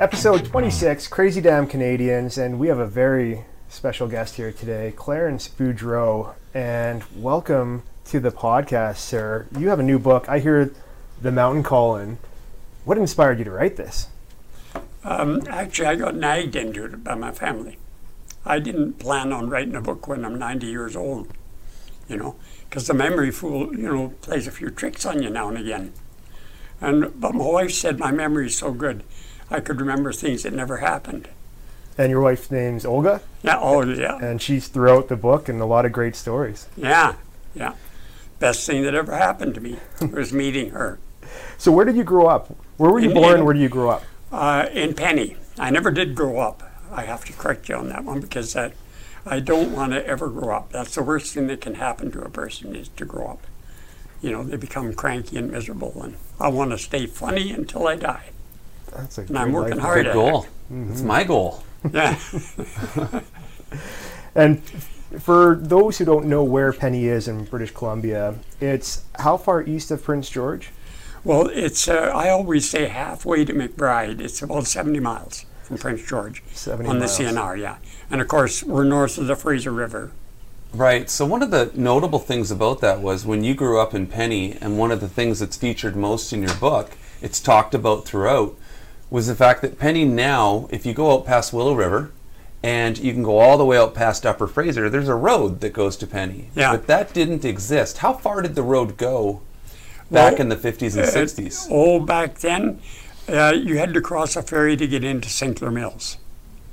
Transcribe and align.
episode 0.00 0.44
26, 0.44 1.08
Crazy 1.08 1.40
Damn 1.40 1.66
Canadians, 1.66 2.38
and 2.38 2.60
we 2.60 2.68
have 2.68 2.78
a 2.78 2.86
very 2.86 3.44
special 3.68 4.06
guest 4.06 4.36
here 4.36 4.52
today, 4.52 4.92
Clarence 4.94 5.48
Boudreau. 5.48 6.34
And 6.54 7.02
welcome 7.16 7.82
to 8.04 8.20
the 8.20 8.30
podcast, 8.30 8.98
sir. 8.98 9.48
You 9.58 9.70
have 9.70 9.80
a 9.80 9.82
new 9.82 9.98
book. 9.98 10.28
I 10.28 10.38
hear 10.38 10.72
The 11.20 11.32
Mountain 11.32 11.64
Calling. 11.64 12.18
What 12.84 12.96
inspired 12.96 13.40
you 13.40 13.44
to 13.46 13.50
write 13.50 13.76
this? 13.76 14.06
Um, 15.02 15.42
actually, 15.48 15.88
I 15.88 15.96
got 15.96 16.14
nagged 16.14 16.54
into 16.54 16.84
it 16.84 17.02
by 17.02 17.16
my 17.16 17.32
family. 17.32 17.76
I 18.46 18.60
didn't 18.60 19.00
plan 19.00 19.32
on 19.32 19.50
writing 19.50 19.74
a 19.74 19.80
book 19.80 20.06
when 20.06 20.24
I'm 20.24 20.38
90 20.38 20.66
years 20.68 20.94
old, 20.94 21.32
you 22.08 22.16
know, 22.16 22.36
because 22.68 22.86
the 22.86 22.94
memory 22.94 23.32
fool, 23.32 23.76
you 23.76 23.92
know, 23.92 24.14
plays 24.22 24.46
a 24.46 24.52
few 24.52 24.70
tricks 24.70 25.04
on 25.04 25.24
you 25.24 25.30
now 25.30 25.48
and 25.48 25.58
again. 25.58 25.92
And 26.80 27.20
but 27.20 27.34
my 27.34 27.44
wife 27.44 27.72
said 27.72 27.98
my 27.98 28.12
memory 28.12 28.46
is 28.46 28.56
so 28.56 28.72
good, 28.72 29.02
I 29.50 29.60
could 29.60 29.80
remember 29.80 30.12
things 30.12 30.42
that 30.42 30.52
never 30.52 30.78
happened. 30.78 31.28
And 31.96 32.10
your 32.10 32.20
wife's 32.20 32.50
name's 32.50 32.84
Olga, 32.84 33.20
Yeah, 33.42 33.58
oh 33.60 33.82
yeah, 33.84 34.18
and 34.18 34.40
she's 34.40 34.68
throughout 34.68 35.08
the 35.08 35.16
book 35.16 35.48
and 35.48 35.60
a 35.60 35.64
lot 35.66 35.84
of 35.84 35.92
great 35.92 36.14
stories. 36.14 36.68
yeah, 36.76 37.14
yeah. 37.54 37.74
Best 38.38 38.64
thing 38.66 38.82
that 38.84 38.94
ever 38.94 39.16
happened 39.16 39.54
to 39.56 39.60
me 39.60 39.78
was 40.12 40.32
meeting 40.32 40.70
her 40.70 40.98
So, 41.56 41.72
where 41.72 41.84
did 41.84 41.96
you 41.96 42.04
grow 42.04 42.26
up? 42.26 42.54
Where 42.76 42.90
were 42.92 43.00
you 43.00 43.08
In- 43.10 43.14
born? 43.14 43.38
in- 43.40 43.44
Where 43.44 43.54
did 43.54 43.62
you 43.62 43.68
grow 43.68 43.90
up? 43.90 44.04
uh, 44.30 44.66
in 44.72 44.94
Penny. 44.94 45.36
I 45.58 45.70
never 45.70 45.90
did 45.90 46.14
grow 46.14 46.38
up. 46.38 46.62
I 46.92 47.02
have 47.02 47.24
to 47.24 47.32
correct 47.32 47.68
you 47.68 47.74
on 47.74 47.88
that 47.88 48.04
one 48.04 48.20
because 48.20 48.52
that 48.52 48.74
I 49.26 49.40
don't 49.40 49.72
want 49.72 49.92
to 49.92 50.06
ever 50.06 50.28
grow 50.28 50.54
up. 50.56 50.70
That's 50.70 50.94
the 50.94 51.02
worst 51.02 51.34
thing 51.34 51.48
that 51.48 51.60
can 51.60 51.74
happen 51.74 52.12
to 52.12 52.20
a 52.22 52.30
person 52.30 52.76
is 52.76 52.88
to 52.90 53.04
grow 53.04 53.26
up. 53.26 53.46
You 54.22 54.30
know, 54.30 54.44
they 54.44 54.56
become 54.56 54.92
cranky 54.94 55.36
and 55.36 55.50
miserable, 55.50 56.00
and 56.02 56.14
I 56.38 56.48
want 56.48 56.70
to 56.70 56.78
stay 56.78 57.06
funny 57.06 57.50
until 57.50 57.88
I 57.88 57.96
die. 57.96 58.30
That's 58.90 59.18
a 59.18 59.22
And 59.22 59.38
I'm 59.38 59.52
working 59.52 59.76
life. 59.76 59.84
hard 59.84 59.98
Good 60.04 60.06
at 60.08 60.14
goal. 60.14 60.42
Mm-hmm. 60.72 60.92
It's 60.92 61.02
my 61.02 61.24
goal. 61.24 61.62
Yeah. 61.92 62.18
And 64.34 64.62
for 65.20 65.56
those 65.56 65.98
who 65.98 66.04
don't 66.04 66.26
know 66.26 66.44
where 66.44 66.72
Penny 66.72 67.06
is 67.06 67.28
in 67.28 67.44
British 67.44 67.72
Columbia, 67.72 68.36
it's 68.60 69.02
how 69.18 69.36
far 69.36 69.62
east 69.62 69.90
of 69.90 70.02
Prince 70.02 70.28
George? 70.30 70.70
Well, 71.24 71.48
it's 71.52 71.88
uh, 71.88 72.12
I 72.14 72.30
always 72.30 72.68
say 72.68 72.86
halfway 72.86 73.44
to 73.44 73.52
McBride. 73.52 74.20
It's 74.20 74.40
about 74.42 74.66
70 74.66 75.00
miles 75.00 75.44
from 75.64 75.78
Prince 75.78 76.06
George 76.06 76.42
70 76.52 76.88
on 76.88 76.98
miles. 76.98 77.18
the 77.18 77.24
CNR. 77.24 77.58
Yeah, 77.58 77.76
and 78.10 78.20
of 78.20 78.28
course 78.28 78.62
we're 78.62 78.84
north 78.84 79.18
of 79.18 79.26
the 79.26 79.34
Fraser 79.36 79.72
River. 79.72 80.12
Right. 80.72 81.08
So 81.10 81.24
one 81.26 81.42
of 81.42 81.50
the 81.50 81.70
notable 81.74 82.18
things 82.18 82.50
about 82.50 82.80
that 82.82 83.00
was 83.00 83.24
when 83.24 83.42
you 83.42 83.54
grew 83.54 83.80
up 83.80 83.94
in 83.94 84.06
Penny, 84.06 84.56
and 84.60 84.78
one 84.78 84.92
of 84.92 85.00
the 85.00 85.08
things 85.08 85.40
that's 85.40 85.56
featured 85.56 85.96
most 85.96 86.32
in 86.32 86.42
your 86.42 86.54
book, 86.56 86.92
it's 87.22 87.40
talked 87.40 87.74
about 87.74 88.04
throughout, 88.04 88.54
was 89.10 89.26
the 89.26 89.34
fact 89.34 89.62
that 89.62 89.78
Penny 89.78 90.04
now, 90.04 90.68
if 90.70 90.84
you 90.84 90.92
go 90.94 91.12
out 91.14 91.24
past 91.26 91.52
Willow 91.52 91.74
River, 91.74 92.10
and 92.62 92.98
you 92.98 93.12
can 93.12 93.22
go 93.22 93.38
all 93.38 93.56
the 93.56 93.64
way 93.64 93.78
out 93.78 93.94
past 93.94 94.26
Upper 94.26 94.46
Fraser, 94.46 94.90
there's 94.90 95.08
a 95.08 95.14
road 95.14 95.60
that 95.60 95.72
goes 95.72 95.96
to 95.98 96.06
Penny. 96.06 96.50
Yeah. 96.54 96.72
But 96.72 96.86
that 96.88 97.14
didn't 97.14 97.44
exist. 97.44 97.98
How 97.98 98.12
far 98.12 98.42
did 98.42 98.54
the 98.54 98.62
road 98.62 98.96
go 98.96 99.42
back 100.10 100.32
Well, 100.32 100.40
in 100.40 100.48
the 100.48 100.56
50s 100.56 100.96
and 100.96 101.06
uh, 101.06 101.10
60s? 101.10 101.68
Oh, 101.70 102.00
back 102.00 102.38
then, 102.38 102.80
uh, 103.28 103.52
you 103.56 103.78
had 103.78 103.94
to 103.94 104.00
cross 104.00 104.34
a 104.36 104.42
ferry 104.42 104.76
to 104.76 104.86
get 104.88 105.04
into 105.04 105.28
Sinclair 105.28 105.70
Mills 105.70 106.16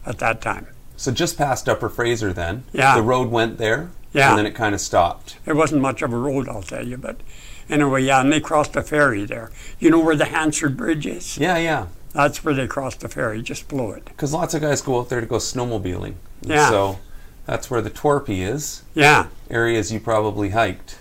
at 0.05 0.17
that 0.19 0.41
time. 0.41 0.67
So 0.97 1.11
just 1.11 1.37
past 1.37 1.69
Upper 1.69 1.89
Fraser 1.89 2.33
then, 2.33 2.63
Yeah. 2.73 2.95
the 2.95 3.01
road 3.03 3.29
went 3.29 3.57
there, 3.59 3.89
Yeah. 4.11 4.29
and 4.29 4.39
then 4.39 4.45
it 4.45 4.55
kind 4.55 4.73
of 4.73 4.81
stopped. 4.81 5.37
It 5.45 5.53
wasn't 5.53 5.81
much 5.81 6.01
of 6.01 6.11
a 6.11 6.17
road, 6.17 6.49
I'll 6.49 6.63
tell 6.63 6.87
you, 6.87 6.97
but 6.97 7.17
anyway, 7.69 8.03
yeah, 8.03 8.21
and 8.21 8.31
they 8.31 8.39
crossed 8.39 8.75
a 8.75 8.81
ferry 8.81 9.25
there. 9.25 9.51
You 9.79 9.91
know 9.91 9.99
where 9.99 10.15
the 10.15 10.25
Hansard 10.25 10.75
Bridge 10.77 11.05
is? 11.05 11.37
Yeah, 11.37 11.57
yeah. 11.57 11.87
That's 12.15 12.43
where 12.43 12.53
they 12.53 12.65
crossed 12.65 13.01
the 13.01 13.09
ferry, 13.09 13.41
just 13.41 13.67
below 13.67 13.91
it. 13.91 14.05
Because 14.05 14.33
lots 14.33 14.53
of 14.53 14.61
guys 14.61 14.81
go 14.81 14.99
out 14.99 15.09
there 15.09 15.19
to 15.19 15.27
go 15.27 15.35
snowmobiling. 15.35 16.15
And 16.41 16.49
Yeah. 16.49 16.69
So 16.69 16.99
that's 17.45 17.69
where 17.69 17.81
the 17.81 17.89
Torpy 17.91 18.39
is. 18.39 18.83
Yeah, 18.93 19.27
Areas 19.49 19.91
you 19.91 19.99
probably 19.99 20.49
hiked. 20.51 20.97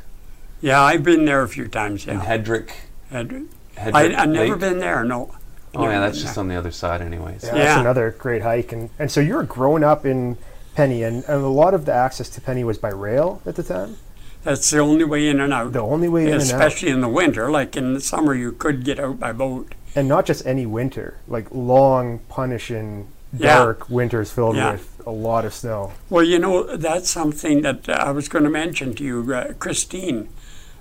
yeah, 0.61 0.83
I've 0.83 1.03
been 1.05 1.25
there 1.25 1.43
a 1.43 1.49
few 1.49 1.69
times, 1.69 2.05
Yeah. 2.05 2.15
And 2.15 2.23
yeah. 2.23 2.37
Hedrick. 2.39 2.71
Hedrick 3.13 3.95
I, 3.95 4.23
I've 4.23 4.29
never 4.29 4.57
been 4.57 4.79
there, 4.81 5.05
no. 5.05 5.35
Oh 5.77 5.85
yeah, 5.89 6.01
that's 6.01 6.21
just 6.21 6.35
there. 6.35 6.43
on 6.43 6.49
the 6.49 6.57
other 6.57 6.71
side, 6.71 7.01
anyways. 7.01 7.43
Yeah, 7.45 7.55
Yeah. 7.57 7.65
that's 7.65 7.81
another 7.81 8.11
great 8.19 8.43
hike. 8.43 8.73
And, 8.73 8.91
and 8.99 9.11
so 9.11 9.21
you 9.21 9.35
were 9.35 9.43
growing 9.45 9.83
up 9.85 10.05
in 10.07 10.37
Penny, 10.75 11.03
and, 11.05 11.25
and 11.25 11.43
a 11.43 11.49
lot 11.49 11.75
of 11.75 11.85
the 11.85 11.93
access 11.93 12.29
to 12.31 12.41
Penny 12.41 12.65
was 12.65 12.79
by 12.79 12.89
rail 12.91 13.41
at 13.47 13.55
the 13.57 13.63
time? 13.63 13.97
That's 14.43 14.69
the 14.71 14.79
only 14.81 15.05
way 15.05 15.29
in 15.29 15.41
and 15.41 15.53
out. 15.53 15.73
The 15.73 15.81
only 15.81 16.09
way 16.09 16.23
in 16.27 16.33
and 16.35 16.37
out. 16.37 16.43
Especially 16.43 16.91
in 16.91 17.01
the 17.01 17.09
winter, 17.09 17.51
like 17.51 17.77
in 17.77 17.95
the 17.95 18.01
summer, 18.01 18.35
you 18.35 18.53
could 18.53 18.85
get 18.85 18.99
out 18.99 19.19
by 19.21 19.33
boat. 19.33 19.75
And 19.97 20.09
not 20.09 20.27
just 20.27 20.45
any 20.47 20.67
winter, 20.67 21.19
like 21.29 21.47
long, 21.53 22.19
punishing, 22.29 23.09
Yeah. 23.37 23.59
dark 23.59 23.89
winters 23.91 24.31
filled 24.31 24.57
Yeah. 24.57 24.73
with 24.73 25.03
a 25.07 25.11
lot 25.11 25.45
of 25.45 25.53
snow. 25.55 25.93
Well, 26.11 26.25
you 26.25 26.39
know, 26.39 26.77
that's 26.77 27.11
something 27.11 27.63
that 27.63 27.89
uh, 27.89 27.93
I 27.93 28.11
was 28.11 28.29
going 28.29 28.45
to 28.45 28.51
mention 28.51 28.95
to 28.95 29.05
you. 29.05 29.35
Uh, 29.35 29.53
Christine 29.59 30.29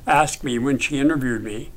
asked 0.08 0.44
me 0.44 0.58
when 0.60 0.78
she 0.80 1.00
interviewed 1.00 1.44
me. 1.44 1.72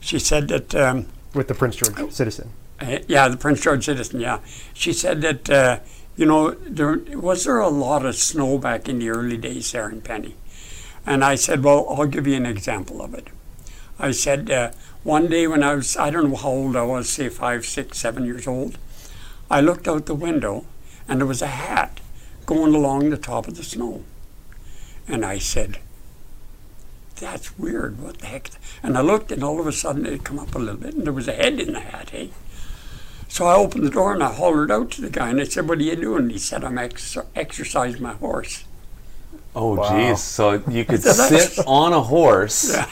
She 0.00 0.18
said 0.18 0.48
that, 0.48 0.74
um, 0.74 1.06
With 1.34 1.48
the 1.48 1.54
Prince 1.54 1.76
George 1.76 2.12
Citizen. 2.12 2.50
uh, 2.80 2.98
yeah, 3.06 3.28
the 3.28 3.36
Prince 3.36 3.60
George 3.62 3.84
Citizen, 3.84 4.20
yeah. 4.20 4.38
She 4.74 4.92
said 4.92 5.20
that, 5.22 5.50
uh, 5.50 5.78
you 6.16 6.24
know, 6.26 6.50
there 6.66 7.00
was 7.14 7.44
there 7.44 7.58
a 7.58 7.68
lot 7.68 8.04
of 8.06 8.14
snow 8.16 8.58
back 8.58 8.88
in 8.88 8.98
the 8.98 9.10
early 9.10 9.36
days 9.36 9.72
there 9.72 9.88
in 9.88 10.00
Penny. 10.00 10.36
And 11.06 11.24
I 11.24 11.36
said, 11.36 11.64
well, 11.64 11.86
I'll 11.90 12.06
give 12.06 12.26
you 12.26 12.36
an 12.36 12.46
example 12.46 13.00
of 13.02 13.14
it. 13.14 13.28
I 13.98 14.10
said, 14.12 14.50
uh, 14.50 14.70
one 15.04 15.28
day 15.28 15.46
when 15.46 15.62
I 15.62 15.74
was, 15.74 15.96
I 15.96 16.10
don't 16.10 16.30
know 16.30 16.36
how 16.36 16.48
old 16.50 16.76
I 16.76 16.82
was, 16.82 17.08
say 17.08 17.28
five, 17.28 17.64
six, 17.66 17.98
seven 17.98 18.24
years 18.24 18.46
old, 18.46 18.78
I 19.50 19.60
looked 19.60 19.88
out 19.88 20.06
the 20.06 20.14
window 20.14 20.64
and 21.08 21.20
there 21.20 21.26
was 21.26 21.42
a 21.42 21.46
hat 21.46 22.00
going 22.46 22.74
along 22.74 23.10
the 23.10 23.16
top 23.16 23.48
of 23.48 23.56
the 23.56 23.62
snow. 23.64 24.02
And 25.06 25.24
I 25.24 25.38
said, 25.38 25.78
that's 27.16 27.58
weird, 27.58 28.00
what 28.00 28.18
the 28.18 28.26
heck? 28.26 28.50
And 28.82 28.96
I 28.96 29.00
looked 29.00 29.32
and 29.32 29.42
all 29.42 29.58
of 29.60 29.66
a 29.66 29.72
sudden 29.72 30.06
it 30.06 30.24
come 30.24 30.38
up 30.38 30.54
a 30.54 30.58
little 30.58 30.76
bit 30.80 30.94
and 30.94 31.04
there 31.04 31.12
was 31.12 31.28
a 31.28 31.32
head 31.34 31.58
in 31.58 31.72
the 31.72 31.80
hat, 31.80 32.10
eh? 32.12 32.28
So 33.28 33.46
I 33.46 33.54
opened 33.56 33.84
the 33.84 33.90
door 33.90 34.14
and 34.14 34.22
I 34.22 34.32
hollered 34.32 34.70
out 34.70 34.90
to 34.92 35.00
the 35.02 35.10
guy 35.10 35.28
and 35.30 35.40
I 35.40 35.44
said, 35.44 35.68
what 35.68 35.78
are 35.78 35.82
you 35.82 35.96
doing? 35.96 36.30
He 36.30 36.38
said, 36.38 36.64
I'm 36.64 36.78
ex- 36.78 37.16
exercising 37.34 38.02
my 38.02 38.12
horse. 38.14 38.64
Oh 39.56 39.74
Wow. 39.74 39.88
geez, 40.10 40.22
so 40.22 40.62
you 40.68 40.84
could 40.86 41.00
That's- 41.00 41.54
sit 41.54 41.64
on 41.66 41.92
a 41.92 42.00
horse 42.02 42.72
Yeah, 42.72 42.88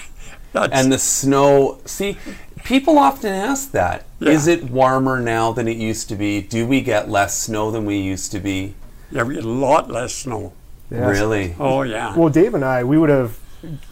that's, 0.62 0.72
and 0.72 0.92
the 0.92 0.98
snow. 0.98 1.78
See, 1.84 2.16
people 2.64 2.98
often 2.98 3.32
ask 3.32 3.70
that. 3.72 4.04
Is 4.20 4.46
Yeah. 4.48 4.54
it 4.54 4.70
warmer 4.70 5.20
now 5.20 5.52
than 5.52 5.68
it 5.68 5.76
used 5.76 6.08
to 6.08 6.16
be? 6.16 6.40
Do 6.40 6.66
we 6.66 6.80
get 6.80 7.10
less 7.10 7.36
snow 7.38 7.70
than 7.70 7.84
we 7.84 7.96
used 7.98 8.32
to 8.32 8.40
be? 8.40 8.74
yeah, 9.10 9.22
we 9.22 9.36
had 9.36 9.44
a 9.44 9.48
lot 9.48 9.90
less 9.90 10.12
snow. 10.14 10.52
Yes. 10.90 11.00
Really? 11.20 11.54
Oh, 11.58 11.82
yeah. 11.82 12.16
Well, 12.16 12.28
Dave 12.28 12.54
and 12.54 12.64
I, 12.64 12.82
we 12.84 12.96
would 12.98 13.10
have 13.10 13.38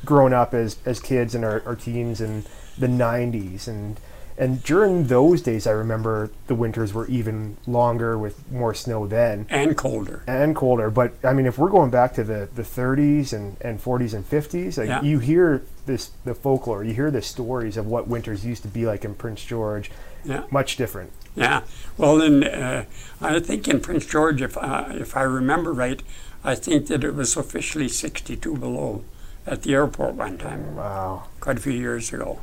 grown 0.04 0.32
up 0.32 0.54
as, 0.54 0.76
as 0.84 1.00
kids 1.00 1.34
in 1.34 1.44
our, 1.44 1.62
our 1.66 1.74
teens 1.76 2.20
in 2.20 2.44
the 2.78 2.86
90s. 2.86 3.66
And, 3.68 3.98
and 4.36 4.62
during 4.64 5.06
those 5.06 5.42
days, 5.42 5.66
I 5.66 5.70
remember 5.72 6.30
the 6.48 6.54
winters 6.54 6.92
were 6.92 7.06
even 7.06 7.56
longer 7.66 8.18
with 8.18 8.50
more 8.50 8.74
snow 8.74 9.06
then 9.06 9.46
and 9.50 9.76
colder. 9.76 10.22
and 10.26 10.54
colder. 10.56 10.90
But 10.90 11.14
I 11.22 11.32
mean, 11.32 11.46
if 11.46 11.58
we're 11.58 11.70
going 11.70 11.90
back 11.90 12.14
to 12.14 12.24
the, 12.24 12.48
the 12.54 12.62
30s 12.62 13.32
and, 13.32 13.56
and 13.60 13.82
40s 13.82 14.12
and 14.14 14.28
50s, 14.28 14.78
like 14.78 14.88
Yeah. 14.88 15.02
you 15.02 15.18
hear 15.20 15.62
this 15.86 16.10
the 16.24 16.34
folklore, 16.34 16.82
you 16.84 16.94
hear 16.94 17.10
the 17.10 17.22
stories 17.22 17.76
of 17.76 17.86
what 17.86 18.08
winters 18.08 18.44
used 18.44 18.62
to 18.62 18.68
be 18.68 18.86
like 18.86 19.04
in 19.04 19.14
Prince 19.14 19.44
George. 19.44 19.90
Yeah. 20.24 20.44
Much 20.50 20.76
different. 20.76 21.12
Yeah. 21.36 21.62
Well, 21.98 22.16
then 22.18 22.44
uh, 22.44 22.84
I 23.20 23.38
think 23.40 23.68
in 23.68 23.80
Prince 23.80 24.06
George, 24.06 24.40
if 24.42 24.56
uh, 24.56 24.86
if 24.90 25.16
I 25.16 25.22
remember 25.22 25.72
right, 25.72 26.02
I 26.42 26.54
think 26.54 26.86
that 26.88 27.04
it 27.04 27.14
was 27.14 27.36
officially 27.36 27.88
62 27.88 28.56
below 28.56 29.04
at 29.46 29.62
the 29.62 29.74
airport 29.74 30.14
one 30.14 30.38
time, 30.38 30.76
Wow. 30.76 31.24
quite 31.40 31.58
a 31.58 31.60
few 31.60 31.72
years 31.72 32.12
ago. 32.12 32.40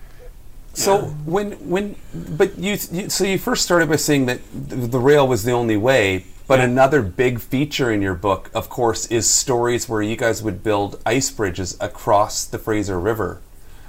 So 0.73 0.99
when 1.25 1.51
when 1.69 1.95
but 2.13 2.57
you, 2.57 2.77
you 2.91 3.09
so 3.09 3.23
you 3.25 3.37
first 3.37 3.63
started 3.63 3.89
by 3.89 3.97
saying 3.97 4.25
that 4.27 4.39
the, 4.53 4.75
the 4.77 4.99
rail 4.99 5.27
was 5.27 5.43
the 5.43 5.51
only 5.51 5.77
way, 5.77 6.25
but 6.47 6.59
Yeah. 6.59 6.65
another 6.65 7.01
big 7.01 7.39
feature 7.41 7.91
in 7.91 8.01
your 8.01 8.15
book, 8.15 8.49
of 8.53 8.69
course, 8.69 9.05
is 9.07 9.29
stories 9.29 9.89
where 9.89 10.01
you 10.01 10.15
guys 10.15 10.41
would 10.41 10.63
build 10.63 10.99
ice 11.05 11.29
bridges 11.29 11.77
across 11.81 12.45
the 12.45 12.57
Fraser 12.57 12.99
River. 12.99 13.39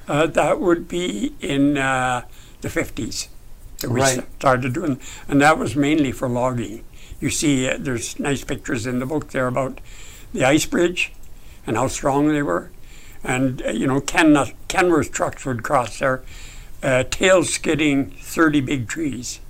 Uh, 0.08 0.26
that 0.26 0.60
would 0.60 0.88
be 0.88 1.34
in 1.40 1.78
uh, 1.78 2.22
the 2.60 2.68
50s 2.68 3.28
that 3.80 3.90
we 3.90 4.00
Right. 4.00 4.24
started 4.38 4.72
doing, 4.72 5.00
and 5.28 5.40
that 5.40 5.58
was 5.58 5.76
mainly 5.76 6.10
for 6.12 6.28
logging. 6.28 6.82
You 7.20 7.30
see, 7.30 7.68
uh, 7.68 7.76
there's 7.78 8.18
nice 8.18 8.42
pictures 8.42 8.86
in 8.86 8.98
the 8.98 9.06
book 9.06 9.30
there 9.30 9.46
about 9.46 9.80
the 10.34 10.44
ice 10.44 10.66
bridge 10.66 11.12
and 11.64 11.76
how 11.76 11.86
strong 11.86 12.26
they 12.28 12.42
were. 12.42 12.70
And, 13.22 13.62
uh, 13.62 13.70
you 13.70 13.86
know, 13.86 14.00
Ken, 14.00 14.34
Kenworth 14.66 15.12
trucks 15.12 15.46
would 15.46 15.62
cross 15.62 16.00
there, 16.00 16.22
uh, 16.82 17.04
tail 17.04 17.44
skidding 17.44 18.10
30 18.10 18.60
big 18.60 18.88
trees. 18.88 19.40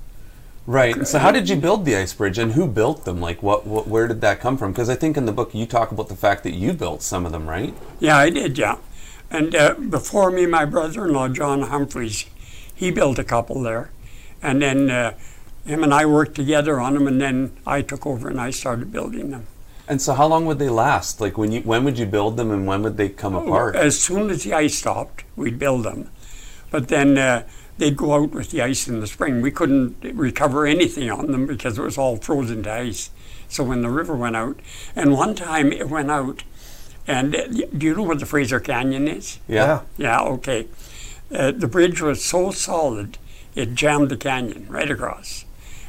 Right. 0.66 1.06
So 1.06 1.18
how 1.18 1.32
did 1.32 1.48
you 1.48 1.56
build 1.56 1.84
the 1.84 1.96
ice 1.96 2.14
bridge, 2.14 2.38
and 2.38 2.52
who 2.52 2.68
built 2.68 3.04
them? 3.04 3.20
Like, 3.20 3.42
what, 3.42 3.66
what 3.66 3.88
where 3.88 4.06
did 4.06 4.20
that 4.20 4.40
come 4.40 4.56
from? 4.56 4.70
Because 4.70 4.88
I 4.88 4.94
think 4.94 5.16
in 5.16 5.26
the 5.26 5.32
book 5.32 5.54
you 5.54 5.66
talk 5.66 5.90
about 5.90 6.08
the 6.08 6.14
fact 6.14 6.44
that 6.44 6.52
you 6.52 6.72
built 6.72 7.02
some 7.02 7.26
of 7.26 7.32
them, 7.32 7.48
right? 7.48 7.74
Yeah, 7.98 8.16
I 8.16 8.30
did, 8.30 8.56
yeah. 8.56 8.76
And 9.28 9.54
uh, 9.56 9.74
before 9.74 10.30
me, 10.30 10.46
my 10.46 10.64
brother 10.64 11.06
in 11.06 11.14
law, 11.14 11.26
John 11.28 11.62
Humphreys, 11.62 12.26
he 12.72 12.90
built 12.92 13.18
a 13.18 13.24
couple 13.24 13.62
there. 13.62 13.90
And 14.40 14.62
then 14.62 14.90
uh, 14.90 15.14
him 15.66 15.82
and 15.82 15.92
I 15.92 16.06
worked 16.06 16.34
together 16.34 16.78
on 16.80 16.94
them, 16.94 17.08
and 17.08 17.20
then 17.20 17.56
I 17.66 17.82
took 17.82 18.06
over 18.06 18.28
and 18.28 18.40
I 18.40 18.50
started 18.50 18.92
building 18.92 19.30
them. 19.30 19.46
And 19.88 20.00
so, 20.00 20.14
how 20.14 20.26
long 20.26 20.46
would 20.46 20.60
they 20.60 20.68
last? 20.68 21.20
Like, 21.20 21.36
when 21.36 21.50
you 21.50 21.60
when 21.62 21.82
would 21.84 21.98
you 21.98 22.06
build 22.06 22.36
them, 22.36 22.52
and 22.52 22.66
when 22.66 22.82
would 22.82 22.96
they 22.96 23.08
come 23.08 23.34
apart? 23.34 23.74
As 23.74 23.98
soon 24.00 24.30
as 24.30 24.44
the 24.44 24.52
ice 24.52 24.76
stopped, 24.76 25.24
we'd 25.34 25.58
build 25.58 25.84
them. 25.84 26.08
But 26.72 26.88
then 26.88 27.16
uh, 27.18 27.44
they'd 27.78 27.96
go 27.96 28.14
out 28.14 28.30
with 28.30 28.50
the 28.50 28.62
ice 28.62 28.88
in 28.88 28.98
the 28.98 29.06
spring. 29.06 29.42
We 29.42 29.52
couldn't 29.52 30.02
recover 30.02 30.66
anything 30.66 31.10
on 31.10 31.30
them 31.30 31.46
because 31.46 31.78
it 31.78 31.82
was 31.82 31.98
all 31.98 32.16
frozen 32.16 32.64
to 32.64 32.72
ice. 32.72 33.10
So 33.48 33.62
when 33.62 33.82
the 33.82 33.90
river 33.90 34.16
went 34.16 34.34
out, 34.34 34.58
and 34.96 35.12
one 35.12 35.34
time 35.34 35.70
it 35.70 35.88
went 35.88 36.10
out, 36.10 36.42
and 37.06 37.36
uh, 37.36 37.46
do 37.46 37.86
you 37.86 37.94
know 37.94 38.02
what 38.02 38.18
the 38.18 38.26
Fraser 38.26 38.58
Canyon 38.58 39.06
is? 39.06 39.38
yeah. 39.46 39.82
Yeah, 39.98 40.20
okay. 40.20 40.66
Uh, 41.32 41.50
the 41.50 41.68
bridge 41.68 42.00
was 42.00 42.24
so 42.24 42.50
solid, 42.50 43.18
it 43.54 43.74
jammed 43.74 44.08
the 44.08 44.16
canyon 44.16 44.66
right 44.68 44.90
across. 44.90 45.44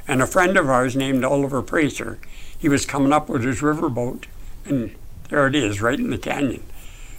And 0.08 0.22
a 0.22 0.28
friend 0.28 0.58
of 0.58 0.70
ours 0.70 0.96
named 0.96 1.24
Oliver 1.24 1.64
Pracer, 1.64 2.18
he 2.58 2.68
was 2.68 2.86
coming 2.86 3.14
up 3.14 3.30
with 3.30 3.44
his 3.44 3.62
riverboat, 3.62 4.26
and 4.66 4.96
there 5.30 5.48
it 5.48 5.56
is, 5.56 5.82
right 5.82 6.00
in 6.00 6.10
the 6.10 6.18
canyon. 6.18 6.64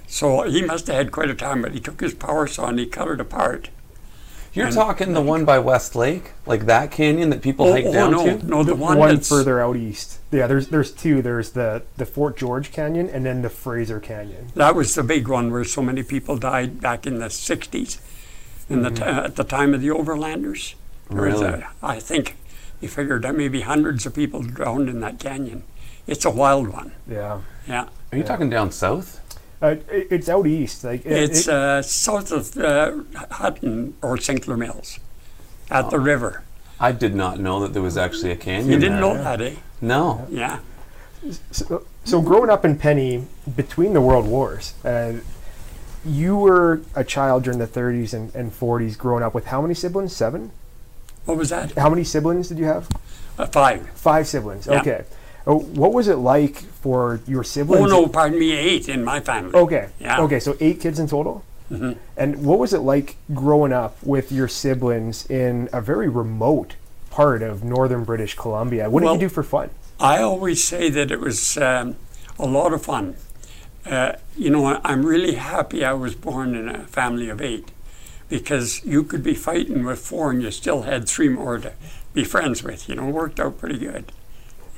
So 0.06 0.42
he 0.42 0.62
must 0.62 0.86
have 0.86 0.96
had 0.96 1.12
quite 1.12 1.30
a 1.30 1.34
time, 1.34 1.62
but 1.62 1.72
he 1.72 1.80
took 1.80 2.00
his 2.00 2.14
power 2.14 2.46
saw 2.46 2.68
and 2.68 2.78
he 2.78 2.86
cut 2.86 3.08
it 3.08 3.20
apart. 3.20 3.70
You're 4.52 4.66
And- 4.66 4.74
talking 4.74 5.14
the 5.14 5.20
one 5.20 5.44
by 5.44 5.58
West 5.58 5.96
Lake, 5.96 6.30
like 6.46 6.66
that 6.66 6.92
canyon 6.92 7.30
that 7.30 7.42
people 7.42 7.66
Oh, 7.66 7.72
hike 7.72 7.86
oh, 7.86 7.92
down 7.92 8.12
no, 8.12 8.24
to. 8.38 8.46
no, 8.46 8.62
the, 8.62 8.72
The 8.74 8.76
one, 8.76 8.98
one, 8.98 9.08
that's 9.08 9.28
further 9.28 9.60
out 9.60 9.76
east. 9.76 10.20
Yeah, 10.30 10.46
there's 10.46 10.68
there's 10.68 10.92
two. 10.92 11.22
There's 11.22 11.50
the 11.50 11.82
the 11.96 12.06
Fort 12.06 12.36
George 12.36 12.70
Canyon 12.70 13.08
and 13.08 13.26
then 13.26 13.42
the 13.42 13.50
Fraser 13.50 13.98
Canyon. 13.98 14.48
that 14.54 14.76
was 14.76 14.94
the 14.94 15.02
big 15.02 15.26
one 15.26 15.50
where 15.50 15.64
so 15.64 15.82
many 15.82 16.04
people 16.04 16.36
died 16.36 16.80
back 16.80 17.04
in 17.04 17.18
the 17.18 17.26
'60s, 17.26 17.98
in 18.70 18.82
the 18.82 18.90
mm-hmm. 18.90 18.96
t- 19.02 19.02
at 19.26 19.34
the 19.34 19.42
time 19.44 19.74
of 19.74 19.80
the 19.80 19.88
Overlanders. 19.88 20.74
There 21.10 21.22
was 21.22 21.40
Really? 21.40 21.54
a- 21.62 21.68
I 21.82 21.98
think 21.98 22.36
he 22.80 22.86
figured 22.86 23.22
that 23.22 23.34
maybe 23.34 23.62
hundreds 23.62 24.06
of 24.06 24.14
people 24.14 24.42
drowned 24.42 24.88
in 24.88 25.00
that 25.00 25.18
canyon. 25.18 25.64
It's 26.06 26.24
a 26.24 26.30
wild 26.30 26.68
one. 26.68 26.92
Yeah, 27.10 27.40
Yeah. 27.66 27.88
Are 28.12 28.18
you 28.18 28.22
talking 28.24 28.50
down 28.50 28.70
south? 28.70 29.20
Uh, 29.62 29.76
it, 29.90 30.08
it's 30.10 30.28
out 30.28 30.46
east. 30.46 30.84
Like 30.84 31.04
it, 31.06 31.12
It's 31.12 31.46
it- 31.48 31.54
uh, 31.54 31.82
south 31.82 32.32
of 32.32 32.56
uh, 32.56 32.92
Hutton 33.30 33.94
or 34.02 34.18
Sinclair 34.18 34.56
Mills, 34.56 34.98
at 35.70 35.90
the 35.90 35.98
river. 35.98 36.42
I 36.80 36.92
did 36.92 37.14
not 37.14 37.38
know 37.38 37.60
that 37.60 37.72
there 37.72 37.82
was 37.82 37.96
actually 37.96 38.32
a 38.32 38.36
canyon. 38.36 38.68
You 38.70 38.78
didn't 38.78 39.00
there. 39.00 39.14
know 39.14 39.22
that, 39.22 39.40
eh? 39.40 39.54
No. 39.80 40.26
Yeah. 40.30 40.58
so, 41.50 41.86
so 42.04 42.20
growing 42.20 42.50
up 42.50 42.64
in 42.64 42.76
Penny 42.76 43.24
between 43.56 43.92
the 43.94 44.00
world 44.00 44.26
wars. 44.26 44.74
Uh, 44.84 45.14
you 46.04 46.36
were 46.36 46.82
a 46.94 47.02
child 47.04 47.44
during 47.44 47.58
the 47.58 47.66
30s 47.66 48.12
and, 48.12 48.34
and 48.34 48.52
40s 48.52 48.98
growing 48.98 49.22
up 49.22 49.32
with 49.34 49.46
how 49.46 49.62
many 49.62 49.72
siblings? 49.72 50.14
Seven? 50.14 50.50
What 51.24 51.38
was 51.38 51.48
that? 51.48 51.72
How 51.78 51.88
many 51.88 52.04
siblings 52.04 52.48
did 52.48 52.58
you 52.58 52.66
have? 52.66 52.88
Uh, 53.38 53.46
five. 53.46 53.88
Five 53.90 54.26
siblings. 54.26 54.66
Yeah. 54.66 54.80
Okay. 54.80 55.04
Oh, 55.46 55.58
what 55.58 55.92
was 55.92 56.08
it 56.08 56.16
like 56.16 56.56
for 56.56 57.20
your 57.26 57.44
siblings? 57.44 57.82
Oh 57.92 58.02
no, 58.02 58.08
pardon 58.08 58.38
me, 58.38 58.52
eight 58.52 58.88
in 58.88 59.04
my 59.04 59.20
family. 59.20 59.54
Okay. 59.54 59.90
Yeah. 60.00 60.20
Okay, 60.22 60.40
so 60.40 60.56
eight 60.60 60.80
kids 60.80 60.98
in 60.98 61.06
total? 61.06 61.44
hmm 61.68 61.92
And 62.16 62.44
what 62.44 62.58
was 62.58 62.72
it 62.72 62.80
like 62.80 63.16
growing 63.32 63.72
up 63.72 63.96
with 64.02 64.30
your 64.32 64.48
siblings 64.48 65.26
in 65.30 65.68
a 65.72 65.80
very 65.80 66.08
remote 66.08 66.76
part 67.10 67.42
of 67.42 67.62
northern 67.64 68.04
British 68.04 68.34
Columbia? 68.36 68.88
What 68.90 69.02
did 69.02 69.12
you 69.12 69.18
do 69.18 69.28
for 69.28 69.42
fun? 69.42 69.70
I 70.00 70.20
always 70.22 70.62
say 70.64 70.90
that 70.90 71.10
it 71.10 71.20
was 71.20 71.56
um, 71.58 71.96
a 72.38 72.46
lot 72.46 72.72
of 72.72 72.82
fun. 72.82 73.16
Uh, 73.86 74.12
you 74.36 74.50
know, 74.50 74.80
I'm 74.82 75.04
really 75.04 75.34
happy 75.34 75.84
I 75.84 75.92
was 75.92 76.14
born 76.14 76.54
in 76.54 76.68
a 76.68 76.84
family 76.86 77.28
of 77.28 77.40
eight 77.40 77.70
because 78.28 78.84
you 78.84 79.04
could 79.04 79.22
be 79.22 79.34
fighting 79.34 79.84
with 79.84 79.98
four 79.98 80.30
and 80.30 80.42
you 80.42 80.50
still 80.50 80.82
had 80.82 81.06
three 81.08 81.28
more 81.28 81.58
to 81.58 81.72
be 82.14 82.24
friends 82.24 82.62
with. 82.62 82.88
You 82.88 82.94
know, 82.96 83.06
worked 83.08 83.38
out 83.38 83.58
pretty 83.58 83.78
good. 83.78 84.10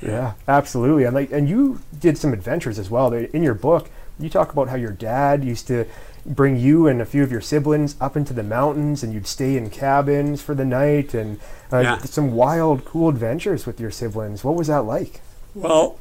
Yeah, 0.01 0.33
absolutely. 0.47 1.03
And 1.05 1.15
like, 1.15 1.31
and 1.31 1.49
you 1.49 1.81
did 1.99 2.17
some 2.17 2.33
adventures 2.33 2.77
as 2.79 2.89
well. 2.89 3.11
In 3.13 3.41
your 3.43 3.53
book, 3.55 3.89
you 4.19 4.29
talk 4.29 4.51
about 4.51 4.69
how 4.69 4.75
your 4.75 4.91
dad 4.91 5.43
used 5.43 5.67
to 5.67 5.85
bring 6.25 6.57
you 6.59 6.87
and 6.87 7.01
a 7.01 7.05
few 7.05 7.23
of 7.23 7.31
your 7.31 7.41
siblings 7.41 7.95
up 8.01 8.17
into 8.17 8.33
the 8.33 8.43
mountains, 8.43 9.01
and 9.03 9.13
you'd 9.13 9.27
stay 9.27 9.55
in 9.57 9.69
cabins 9.69 10.41
for 10.41 10.53
the 10.53 10.65
night, 10.65 11.13
and 11.13 11.39
uh, 11.71 11.79
Yeah. 11.79 11.97
some 11.99 12.33
wild, 12.33 12.83
cool 12.85 13.09
adventures 13.09 13.65
with 13.65 13.79
your 13.79 13.91
siblings. 13.91 14.43
What 14.43 14.55
was 14.55 14.67
that 14.67 14.81
like? 14.83 15.21
Well, 15.55 15.97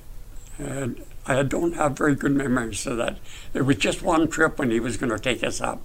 uh, 0.62 0.88
I 1.26 1.42
don't 1.42 1.74
have 1.74 1.96
very 1.96 2.14
good 2.14 2.32
memories 2.32 2.86
of 2.86 2.96
that. 2.98 3.18
There 3.52 3.64
was 3.64 3.76
just 3.76 4.02
one 4.02 4.28
trip 4.28 4.58
when 4.58 4.70
he 4.70 4.80
was 4.80 4.96
going 4.96 5.10
to 5.10 5.18
take 5.18 5.42
us 5.44 5.60
up. 5.60 5.80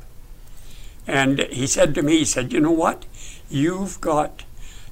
And 1.07 1.39
he 1.51 1.65
said 1.67 1.93
to 1.95 2.01
me, 2.01 2.19
he 2.19 2.25
said, 2.25 2.51
You 2.53 2.59
know 2.59 2.71
what? 2.71 3.05
You've 3.49 3.99
got 4.01 4.43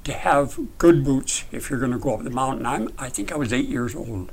to 0.10 0.18
have 0.18 0.60
good 0.78 1.04
boots 1.04 1.46
if 1.52 1.70
you're 1.70 1.80
going 1.80 1.92
to 1.92 2.00
go 2.00 2.14
up 2.14 2.24
the 2.24 2.30
mountain. 2.30 2.66
I'm, 2.66 2.90
I 2.98 3.10
think 3.10 3.32
I 3.32 3.38
was 3.38 3.54
eight 3.54 3.68
years 3.68 3.96
old. 3.96 4.32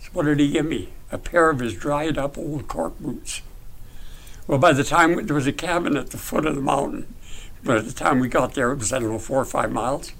So 0.00 0.10
what 0.12 0.26
did 0.26 0.40
he 0.40 0.50
give 0.50 0.66
me? 0.66 0.90
A 1.10 1.18
pair 1.18 1.50
of 1.50 1.60
his 1.60 1.74
dried 1.74 2.18
up 2.18 2.36
old 2.36 2.68
cork 2.68 2.98
boots. 2.98 3.42
Well, 4.46 4.58
by 4.58 4.72
the 4.72 4.84
time 4.84 5.26
there 5.26 5.36
was 5.36 5.46
a 5.46 5.52
cabin 5.52 5.96
at 5.96 6.10
the 6.10 6.18
foot 6.18 6.44
of 6.44 6.54
the 6.54 6.60
mountain, 6.60 7.14
by 7.62 7.80
the 7.80 7.92
time 7.92 8.20
we 8.20 8.28
got 8.28 8.54
there, 8.54 8.72
it 8.72 8.78
was, 8.78 8.92
I 8.92 8.98
don't 8.98 9.10
know, 9.10 9.18
four 9.18 9.40
or 9.40 9.46
five 9.46 9.72
miles. 9.72 10.12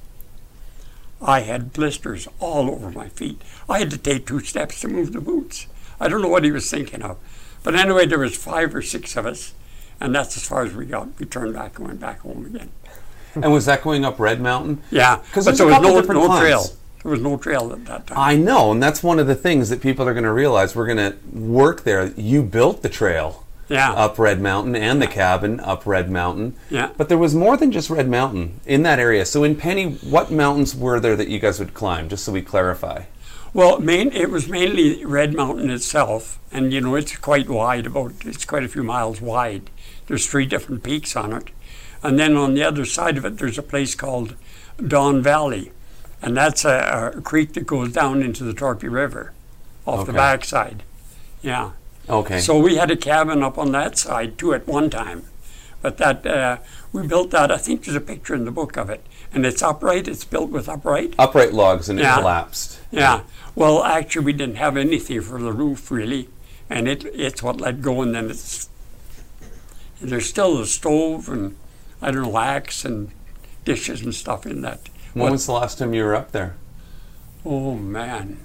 I 1.21 1.41
had 1.41 1.73
blisters 1.73 2.29
all 2.39 2.71
over 2.71 2.91
my 2.91 3.09
feet. 3.09 3.43
I 3.69 3.81
had 3.81 3.91
to 3.91 3.99
take 3.99 4.27
two 4.27 4.41
steps 4.41 4.81
to 4.81 4.89
move 4.89 5.13
the 5.13 5.21
boots. 5.21 5.67
I 6.01 6.09
don't 6.09 6.23
know 6.23 6.29
what 6.29 6.45
he 6.45 6.53
was 6.53 6.71
thinking 6.71 7.03
of. 7.03 7.19
But 7.63 7.75
anyway, 7.75 8.07
there 8.07 8.19
was 8.19 8.37
five 8.37 8.75
or 8.75 8.83
six 8.83 9.17
of 9.17 9.27
us, 9.27 9.53
and 10.01 10.15
that's 10.15 10.37
as 10.37 10.47
far 10.47 10.65
as 10.65 10.75
we 10.75 10.87
got. 10.87 11.19
We 11.19 11.27
turned 11.27 11.55
back 11.55 11.79
and 11.79 11.89
went 11.89 12.01
back 12.01 12.21
home 12.21 12.47
again. 12.47 12.71
And 13.35 13.53
was 13.53 13.67
that 13.67 13.83
going 13.83 14.05
up 14.05 14.19
Red 14.19 14.41
Mountain? 14.41 14.83
Yeah, 14.91 15.17
because 15.17 15.45
there 15.45 15.67
was 15.67 15.81
no, 15.81 16.01
different 16.01 16.23
no 16.23 16.41
trail. 16.41 16.65
There 17.03 17.11
was 17.11 17.21
no 17.21 17.37
trail 17.37 17.73
at 17.73 17.85
that 17.85 18.07
time. 18.07 18.19
I 18.19 18.37
know, 18.37 18.73
and 18.73 18.83
that's 18.83 19.03
one 19.03 19.19
of 19.19 19.27
the 19.27 19.35
things 19.35 19.69
that 19.69 19.83
people 19.83 20.09
are 20.09 20.15
going 20.15 20.25
to 20.25 20.33
realize. 20.33 20.75
We're 20.75 20.87
going 20.87 21.13
to 21.13 21.17
work 21.33 21.85
there. 21.85 22.07
You 22.17 22.43
built 22.43 22.83
the 22.83 22.89
trail 22.89 23.45
yeah, 23.69 23.93
up 23.93 24.19
Red 24.19 24.41
Mountain 24.41 24.77
and 24.77 25.01
the 25.01 25.07
cabin 25.07 25.61
up 25.61 25.87
Red 25.87 26.11
Mountain. 26.11 26.57
yeah. 26.71 26.91
But 26.97 27.09
there 27.09 27.19
was 27.19 27.35
more 27.35 27.57
than 27.57 27.73
just 27.73 27.91
Red 27.91 28.09
Mountain 28.09 28.61
in 28.67 28.83
that 28.83 28.99
area. 28.99 29.25
So 29.27 29.45
in 29.45 29.57
Penny, 29.57 29.95
what 29.95 30.31
mountains 30.31 30.75
were 30.75 31.01
there 31.01 31.17
that 31.17 31.29
you 31.29 31.39
guys 31.39 31.59
would 31.59 31.75
climb? 31.75 32.09
Just 32.09 32.25
so 32.25 32.33
we 32.33 32.43
clarify. 32.43 33.05
Well, 33.53 33.79
main, 33.79 34.11
it 34.13 34.31
was 34.31 34.49
mainly 34.49 35.05
Red 35.05 35.33
Mountain 35.33 35.71
itself, 35.71 36.41
and 36.51 36.73
you 36.73 36.81
know 36.81 36.97
it's 36.97 37.17
quite 37.17 37.49
wide. 37.49 37.87
About 37.87 38.13
it's 38.25 38.45
quite 38.45 38.65
a 38.65 38.69
few 38.69 38.83
miles 38.83 39.21
wide. 39.21 39.71
There's 40.07 40.27
three 40.27 40.45
different 40.45 40.83
peaks 40.83 41.15
on 41.15 41.33
it, 41.33 41.51
and 42.05 42.19
then 42.19 42.37
on 42.37 42.53
the 42.53 42.63
other 42.63 42.85
side 42.85 43.17
of 43.17 43.25
it, 43.25 43.39
there's 43.39 43.59
a 43.59 43.63
place 43.63 43.95
called 43.95 44.35
Don 44.77 45.23
Valley, 45.23 45.73
and 46.21 46.37
that's 46.37 46.65
a, 46.65 47.13
a 47.17 47.21
creek 47.23 47.55
that 47.55 47.67
goes 47.67 47.93
down 47.93 48.23
into 48.23 48.45
the 48.45 48.53
Torpy 48.53 48.91
River, 48.93 49.33
off 49.87 50.07
the 50.07 50.13
backside. 50.13 50.83
Yeah. 51.41 51.73
Okay. 52.09 52.41
So 52.41 52.59
we 52.59 52.77
had 52.77 52.91
a 52.91 52.97
cabin 52.97 53.43
up 53.43 53.57
on 53.57 53.73
that 53.73 53.97
side 53.97 54.37
too 54.37 54.53
at 54.53 54.67
one 54.67 54.91
time, 54.91 55.25
but 55.81 55.97
that 55.97 56.27
uh, 56.27 56.59
we 56.93 57.07
built 57.07 57.31
that. 57.31 57.51
I 57.51 57.57
think 57.57 57.85
there's 57.85 57.97
a 57.97 58.03
picture 58.03 58.35
in 58.35 58.45
the 58.45 58.51
book 58.51 58.77
of 58.77 58.91
it, 58.91 59.05
and 59.33 59.47
it's 59.47 59.63
upright. 59.63 60.07
It's 60.07 60.25
built 60.25 60.51
with 60.51 60.69
upright. 60.69 61.15
upright 61.19 61.55
logs 61.55 61.89
and 61.89 61.99
it 61.99 62.03
collapsed. 62.03 62.81
Yeah. 62.91 63.23
Well, 63.55 63.83
actually, 63.83 64.27
we 64.27 64.33
didn't 64.35 64.57
have 64.57 64.77
anything 64.77 65.23
for 65.23 65.41
the 65.41 65.53
roof 65.53 65.91
really, 65.91 66.29
and 66.69 66.87
it 66.87 67.07
it's 67.07 67.43
what 67.43 67.63
let 67.63 67.81
go, 67.81 68.03
and 68.03 68.15
then 68.15 68.29
it's 68.29 68.69
there's 70.03 70.29
still 70.29 70.61
a 70.61 70.67
stove 70.67 71.31
and 71.31 71.57
I 72.03 72.11
don't 72.11 72.23
know 72.23 72.39
axe 72.39 72.85
and 72.85 73.11
dishes 73.65 74.03
and 74.03 74.15
stuff 74.15 74.47
in 74.47 74.63
that. 74.63 74.81
When 75.15 75.23
What- 75.25 75.33
was 75.33 75.47
the 75.47 75.53
last 75.53 75.79
time 75.79 75.95
you 75.95 76.05
were 76.05 76.15
up 76.15 76.33
there? 76.33 76.55
Oh 77.47 77.75
man, 77.75 78.39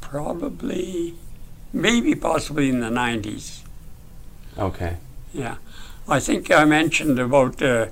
probably, 0.00 1.14
maybe 1.72 2.14
possibly 2.14 2.68
in 2.68 2.80
the 2.80 2.90
nineties. 2.90 3.62
Okay. 4.58 4.96
Yeah, 5.32 5.56
I 6.08 6.20
think 6.20 6.50
I 6.50 6.64
mentioned 6.64 7.18
about 7.18 7.62
uh, 7.62 7.86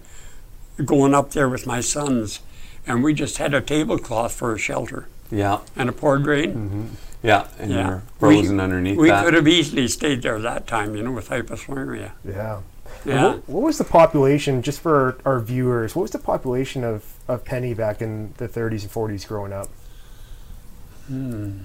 going 0.84 1.14
up 1.14 1.30
there 1.32 1.48
with 1.48 1.66
my 1.66 1.80
sons, 1.80 2.40
and 2.86 3.02
we 3.02 3.14
just 3.14 3.38
had 3.38 3.54
a 3.54 3.60
tablecloth 3.60 4.32
for 4.32 4.52
a 4.54 4.58
shelter 4.58 5.06
Yeah. 5.30 5.60
and 5.76 5.88
a 5.88 5.92
pour 5.92 6.18
drain. 6.18 6.96
Yeah. 7.22 7.46
And 7.58 7.70
Yeah. 7.70 7.86
you're 7.88 8.02
frozen 8.18 8.60
underneath 8.60 8.96
that. 8.96 9.02
We 9.02 9.08
that. 9.10 9.24
could 9.24 9.34
have 9.34 9.48
easily 9.48 9.88
stayed 9.88 10.22
there 10.22 10.38
that 10.40 10.66
time, 10.66 10.94
you 10.96 11.02
know, 11.02 11.12
with 11.12 11.28
hypothermia. 11.28 12.12
Yeah. 12.26 12.60
And 13.04 13.12
Yeah. 13.12 13.26
What, 13.28 13.48
what 13.48 13.62
was 13.64 13.78
the 13.78 13.84
population, 13.84 14.62
just 14.62 14.80
for 14.80 15.16
our 15.24 15.40
viewers, 15.40 15.94
what 15.96 16.02
was 16.02 16.10
the 16.10 16.18
population 16.18 16.84
of, 16.84 17.04
of 17.28 17.44
Penny 17.44 17.74
back 17.74 18.02
in 18.02 18.34
the 18.38 18.48
30s 18.48 18.82
and 18.82 18.90
40s 18.92 19.26
growing 19.26 19.52
up? 19.52 19.68
Hmm. 21.06 21.60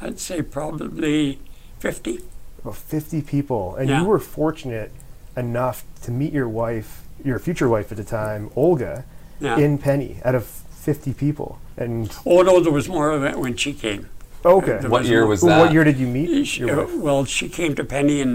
I'd 0.00 0.18
say 0.18 0.42
probably 0.42 1.38
50. 1.78 2.20
About 2.62 2.76
50 2.76 3.22
people. 3.22 3.76
And 3.76 3.88
Yeah. 3.88 4.00
you 4.02 4.06
were 4.08 4.18
fortunate 4.18 4.90
enough 5.36 5.84
to 6.02 6.10
meet 6.10 6.32
your 6.32 6.48
wife, 6.48 7.02
your 7.24 7.38
future 7.38 7.68
wife 7.68 7.90
at 7.92 7.98
the 7.98 8.04
time, 8.04 8.50
Olga, 8.56 9.04
Yeah. 9.40 9.58
in 9.58 9.78
Penny 9.78 10.18
out 10.24 10.34
of 10.34 10.44
50 10.44 11.12
people. 11.12 11.58
And 11.76 12.10
oh, 12.26 12.42
no, 12.42 12.60
there 12.60 12.72
was 12.72 12.88
more 12.88 13.10
of 13.10 13.24
it 13.24 13.38
when 13.38 13.56
she 13.56 13.72
came. 13.72 14.08
okay. 14.44 14.78
There 14.80 14.90
what 14.90 15.02
was 15.02 15.08
year 15.10 15.20
no- 15.20 15.26
was 15.28 15.40
that? 15.42 15.58
what 15.60 15.72
year 15.72 15.84
did 15.84 15.98
you 15.98 16.06
meet 16.08 16.46
She- 16.46 16.60
your 16.60 16.80
uh, 16.80 16.96
well, 16.96 17.24
she 17.24 17.48
came 17.48 17.74
to 17.76 17.84
Penny 17.84 18.20
in 18.20 18.32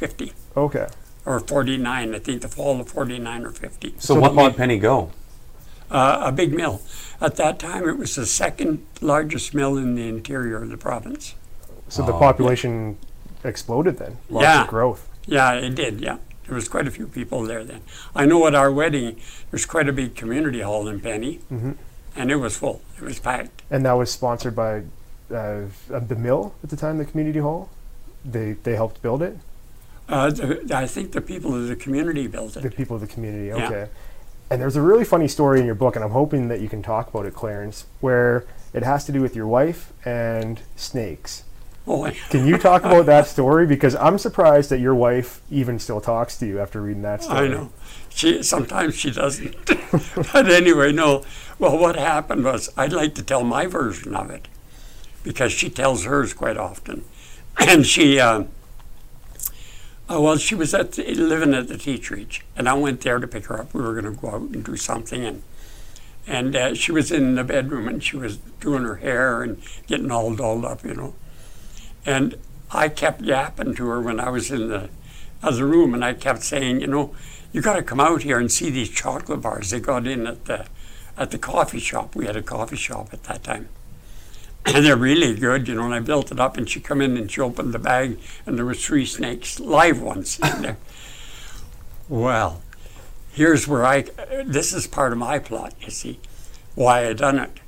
1950 0.00 0.32
Okay. 0.56 0.86
or 1.26 1.40
49, 1.40 2.14
I 2.14 2.18
think, 2.18 2.42
the 2.42 2.48
fall 2.48 2.80
of 2.80 2.88
49 2.88 3.44
or 3.44 3.50
50. 3.50 3.94
so, 3.98 4.14
So 4.14 4.20
what 4.20 4.30
the- 4.30 4.34
made 4.36 4.56
Penny 4.56 4.78
go? 4.78 5.10
uh, 5.90 6.20
a 6.24 6.32
big 6.32 6.52
mill. 6.54 6.80
At 7.20 7.36
that 7.36 7.58
time, 7.58 7.88
it 7.88 7.98
was 7.98 8.14
the 8.14 8.26
second 8.26 8.84
largest 9.00 9.54
mill 9.54 9.76
in 9.76 9.94
the 9.94 10.08
interior 10.08 10.62
of 10.62 10.70
the 10.70 10.76
province. 10.76 11.34
So 11.88 12.02
the 12.04 12.12
Oh, 12.12 12.18
population 12.18 12.98
exploded 13.44 13.98
then. 13.98 14.18
Lots 14.28 14.42
Yeah. 14.44 14.62
of 14.62 14.68
growth. 14.68 15.08
Yeah, 15.26 15.52
it 15.54 15.74
did. 15.74 16.00
Yeah, 16.00 16.18
there 16.46 16.54
was 16.54 16.68
quite 16.68 16.86
a 16.86 16.90
few 16.90 17.06
people 17.06 17.42
there 17.44 17.64
then. 17.64 17.80
I 18.14 18.24
know 18.26 18.46
at 18.46 18.54
our 18.54 18.70
wedding, 18.70 19.16
there's 19.50 19.66
quite 19.66 19.88
a 19.88 19.92
big 19.92 20.14
community 20.14 20.60
hall 20.60 20.86
in 20.88 21.00
Penny, 21.00 21.40
Mhm. 21.50 21.76
and 22.14 22.30
it 22.30 22.36
was 22.36 22.56
full. 22.56 22.82
It 22.98 23.02
was 23.04 23.18
packed. 23.18 23.62
And 23.70 23.84
that 23.86 23.92
was 23.92 24.10
sponsored 24.10 24.54
by 24.54 24.82
uh, 25.30 25.64
the 25.90 26.16
mill 26.16 26.54
at 26.64 26.70
the 26.70 26.76
time, 26.76 26.96
the 26.96 27.04
community 27.04 27.38
hall. 27.38 27.68
They 28.24 28.52
they 28.62 28.74
helped 28.76 29.02
build 29.02 29.20
it. 29.22 29.36
Uh, 30.08 30.30
the, 30.30 30.70
I 30.74 30.86
think 30.86 31.12
the 31.12 31.20
people 31.20 31.54
of 31.54 31.68
the 31.68 31.76
community 31.76 32.26
built 32.26 32.56
it. 32.56 32.62
The 32.62 32.70
people 32.70 32.96
of 32.96 33.02
the 33.02 33.06
community. 33.06 33.48
Yeah. 33.48 33.66
Okay. 33.66 33.88
And 34.50 34.60
there's 34.60 34.76
a 34.76 34.80
really 34.82 35.04
funny 35.04 35.28
story 35.28 35.60
in 35.60 35.66
your 35.66 35.74
book, 35.74 35.94
and 35.94 36.04
I'm 36.04 36.12
hoping 36.12 36.48
that 36.48 36.60
you 36.60 36.68
can 36.70 36.82
talk 36.82 37.08
about 37.08 37.26
it, 37.26 37.34
Clarence, 37.34 37.84
where 38.00 38.46
it 38.72 38.82
has 38.82 39.04
to 39.04 39.12
do 39.12 39.20
with 39.20 39.36
your 39.36 39.46
wife 39.46 39.92
and 40.06 40.60
snakes. 40.74 41.44
Oh, 41.86 42.10
Can 42.30 42.46
you 42.46 42.58
talk 42.58 42.84
about 42.84 43.06
that 43.06 43.26
story? 43.34 43.66
Because 43.66 43.94
I'm 43.96 44.18
surprised 44.18 44.70
that 44.70 44.78
your 44.78 44.94
wife 44.94 45.40
even 45.50 45.78
still 45.78 46.00
talks 46.00 46.36
to 46.38 46.46
you 46.46 46.60
after 46.60 46.82
reading 46.82 47.02
that 47.02 47.22
story. 47.22 47.46
I 47.46 47.48
know. 47.48 47.70
She 48.10 48.42
sometimes 48.42 48.94
she 48.94 49.10
doesn't. 49.10 49.54
but 50.32 50.50
anyway, 50.50 50.92
no. 50.92 51.24
Well, 51.58 51.78
what 51.78 51.96
happened 51.96 52.44
was 52.44 52.70
I'd 52.76 52.92
like 52.92 53.14
to 53.16 53.22
tell 53.22 53.42
my 53.44 53.66
version 53.66 54.14
of 54.14 54.30
it 54.30 54.48
because 55.22 55.52
she 55.52 55.70
tells 55.70 56.04
hers 56.04 56.34
quite 56.34 56.56
often, 56.56 57.04
and 57.58 57.86
she. 57.86 58.18
Uh, 58.18 58.44
uh, 60.10 60.20
well, 60.20 60.36
she 60.36 60.54
was 60.54 60.72
at 60.74 60.92
the, 60.92 61.14
living 61.14 61.54
at 61.54 61.68
the 61.68 61.76
Teach 61.76 62.10
Reach, 62.10 62.44
and 62.56 62.68
I 62.68 62.74
went 62.74 63.02
there 63.02 63.18
to 63.18 63.26
pick 63.26 63.46
her 63.46 63.60
up. 63.60 63.74
We 63.74 63.82
were 63.82 64.00
going 64.00 64.14
to 64.14 64.20
go 64.20 64.28
out 64.30 64.40
and 64.40 64.64
do 64.64 64.76
something, 64.76 65.24
and 65.24 65.42
and 66.28 66.54
uh, 66.54 66.74
she 66.74 66.92
was 66.92 67.10
in 67.10 67.36
the 67.36 67.44
bedroom 67.44 67.88
and 67.88 68.04
she 68.04 68.16
was 68.16 68.36
doing 68.60 68.84
her 68.84 68.96
hair 68.96 69.42
and 69.42 69.62
getting 69.86 70.10
all 70.10 70.34
dolled 70.34 70.66
up, 70.66 70.84
you 70.84 70.92
know. 70.92 71.14
And 72.04 72.36
I 72.70 72.90
kept 72.90 73.22
yapping 73.22 73.74
to 73.76 73.88
her 73.88 74.00
when 74.00 74.20
I 74.20 74.28
was 74.28 74.50
in 74.50 74.68
the 74.68 74.90
other 75.42 75.66
room, 75.66 75.94
and 75.94 76.04
I 76.04 76.12
kept 76.12 76.42
saying, 76.42 76.82
you 76.82 76.86
know, 76.86 77.14
you 77.50 77.62
got 77.62 77.76
to 77.76 77.82
come 77.82 77.98
out 77.98 78.22
here 78.22 78.38
and 78.38 78.52
see 78.52 78.68
these 78.68 78.90
chocolate 78.90 79.40
bars 79.40 79.70
they 79.70 79.80
got 79.80 80.06
in 80.06 80.26
at 80.26 80.44
the 80.44 80.66
at 81.16 81.30
the 81.30 81.38
coffee 81.38 81.80
shop. 81.80 82.14
We 82.14 82.26
had 82.26 82.36
a 82.36 82.42
coffee 82.42 82.76
shop 82.76 83.08
at 83.12 83.24
that 83.24 83.42
time, 83.42 83.70
and 84.66 84.84
they're 84.84 84.96
really 84.96 85.34
good, 85.34 85.68
you 85.68 85.74
know. 85.74 85.84
And 85.84 85.94
I 85.94 86.00
built 86.00 86.32
it 86.32 86.40
up, 86.40 86.56
and 86.56 86.68
she 86.68 86.80
come 86.80 87.00
in 87.00 87.16
and 87.16 87.30
she 87.30 87.40
opened 87.40 87.72
the 87.72 87.78
bag, 87.78 88.18
and 88.46 88.58
there 88.58 88.64
was 88.64 88.84
three 88.84 89.06
snakes, 89.06 89.60
live 89.60 90.00
ones, 90.00 90.38
in 90.40 90.62
there. 90.62 90.76
Well, 92.10 92.62
here's 93.32 93.68
where 93.68 93.84
I. 93.84 94.06
This 94.42 94.72
is 94.72 94.86
part 94.86 95.12
of 95.12 95.18
my 95.18 95.38
plot, 95.38 95.74
you 95.78 95.90
see, 95.90 96.20
why 96.74 97.06
I 97.06 97.12
done 97.12 97.38
it. 97.38 97.60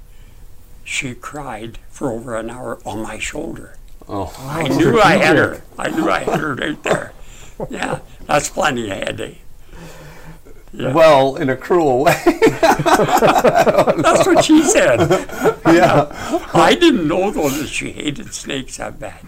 She 0.83 1.15
cried 1.15 1.79
for 1.91 2.11
over 2.11 2.37
an 2.37 2.49
hour 2.49 2.79
on 2.87 3.03
my 3.03 3.19
shoulder. 3.19 3.77
Oh, 4.09 4.35
I 4.39 4.67
knew 4.67 4.99
I 4.99 5.19
had 5.19 5.37
her. 5.37 5.63
I 5.79 5.91
knew 5.91 6.09
I 6.09 6.21
had 6.21 6.41
her 6.41 6.55
right 6.55 6.83
there. 6.83 7.13
Yeah, 7.69 8.01
that's 8.27 8.49
plenty 8.49 8.91
ahead. 8.91 9.21
Eh? 9.21 9.35
Yeah. 10.73 10.93
well, 10.93 11.35
in 11.37 11.51
a 11.51 11.57
cruel 11.57 12.05
way. 12.05 12.17
That's 12.25 14.27
what 14.27 14.45
she 14.45 14.63
said. 14.63 15.01
yeah. 15.67 16.07
I 16.55 16.77
didn't 16.79 17.09
know 17.09 17.33
though 17.33 17.49
that 17.49 17.67
she 17.69 17.91
hated 17.91 18.33
snakes 18.33 18.77
that 18.77 19.01
bad. 19.01 19.27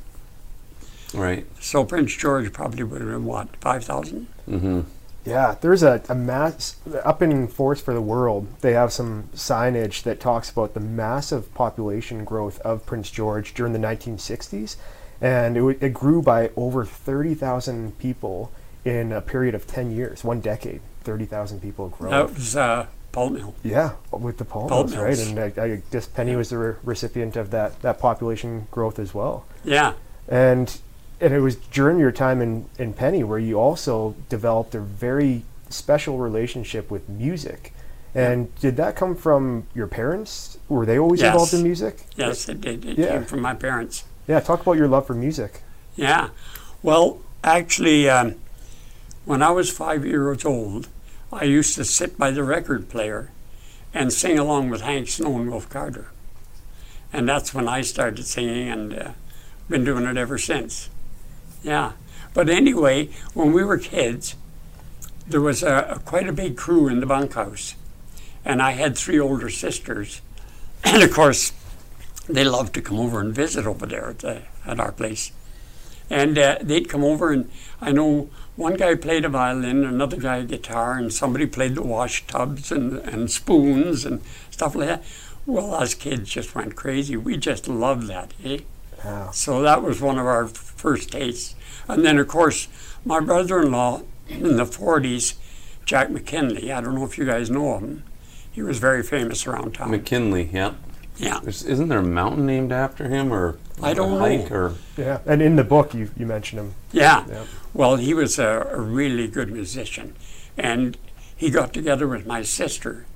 Right? 1.15 1.47
So 1.61 1.85
Prince 1.85 2.15
George 2.15 2.53
probably 2.53 2.83
would 2.85 3.01
have 3.01 3.11
been 3.11 3.25
what, 3.25 3.57
5,000? 3.57 4.27
Mm-hmm. 4.49 4.81
Yeah, 5.25 5.57
there's 5.61 5.83
a, 5.83 6.03
a 6.11 6.15
mass 6.15 6.77
up 7.03 7.23
in 7.23 7.49
Force 7.49 7.81
for 7.81 7.95
the 7.95 8.03
World. 8.03 8.47
They 8.61 8.73
have 8.75 8.93
some 8.93 9.31
signage 9.35 10.03
that 10.03 10.21
talks 10.21 10.51
about 10.51 10.75
the 10.75 10.81
massive 10.81 11.53
population 11.55 12.25
growth 12.27 12.61
of 12.61 12.85
Prince 12.85 13.11
George 13.11 13.55
during 13.55 13.73
the 13.73 13.79
1960s, 13.79 14.77
and 15.23 15.57
it, 15.57 15.61
w- 15.61 15.79
it 15.81 15.95
grew 15.95 16.21
by 16.21 16.51
over 16.57 16.85
30,000 16.85 17.99
people 17.99 18.53
in 18.85 19.13
a 19.13 19.23
period 19.23 19.55
of 19.55 19.67
10 19.67 19.93
years, 19.93 20.23
one 20.25 20.41
decade. 20.41 20.83
30,000 21.05 21.61
people 21.61 21.89
grow. 21.89 22.11
That 22.11 22.35
was 22.35 22.55
uh, 22.57 22.87
pulp 23.13 23.33
mill. 23.33 23.55
Yeah, 23.63 23.93
with 24.11 24.37
the 24.37 24.45
pulp 24.45 24.69
Pulp 24.69 24.91
mills, 24.91 24.99
right? 24.99 25.19
And 25.19 25.59
I, 25.59 25.65
I 25.65 25.83
guess 25.91 26.07
Penny 26.07 26.37
was 26.37 26.51
the 26.51 26.59
re- 26.59 26.75
recipient 26.83 27.37
of 27.37 27.51
that, 27.51 27.81
that 27.81 27.99
population 27.99 28.67
growth 28.71 28.99
as 28.99 29.15
well. 29.15 29.47
Yeah. 29.65 29.95
And 30.29 30.79
and 31.21 31.33
it 31.35 31.41
was 31.41 31.57
during 31.57 31.99
your 31.99 32.13
time 32.13 32.41
in, 32.43 32.67
in 32.79 32.93
Penny 32.93 33.23
where 33.25 33.39
you 33.39 33.59
also 33.59 34.15
developed 34.29 34.75
a 34.75 34.81
very 34.81 35.43
special 35.69 36.19
relationship 36.19 36.91
with 36.91 37.09
music. 37.09 37.73
And 38.15 38.55
did 38.61 38.77
that 38.77 38.95
come 38.95 39.17
from 39.17 39.67
your 39.75 39.87
parents? 39.89 40.59
Were 40.69 40.87
they 40.87 40.99
always 40.99 41.21
Yes. 41.21 41.33
involved 41.33 41.55
in 41.55 41.63
music? 41.63 42.07
Yes, 42.17 42.49
it 42.49 42.61
did. 42.61 42.85
It 42.85 42.99
Yeah. 42.99 43.09
came 43.09 43.25
from 43.25 43.41
my 43.41 43.55
parents. 43.55 44.05
Yeah, 44.29 44.41
talk 44.41 44.61
about 44.63 44.77
your 44.77 44.89
love 44.89 45.07
for 45.07 45.15
music. 45.15 45.63
Yeah. 45.97 46.29
Well, 46.83 47.19
actually, 47.43 48.09
um, 48.09 48.37
when 49.25 49.43
I 49.43 49.51
was 49.51 49.71
five 49.71 50.05
years 50.07 50.45
old, 50.45 50.89
I 51.33 51.45
used 51.45 51.75
to 51.77 51.85
sit 51.85 52.17
by 52.19 52.31
the 52.31 52.45
record 52.45 52.89
player 52.89 53.31
and 53.93 54.13
sing 54.13 54.39
along 54.39 54.71
with 54.71 54.81
Hank 54.83 55.09
Snow 55.09 55.37
and 55.39 55.51
Wilf 55.51 55.69
Carter. 55.69 56.07
And 57.13 57.29
that's 57.29 57.53
when 57.55 57.69
I 57.69 57.81
started 57.83 58.25
singing 58.27 58.69
and 58.69 58.95
uh, 58.95 59.09
been 59.69 59.85
doing 59.85 60.05
it 60.05 60.17
ever 60.17 60.39
since. 60.39 60.89
Yeah. 61.65 61.93
But 62.35 62.51
anyway, 62.51 63.09
when 63.33 63.53
we 63.53 63.65
were 63.65 63.79
kids, 63.79 64.37
there 65.27 65.41
was 65.41 65.63
a, 65.63 65.97
a 65.97 65.99
quite 66.01 66.29
a 66.29 66.33
big 66.33 66.57
crew 66.57 66.87
in 66.89 67.01
the 67.01 67.07
bunkhouse. 67.07 67.75
And 68.45 68.61
I 68.61 68.73
had 68.73 68.97
three 68.97 69.19
older 69.19 69.49
sisters. 69.51 70.21
And 70.87 71.03
of 71.03 71.15
course, 71.15 71.53
they 72.29 72.45
loved 72.45 72.75
to 72.75 72.83
come 72.83 72.99
over 73.01 73.19
and 73.19 73.35
visit 73.35 73.67
over 73.67 73.87
there 73.87 74.11
at, 74.11 74.19
the, 74.19 74.43
at 74.67 74.79
our 74.79 74.93
place. 74.93 75.33
And 76.11 76.37
uh, 76.37 76.59
they'd 76.61 76.91
come 76.91 77.03
over, 77.03 77.33
and 77.33 77.51
I 77.81 77.91
know 77.91 78.29
one 78.57 78.75
guy 78.75 78.95
played 78.95 79.25
a 79.25 79.31
violin, 79.31 79.83
another 79.83 80.19
guy 80.19 80.37
a 80.37 80.45
guitar, 80.45 80.99
and 80.99 81.11
somebody 81.11 81.47
played 81.47 81.75
the 81.75 81.83
wash 81.83 82.27
tubs 82.27 82.71
and, 82.71 82.99
and 82.99 83.31
spoons 83.31 84.05
and 84.05 84.21
stuff 84.51 84.75
like 84.75 84.89
that. 84.89 85.05
Well, 85.47 85.73
us 85.73 85.95
kids 85.95 86.29
just 86.29 86.55
went 86.55 86.77
crazy. 86.77 87.17
We 87.17 87.39
just 87.39 87.67
loved 87.67 88.09
that, 88.09 88.35
eh? 88.45 88.59
Wow. 89.05 89.31
So 89.33 89.63
that 89.63 89.83
was 89.83 90.01
one 90.01 90.19
of 90.19 90.27
our 90.27 90.47
first 90.47 91.13
tastes. 91.13 91.55
And 91.89 92.05
then, 92.05 92.19
of 92.19 92.29
course, 92.29 92.69
my 93.05 93.21
brother 93.21 93.63
in 93.63 93.73
law 93.73 94.03
in 94.29 94.57
the 94.57 94.65
40s, 94.65 95.35
Jack 95.85 96.11
McKinley, 96.11 96.73
I 96.73 96.81
don't 96.81 96.95
know 96.95 97.05
if 97.05 97.19
you 97.19 97.27
guys 97.27 97.51
know 97.51 97.79
him, 97.79 98.05
he 98.51 98.63
was 98.63 98.79
very 98.79 99.03
famous 99.03 99.47
around 99.47 99.75
town. 99.75 99.91
McKinley, 99.91 100.49
yeah. 100.53 100.75
yeah. 101.17 101.41
There's, 101.43 101.65
isn't 101.65 101.89
there 101.89 101.99
a 101.99 102.03
mountain 102.03 102.47
named 102.47 102.73
after 102.73 103.09
him, 103.09 103.33
or 103.33 103.59
I 103.83 103.93
don't 103.93 104.23
a 104.23 104.39
know. 104.39 104.55
or 104.55 104.75
Yeah. 104.97 105.21
And 105.27 105.43
in 105.43 105.57
the 105.57 105.65
book, 105.65 105.93
you, 105.93 106.11
you 106.17 106.25
mentioned 106.25 106.61
him. 106.61 106.75
Yeah. 106.93 107.27
Yeah. 107.29 107.45
Well, 107.75 107.97
he 107.97 108.15
was 108.15 108.39
a, 108.39 108.69
a 108.71 108.81
really 108.81 109.27
good 109.29 109.53
musician. 109.53 110.15
And 110.57 110.97
he 111.37 111.51
got 111.51 111.73
together 111.75 112.07
with 112.07 112.27
my 112.27 112.43
sister 112.43 113.07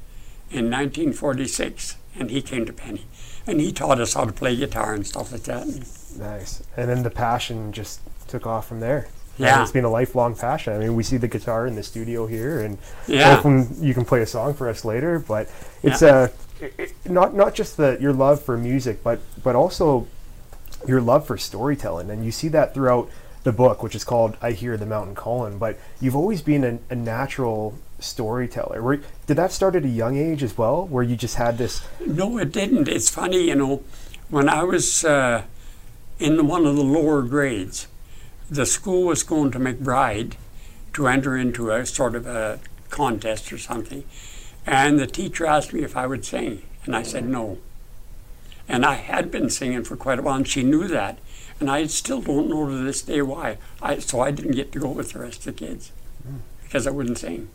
in 0.51 0.71
1946, 0.71 1.97
and 2.19 2.31
he 2.31 2.43
came 2.43 2.67
to 2.67 2.73
Penny. 2.73 3.07
And 3.49 3.61
he 3.61 3.73
taught 3.73 4.01
us 4.01 4.15
how 4.15 4.25
to 4.25 4.33
play 4.33 4.55
guitar 4.57 4.93
and 4.95 5.07
stuff 5.07 5.33
like 5.33 5.43
that. 5.45 5.67
Nice. 6.19 6.63
And 6.77 6.89
then 6.91 7.03
the 7.03 7.11
passion 7.11 7.73
just 7.73 8.01
took 8.29 8.47
off 8.47 8.69
from 8.69 8.81
there. 8.81 9.09
And 9.39 9.47
Yeah. 9.47 9.63
it's 9.63 9.71
been 9.73 9.85
a 9.85 9.91
lifelong 9.91 10.35
passion. 10.35 10.75
I 10.75 10.79
mean, 10.79 10.95
we 10.95 11.03
see 11.03 11.17
the 11.17 11.29
guitar 11.29 11.67
in 11.67 11.75
the 11.77 11.83
studio 11.83 12.27
here, 12.27 12.61
and 12.61 12.77
Yeah. 13.07 13.41
you 13.81 13.95
can 13.95 14.05
play 14.05 14.21
a 14.21 14.27
song 14.27 14.53
for 14.55 14.69
us 14.69 14.85
later. 14.85 15.19
But 15.19 15.49
it's 15.83 16.03
uh, 16.03 16.29
i 16.61 16.71
i 16.79 16.89
not 17.07 17.35
not 17.35 17.55
just 17.55 17.77
the 17.77 17.97
your 18.01 18.13
love 18.13 18.43
for 18.43 18.59
music, 18.59 19.03
but 19.05 19.21
but 19.43 19.55
also 19.55 20.07
your 20.87 21.01
love 21.01 21.27
for 21.27 21.39
storytelling, 21.39 22.11
and 22.11 22.25
you 22.25 22.33
see 22.33 22.49
that 22.49 22.75
throughout 22.75 23.09
the 23.45 23.53
book, 23.53 23.83
which 23.83 23.95
is 23.95 24.05
called 24.05 24.37
"I 24.43 24.51
Hear 24.53 24.77
the 24.77 24.87
Mountain 24.87 25.15
Calling." 25.15 25.57
But 25.59 25.79
you've 26.01 26.17
always 26.17 26.43
been 26.43 26.65
a, 26.65 26.79
a 26.91 26.97
natural 26.97 27.75
storyteller. 27.99 28.83
Were, 28.83 29.01
did 29.27 29.37
that 29.37 29.53
start 29.53 29.75
at 29.77 29.85
a 29.85 29.89
young 29.89 30.17
age 30.17 30.43
as 30.43 30.57
well, 30.57 30.87
where 30.87 31.03
you 31.03 31.17
just 31.17 31.37
had 31.37 31.59
this? 31.59 31.87
No, 32.05 32.39
it 32.39 32.53
didn't. 32.53 32.89
It's 32.89 33.11
funny, 33.11 33.49
you 33.49 33.55
know, 33.55 33.83
when 34.31 34.49
I 34.49 34.63
was 34.65 35.05
uh, 35.05 35.45
in 36.19 36.47
one 36.47 36.67
of 36.67 36.77
the 36.77 36.85
lower 36.85 37.23
grades, 37.23 37.87
the 38.51 38.67
school 38.67 39.05
was 39.05 39.23
going 39.23 39.51
to 39.53 39.59
McBride 39.59 40.35
to 40.95 41.09
enter 41.09 41.37
into 41.37 41.71
a 41.71 41.85
sort 41.87 42.15
of 42.15 42.27
a 42.27 42.61
contest 42.91 43.53
or 43.53 43.59
something. 43.59 44.05
And 44.67 44.99
the 44.99 45.07
teacher 45.07 45.47
asked 45.47 45.73
me 45.73 45.83
if 45.83 45.97
I 45.97 46.07
would 46.07 46.25
sing, 46.25 46.63
and 46.85 46.95
I 46.95 47.03
said 47.03 47.27
no. 47.27 47.59
And 48.69 48.85
I 48.85 48.95
had 48.95 49.31
been 49.31 49.49
singing 49.49 49.85
for 49.85 49.97
quite 49.97 50.19
a 50.19 50.23
while, 50.23 50.37
and 50.37 50.49
she 50.49 50.63
knew 50.63 50.87
that. 50.89 51.19
And 51.59 51.71
I 51.71 51.87
still 51.87 52.21
don't 52.21 52.49
know 52.49 52.69
to 52.69 52.77
this 52.85 53.03
day 53.03 53.23
why. 53.23 53.57
I, 53.81 53.99
so 53.99 54.21
I 54.21 54.31
didn't 54.31 54.53
get 54.53 54.73
to 54.73 54.79
go 54.79 54.89
with 54.89 55.13
the 55.13 55.21
rest 55.21 55.47
of 55.47 55.57
the 55.57 55.67
kids. 55.67 55.91
because 56.63 56.87
I 56.87 56.91
wouldn't 56.91 57.19
sing. 57.19 57.49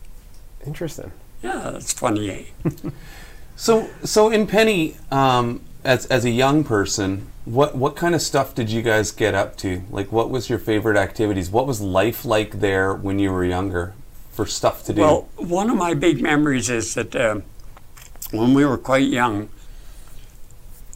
Interesting. 0.66 1.12
Yeah, 1.42 1.70
that's 1.72 1.92
funny, 1.92 2.30
eh? 2.64 2.70
So, 3.56 3.88
so 4.02 4.30
in 4.30 4.46
Penny, 4.46 4.96
um, 5.10 5.60
as 5.84 6.06
as 6.06 6.24
a 6.24 6.30
young 6.30 6.64
person, 6.64 7.30
what 7.44 7.76
what 7.76 7.94
kind 7.94 8.14
of 8.14 8.22
stuff 8.22 8.54
did 8.54 8.70
you 8.70 8.82
guys 8.82 9.12
get 9.12 9.34
up 9.34 9.56
to? 9.58 9.82
Like, 9.90 10.10
what 10.10 10.30
was 10.30 10.50
your 10.50 10.58
favorite 10.58 10.96
activities? 10.96 11.50
What 11.50 11.66
was 11.66 11.80
life 11.80 12.24
like 12.24 12.60
there 12.60 12.94
when 12.94 13.18
you 13.18 13.30
were 13.30 13.44
younger 13.44 13.94
for 14.32 14.46
stuff 14.46 14.84
to 14.86 14.92
do? 14.92 15.00
Well, 15.02 15.28
one 15.36 15.70
of 15.70 15.76
my 15.76 15.94
big 15.94 16.20
memories 16.20 16.68
is 16.68 16.94
that 16.94 17.14
uh, 17.14 17.40
when 18.32 18.54
we 18.54 18.64
were 18.64 18.78
quite 18.78 19.08
young, 19.08 19.50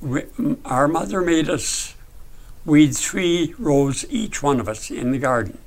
we, 0.03 0.25
our 0.65 0.89
mother 0.89 1.21
made 1.21 1.49
us 1.49 1.95
weed 2.65 2.97
three 2.97 3.55
rows 3.59 4.05
each 4.11 4.43
one 4.43 4.59
of 4.59 4.69
us 4.69 4.91
in 4.91 5.13
the 5.13 5.19
garden, 5.19 5.59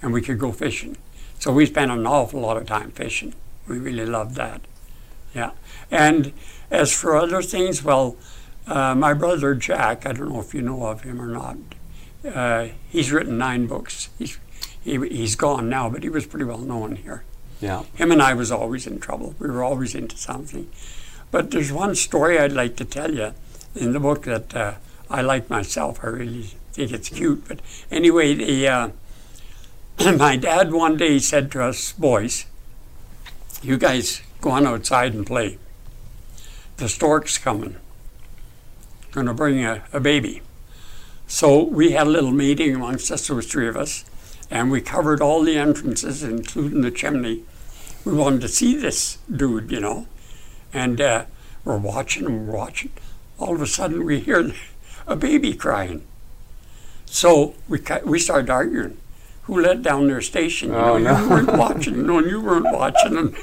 and 0.00 0.12
we 0.12 0.22
could 0.22 0.38
go 0.38 0.52
fishing. 0.52 0.96
So 1.38 1.52
we 1.52 1.66
spent 1.66 1.90
an 1.90 2.06
awful 2.06 2.40
lot 2.40 2.56
of 2.56 2.66
time 2.66 2.90
fishing. 2.90 3.34
We 3.66 3.78
really 3.78 4.06
loved 4.06 4.34
that. 4.36 4.62
Yeah. 5.34 5.50
And 5.90 6.32
as 6.70 6.92
for 6.92 7.16
other 7.16 7.42
things, 7.42 7.82
well, 7.82 8.16
uh, 8.66 8.94
my 8.94 9.12
brother 9.12 9.54
Jack, 9.54 10.06
I 10.06 10.12
don't 10.12 10.30
know 10.30 10.40
if 10.40 10.54
you 10.54 10.62
know 10.62 10.86
of 10.86 11.02
him 11.02 11.20
or 11.20 11.26
not, 11.26 11.56
uh, 12.26 12.68
he's 12.88 13.12
written 13.12 13.36
nine 13.36 13.66
books. 13.66 14.08
He's, 14.18 14.38
he, 14.82 14.96
he's 15.08 15.36
gone 15.36 15.68
now, 15.68 15.90
but 15.90 16.02
he 16.02 16.08
was 16.08 16.26
pretty 16.26 16.44
well 16.44 16.58
known 16.58 16.96
here 16.96 17.24
yeah. 17.64 17.84
him 17.94 18.12
and 18.12 18.20
I 18.22 18.34
was 18.34 18.52
always 18.52 18.86
in 18.86 19.00
trouble. 19.00 19.34
We 19.38 19.48
were 19.48 19.64
always 19.64 19.94
into 19.94 20.16
something. 20.16 20.68
But 21.30 21.50
there's 21.50 21.72
one 21.72 21.94
story 21.94 22.38
I'd 22.38 22.52
like 22.52 22.76
to 22.76 22.84
tell 22.84 23.12
you 23.12 23.32
in 23.74 23.92
the 23.92 24.00
book 24.00 24.24
that 24.24 24.54
uh, 24.54 24.74
I 25.10 25.22
like 25.22 25.50
myself. 25.50 26.00
I 26.02 26.08
really 26.08 26.42
think 26.72 26.92
it's 26.92 27.08
cute. 27.08 27.48
But 27.48 27.60
anyway, 27.90 28.34
the, 28.34 28.68
uh, 28.68 28.88
my 30.18 30.36
dad 30.36 30.72
one 30.72 30.96
day 30.96 31.18
said 31.20 31.52
to 31.52 31.62
us 31.62 31.92
boys, 31.92 32.46
"You 33.62 33.78
guys 33.78 34.22
go 34.40 34.50
on 34.50 34.66
outside 34.66 35.14
and 35.14 35.26
play. 35.26 35.58
The 36.78 36.88
stork's 36.88 37.38
coming. 37.38 37.76
To 39.12 39.34
bring 39.34 39.64
a, 39.64 39.84
a 39.92 40.00
baby." 40.00 40.42
So 41.28 41.62
we 41.62 41.92
had 41.92 42.08
a 42.08 42.10
little 42.10 42.32
meeting 42.32 42.74
amongst 42.74 43.10
us, 43.10 43.28
those 43.28 43.46
three 43.46 43.68
of 43.68 43.76
us, 43.76 44.04
and 44.50 44.70
we 44.70 44.80
covered 44.80 45.20
all 45.22 45.42
the 45.42 45.56
entrances, 45.56 46.22
including 46.22 46.80
the 46.80 46.90
chimney. 46.90 47.44
We 48.04 48.14
wanted 48.14 48.40
to 48.42 48.48
see 48.48 48.76
this 48.76 49.18
dude, 49.34 49.70
you 49.70 49.80
know, 49.80 50.08
and 50.72 51.00
uh, 51.00 51.24
we're 51.64 51.78
watching 51.78 52.26
and 52.26 52.48
we're 52.48 52.56
watching. 52.56 52.90
All 53.38 53.54
of 53.54 53.62
a 53.62 53.66
sudden, 53.66 54.04
we 54.04 54.18
hear 54.20 54.52
a 55.06 55.14
baby 55.14 55.54
crying. 55.54 56.02
So 57.06 57.54
we 57.68 57.78
we 58.04 58.18
started 58.18 58.50
arguing. 58.50 58.98
Who 59.44 59.60
let 59.60 59.82
down 59.82 60.06
their 60.06 60.22
station? 60.22 60.70
You 60.70 60.76
Oh, 60.76 60.98
know, 60.98 61.12
no. 61.12 61.20
you 61.22 61.28
weren't 61.30 61.58
watching. 61.58 62.06
No, 62.06 62.18
you 62.18 62.40
weren't 62.40 62.72
watching. 62.72 63.16
And 63.18 63.34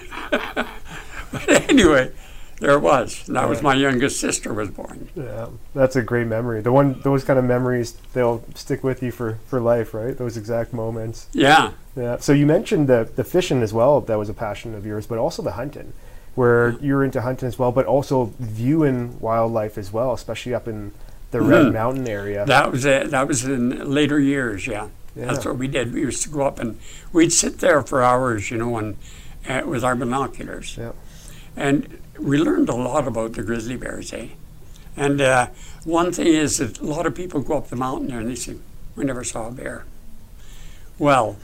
but 1.31 1.70
anyway, 1.70 2.12
there 2.60 2.72
it 2.72 2.79
was. 2.79 3.27
And 3.27 3.36
that 3.36 3.48
was 3.48 3.62
my 3.62 3.74
youngest 3.75 4.20
sister 4.20 4.53
was 4.53 4.70
born. 4.70 5.10
Yeah, 5.15 5.48
that's 5.74 5.96
a 5.96 6.01
great 6.01 6.27
memory. 6.27 6.62
The 6.62 6.72
one, 6.72 7.00
those 7.01 7.24
kind 7.24 7.38
of 7.38 7.46
memories, 7.46 7.93
they'll 8.13 8.43
stick 8.55 8.84
with 8.84 9.01
you 9.03 9.12
for, 9.12 9.39
for 9.48 9.60
life, 9.62 9.93
right? 9.93 10.17
Those 10.17 10.38
exact 10.38 10.74
moments. 10.74 11.27
Yeah. 11.34 11.72
Yeah. 11.96 12.17
So 12.17 12.34
you 12.34 12.46
mentioned 12.46 12.88
the 12.88 13.10
the 13.15 13.24
fishing 13.24 13.62
as 13.62 13.74
well. 13.74 14.01
That 14.01 14.17
was 14.17 14.29
a 14.29 14.34
passion 14.34 14.74
of 14.75 14.86
yours, 14.86 15.05
but 15.08 15.17
also 15.17 15.41
the 15.41 15.51
hunting, 15.53 15.93
where 16.36 16.72
you're 16.81 17.03
into 17.03 17.22
hunting 17.22 17.48
as 17.48 17.60
well, 17.60 17.72
but 17.72 17.86
also 17.86 18.34
viewing 18.39 19.20
wildlife 19.20 19.77
as 19.77 19.91
well, 19.91 20.13
especially 20.13 20.53
up 20.53 20.67
in 20.67 20.93
the 21.31 21.41
Red 21.41 21.65
mm-hmm. 21.65 21.74
Mountain 21.74 22.08
area. 22.08 22.46
That 22.46 22.72
was 22.72 22.85
it. 22.85 23.11
That 23.11 23.27
was 23.27 23.46
in 23.46 23.90
later 23.90 24.20
years. 24.20 24.68
Yeah. 24.68 24.87
That's 25.15 25.45
what 25.45 25.57
we 25.57 25.67
did. 25.67 25.93
We 25.93 26.01
used 26.01 26.24
to 26.24 26.29
go 26.29 26.41
up 26.43 26.59
and 26.59 26.79
we'd 27.11 27.33
sit 27.33 27.59
there 27.59 27.81
for 27.81 28.01
hours, 28.01 28.50
you 28.50 28.57
know, 28.57 28.77
and 28.77 28.97
uh, 29.47 29.63
with 29.65 29.83
our 29.83 29.95
binoculars. 29.95 30.77
Yeah. 30.77 30.93
And 31.55 32.00
we 32.19 32.37
learned 32.37 32.69
a 32.69 32.75
lot 32.75 33.07
about 33.07 33.33
the 33.33 33.43
grizzly 33.43 33.75
bears, 33.75 34.13
eh? 34.13 34.29
And 34.95 35.21
uh, 35.21 35.47
one 35.83 36.11
thing 36.11 36.27
is 36.27 36.57
that 36.57 36.79
a 36.79 36.85
lot 36.85 37.05
of 37.05 37.15
people 37.15 37.41
go 37.41 37.57
up 37.57 37.67
the 37.67 37.75
mountain 37.75 38.09
there 38.09 38.19
and 38.19 38.29
they 38.29 38.35
say, 38.35 38.55
"We 38.95 39.03
never 39.03 39.24
saw 39.24 39.47
a 39.47 39.51
bear." 39.51 39.85
Well, 40.97 41.37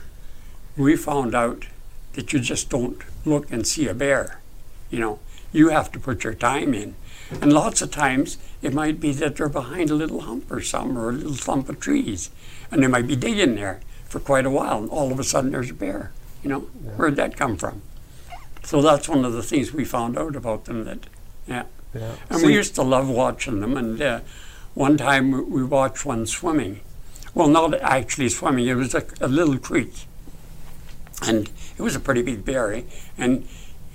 we 0.76 0.96
found 0.96 1.34
out 1.34 1.66
that 2.14 2.34
you 2.34 2.40
just 2.40 2.70
don't 2.70 3.02
look 3.26 3.52
and 3.52 3.66
see 3.66 3.88
a 3.88 3.94
bear. 3.94 4.42
You 4.90 5.00
know, 5.00 5.20
you 5.52 5.70
have 5.70 5.92
to 5.94 6.00
put 6.00 6.24
your 6.24 6.34
time 6.34 6.74
in. 6.74 6.96
And 7.42 7.52
lots 7.52 7.82
of 7.82 7.92
times 7.92 8.38
it 8.62 8.74
might 8.74 9.00
be 9.00 9.12
that 9.14 9.36
they're 9.36 9.50
behind 9.50 9.90
a 9.90 9.96
little 9.96 10.22
hump 10.22 10.52
or 10.52 10.62
something 10.62 10.98
or 10.98 11.10
a 11.10 11.14
little 11.14 11.36
clump 11.36 11.70
of 11.70 11.80
trees. 11.80 12.30
And 12.72 12.84
they 12.84 12.88
might 12.88 13.08
be 13.08 13.16
digging 13.16 13.56
there 13.56 13.80
for 14.06 14.20
quite 14.20 14.46
a 14.46 14.50
while 14.50 14.78
and 14.80 14.90
all 14.90 15.12
of 15.12 15.20
a 15.20 15.24
sudden 15.24 15.52
there's 15.52 15.70
a 15.72 15.74
bear. 15.74 16.12
You 16.44 16.50
know, 16.50 16.60
where'd 16.96 17.16
that 17.18 17.36
come 17.38 17.58
from? 17.58 17.82
So 18.64 18.82
that's 18.82 19.08
one 19.10 19.24
of 19.26 19.34
the 19.34 19.44
things 19.44 19.72
we 19.74 19.86
found 19.86 20.18
out 20.18 20.36
about 20.36 20.66
them 20.66 20.84
that, 20.86 21.00
yeah. 21.48 21.64
Yeah. 21.94 22.12
And 22.30 22.40
So 22.40 22.48
we 22.48 22.54
used 22.54 22.76
to 22.76 22.84
love 22.84 23.10
watching 23.10 23.60
them. 23.62 23.78
And 23.78 24.02
uh, 24.02 24.20
one 24.74 24.98
time 24.98 25.32
we- 25.32 25.42
we 25.42 25.64
watched 25.64 26.06
one 26.06 26.26
swimming. 26.26 26.82
Well, 27.34 27.48
not 27.48 27.74
actually 27.82 28.30
swimming, 28.30 28.68
it 28.68 28.74
was 28.76 28.94
a, 28.96 29.06
a 29.22 29.28
little 29.28 29.58
creek. 29.58 29.94
And 31.22 31.50
it 31.78 31.82
was 31.82 31.96
a 31.96 32.00
pretty 32.00 32.22
big 32.22 32.44
bear. 32.46 32.74
eh? 32.74 32.82
And 33.18 33.48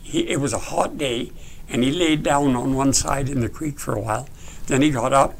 he, 0.03 0.21
it 0.29 0.41
was 0.41 0.53
a 0.53 0.59
hot 0.59 0.97
day, 0.99 1.33
and 1.69 1.85
he 1.85 1.93
laid 1.93 2.23
down 2.23 2.57
on 2.57 2.75
one 2.75 2.93
side 2.93 3.29
in 3.29 3.41
the 3.41 3.49
creek 3.49 3.79
for 3.79 3.95
a 3.95 4.01
while. 4.01 4.29
Then 4.67 4.83
he 4.83 4.91
got 4.91 5.13
up, 5.13 5.39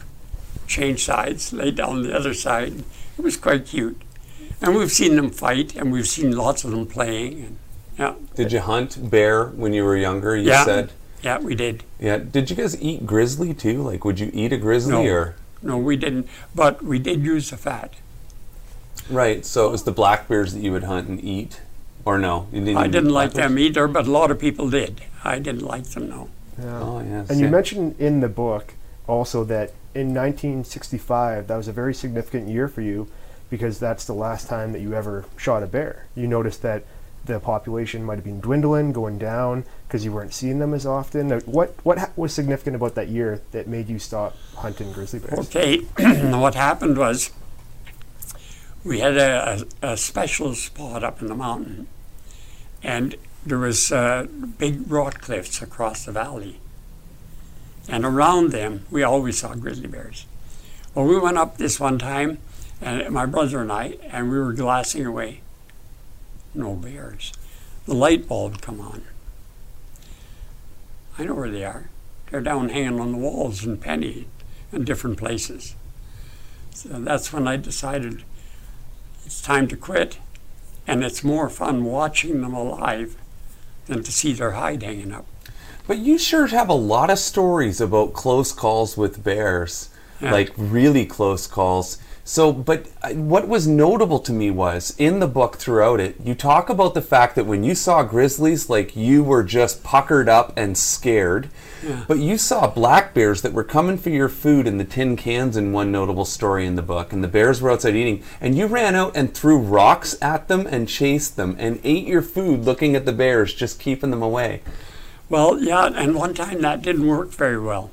changed 0.67 1.05
sides, 1.05 1.53
laid 1.53 1.77
down 1.77 2.03
the 2.03 2.15
other 2.15 2.35
side. 2.35 2.85
It 3.23 3.27
was 3.27 3.37
quite 3.37 3.67
cute. 3.67 4.03
And 4.61 4.75
we've 4.75 4.91
seen 4.91 5.15
them 5.15 5.31
fight, 5.31 5.77
and 5.77 5.93
we've 5.93 6.09
seen 6.09 6.33
lots 6.37 6.65
of 6.65 6.73
them 6.73 6.87
playing. 6.87 7.35
And 7.45 7.57
yeah, 7.97 8.15
Did 8.35 8.51
you 8.51 8.59
hunt 8.59 9.11
bear 9.13 9.45
when 9.47 9.73
you 9.73 9.85
were 9.85 9.97
younger? 9.97 10.37
You 10.37 10.49
Yeah. 10.49 10.65
said. 10.65 10.93
yeah, 11.23 11.39
we 11.39 11.55
did. 11.55 11.85
Yeah. 12.01 12.17
Did 12.17 12.51
you 12.51 12.57
guys 12.57 12.77
eat 12.83 13.07
grizzly 13.07 13.55
too? 13.55 13.81
Like, 13.81 14.05
would 14.05 14.19
you 14.19 14.29
eat 14.35 14.53
a 14.53 14.57
grizzly 14.57 15.05
No. 15.05 15.05
or? 15.07 15.37
No, 15.63 15.79
we 15.79 15.95
didn't, 15.95 16.27
but 16.53 16.83
we 16.83 16.99
did 16.99 17.23
use 17.23 17.51
the 17.51 17.57
fat. 17.57 17.95
Right. 19.09 19.47
So 19.47 19.69
it 19.69 19.71
was 19.71 19.85
the 19.85 19.93
black 19.93 20.27
bears 20.27 20.53
that 20.53 20.61
you 20.65 20.73
would 20.73 20.83
hunt 20.83 21.07
and 21.09 21.23
eat, 21.23 21.61
or 22.05 22.19
no? 22.19 22.49
You 22.53 22.59
didn't. 22.65 22.77
I 22.79 22.89
didn't 22.89 23.11
like 23.11 23.35
them 23.35 23.57
either, 23.57 23.87
but 23.87 24.09
a 24.09 24.11
lot 24.11 24.33
of 24.33 24.41
people 24.41 24.69
did. 24.69 25.01
I 25.23 25.39
didn't 25.39 25.63
like 25.63 25.85
them, 25.85 26.09
no. 26.11 26.29
Yeah. 26.61 26.81
Oh 26.81 27.01
yes. 27.09 27.31
And 27.31 27.39
you 27.39 27.45
yeah. 27.47 27.53
mentioned 27.53 27.95
in 28.01 28.19
the 28.19 28.29
book 28.29 28.75
also 29.07 29.45
that 29.45 29.71
in 29.95 30.15
1965, 30.15 31.47
that 31.47 31.57
was 31.57 31.69
a 31.69 31.73
very 31.73 31.95
significant 31.95 32.49
year 32.49 32.69
for 32.69 32.81
you 32.81 33.09
because 33.51 33.79
that's 33.79 34.07
the 34.07 34.15
last 34.15 34.49
time 34.49 34.73
that 34.73 34.81
you 34.81 34.95
ever 34.95 35.27
shot 35.37 35.63
a 35.63 35.67
bear. 35.67 36.07
You 36.15 36.27
noticed 36.27 36.63
that 36.63 36.85
the 37.25 37.39
population 37.39 38.03
might 38.05 38.17
have 38.17 38.25
been 38.25 38.41
dwindling, 38.41 38.93
going 38.93 39.19
down 39.19 39.65
because 39.87 40.05
you 40.05 40.13
weren't 40.13 40.33
seeing 40.33 40.59
them 40.59 40.75
as 40.75 40.87
often. 40.87 41.31
What 41.41 41.75
what 41.83 42.17
was 42.17 42.33
significant 42.33 42.77
about 42.77 42.95
that 42.95 43.09
year 43.09 43.43
that 43.53 43.69
made 43.69 43.89
you 43.89 43.99
stop 43.99 44.37
hunting 44.57 44.93
grizzly 44.93 45.21
bears? 45.21 45.39
Okay, 45.47 45.79
what 46.39 46.55
happened 46.55 46.99
was 46.99 47.31
we 48.85 49.01
had 49.01 49.17
a, 49.17 49.67
a, 49.83 49.93
a 49.93 49.97
special 49.97 50.55
spot 50.55 51.05
up 51.05 51.21
in 51.21 51.29
the 51.29 51.35
mountain, 51.35 51.87
and 52.83 53.15
there 53.45 53.59
was 53.59 53.93
uh, 53.93 54.27
big 54.59 54.91
rock 54.91 55.21
cliffs 55.21 55.63
across 55.63 56.05
the 56.05 56.13
valley, 56.13 56.59
and 57.89 58.05
around 58.05 58.51
them 58.51 58.85
we 58.91 59.03
always 59.03 59.39
saw 59.39 59.55
grizzly 59.55 59.89
bears. 59.89 60.27
Well, 60.95 61.07
we 61.07 61.19
went 61.19 61.39
up 61.39 61.57
this 61.57 61.81
one 61.81 61.99
time, 61.99 62.39
and 62.81 63.11
my 63.11 63.27
brother 63.27 63.63
and 63.63 63.73
I, 63.73 63.97
and 64.03 64.31
we 64.31 64.39
were 64.39 64.53
glassing 64.53 65.07
away. 65.07 65.41
No 66.55 66.75
bears. 66.75 67.33
The 67.87 67.95
light 67.95 68.29
bulb 68.29 68.61
come 68.61 68.81
on. 68.81 69.05
I 71.19 71.25
know 71.25 71.35
where 71.35 71.51
they 71.51 71.65
are. 71.65 71.89
They're 72.31 72.41
down 72.41 72.71
hanging 72.71 73.01
on 73.01 73.13
the 73.13 73.19
walls 73.19 73.65
in 73.65 73.79
Penny 73.79 74.27
and 74.71 74.87
different 74.87 75.19
places. 75.19 75.75
So 76.71 76.89
that's 76.89 77.33
when 77.33 77.47
I 77.47 77.57
decided 77.57 78.25
it's 79.25 79.43
time 79.43 79.69
to 79.69 79.77
quit. 79.77 80.19
And 80.87 81.05
it's 81.05 81.23
more 81.23 81.49
fun 81.49 81.85
watching 81.85 82.41
them 82.41 82.55
alive 82.55 83.17
than 83.87 84.03
to 84.03 84.13
see 84.13 84.33
their 84.33 84.53
hide 84.53 84.83
hanging 84.83 85.13
up. 85.13 85.27
But 85.87 85.99
you 85.99 86.19
sure 86.19 86.47
have 86.47 86.69
a 86.69 86.75
lot 86.75 87.11
of 87.11 87.19
stories 87.19 87.81
about 87.81 88.13
close 88.13 88.53
calls 88.53 88.97
with 88.97 89.25
bears, 89.25 89.89
Yeah. 90.21 90.33
like 90.33 90.53
really 90.57 91.05
close 91.05 91.47
calls. 91.47 91.99
So, 92.25 92.53
but 92.53 92.87
uh, 93.03 93.09
what 93.15 93.49
was 93.49 93.67
notable 93.67 94.21
to 94.21 94.33
me 94.33 94.49
was 94.53 94.95
in 94.97 95.19
the 95.19 95.27
book 95.27 95.57
throughout 95.57 95.99
it, 95.99 96.15
you 96.23 96.37
talk 96.37 96.71
about 96.71 96.95
the 96.95 97.03
fact 97.03 97.35
that 97.35 97.47
when 97.47 97.65
you 97.65 97.75
saw 97.75 98.05
grizzlies, 98.05 98.71
like 98.71 98.95
you 98.95 99.25
were 99.25 99.43
just 99.43 99.83
puckered 99.83 100.29
up 100.29 100.53
and 100.57 100.79
scared. 100.79 101.49
Yeah. 101.85 102.05
But 102.07 102.19
you 102.21 102.39
saw 102.39 102.69
black 102.69 103.13
bears 103.13 103.43
that 103.43 103.53
were 103.53 103.65
coming 103.65 103.99
for 103.99 104.11
your 104.11 104.29
food 104.29 104.69
in 104.69 104.79
the 104.79 104.85
tin 104.85 105.17
cans 105.17 105.57
in 105.57 105.73
one 105.73 105.91
notable 105.91 106.25
story 106.25 106.65
in 106.65 106.77
the 106.77 106.81
book, 106.83 107.13
and 107.13 107.25
the 107.25 107.29
bears 107.29 107.61
were 107.61 107.73
outside 107.73 107.97
eating, 107.97 108.23
and 108.41 108.57
you 108.57 108.67
ran 108.67 108.95
out 108.95 109.17
and 109.17 109.35
threw 109.35 109.59
rocks 109.59 110.17
at 110.23 110.47
them 110.47 110.65
and 110.69 110.89
chased 110.89 111.35
them 111.37 111.57
and 111.59 111.81
ate 111.83 112.07
your 112.07 112.23
food 112.23 112.61
looking 112.65 112.95
at 112.95 113.05
the 113.05 113.13
bears, 113.13 113.53
just 113.53 113.81
keeping 113.81 114.13
them 114.13 114.23
away. 114.23 114.63
Well, 115.29 115.63
yeah, 115.63 115.87
and 115.87 116.15
one 116.15 116.35
time 116.35 116.61
that 116.63 116.83
didn't 116.83 117.07
work 117.07 117.31
very 117.31 117.59
well 117.59 117.91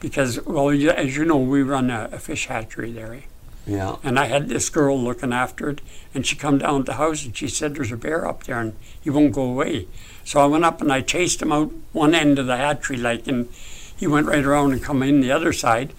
because, 0.00 0.40
well, 0.46 0.70
as 0.70 1.16
you 1.16 1.24
know, 1.24 1.36
we 1.36 1.62
run 1.62 1.90
a, 1.90 2.08
a 2.12 2.18
fish 2.18 2.46
hatchery 2.46 2.90
there. 2.90 3.20
Yeah. 3.66 3.96
And 4.02 4.18
I 4.18 4.26
had 4.26 4.48
this 4.48 4.70
girl 4.70 4.98
looking 4.98 5.32
after 5.32 5.68
it, 5.68 5.80
and 6.14 6.26
she 6.26 6.34
come 6.34 6.58
down 6.58 6.80
to 6.80 6.84
the 6.84 6.94
house 6.94 7.24
and 7.24 7.36
she 7.36 7.48
said, 7.48 7.74
"There's 7.74 7.92
a 7.92 7.96
bear 7.96 8.26
up 8.26 8.44
there, 8.44 8.58
and 8.58 8.74
he 9.00 9.10
won't 9.10 9.34
go 9.34 9.42
away." 9.42 9.86
So 10.24 10.40
I 10.40 10.46
went 10.46 10.64
up 10.64 10.80
and 10.80 10.92
I 10.92 11.02
chased 11.02 11.42
him 11.42 11.52
out 11.52 11.70
one 11.92 12.14
end 12.14 12.38
of 12.38 12.46
the 12.46 12.56
hatchery, 12.56 12.96
like, 12.96 13.28
and 13.28 13.48
he 13.96 14.06
went 14.06 14.26
right 14.26 14.44
around 14.44 14.72
and 14.72 14.82
come 14.82 15.02
in 15.02 15.20
the 15.20 15.30
other 15.30 15.52
side. 15.52 15.92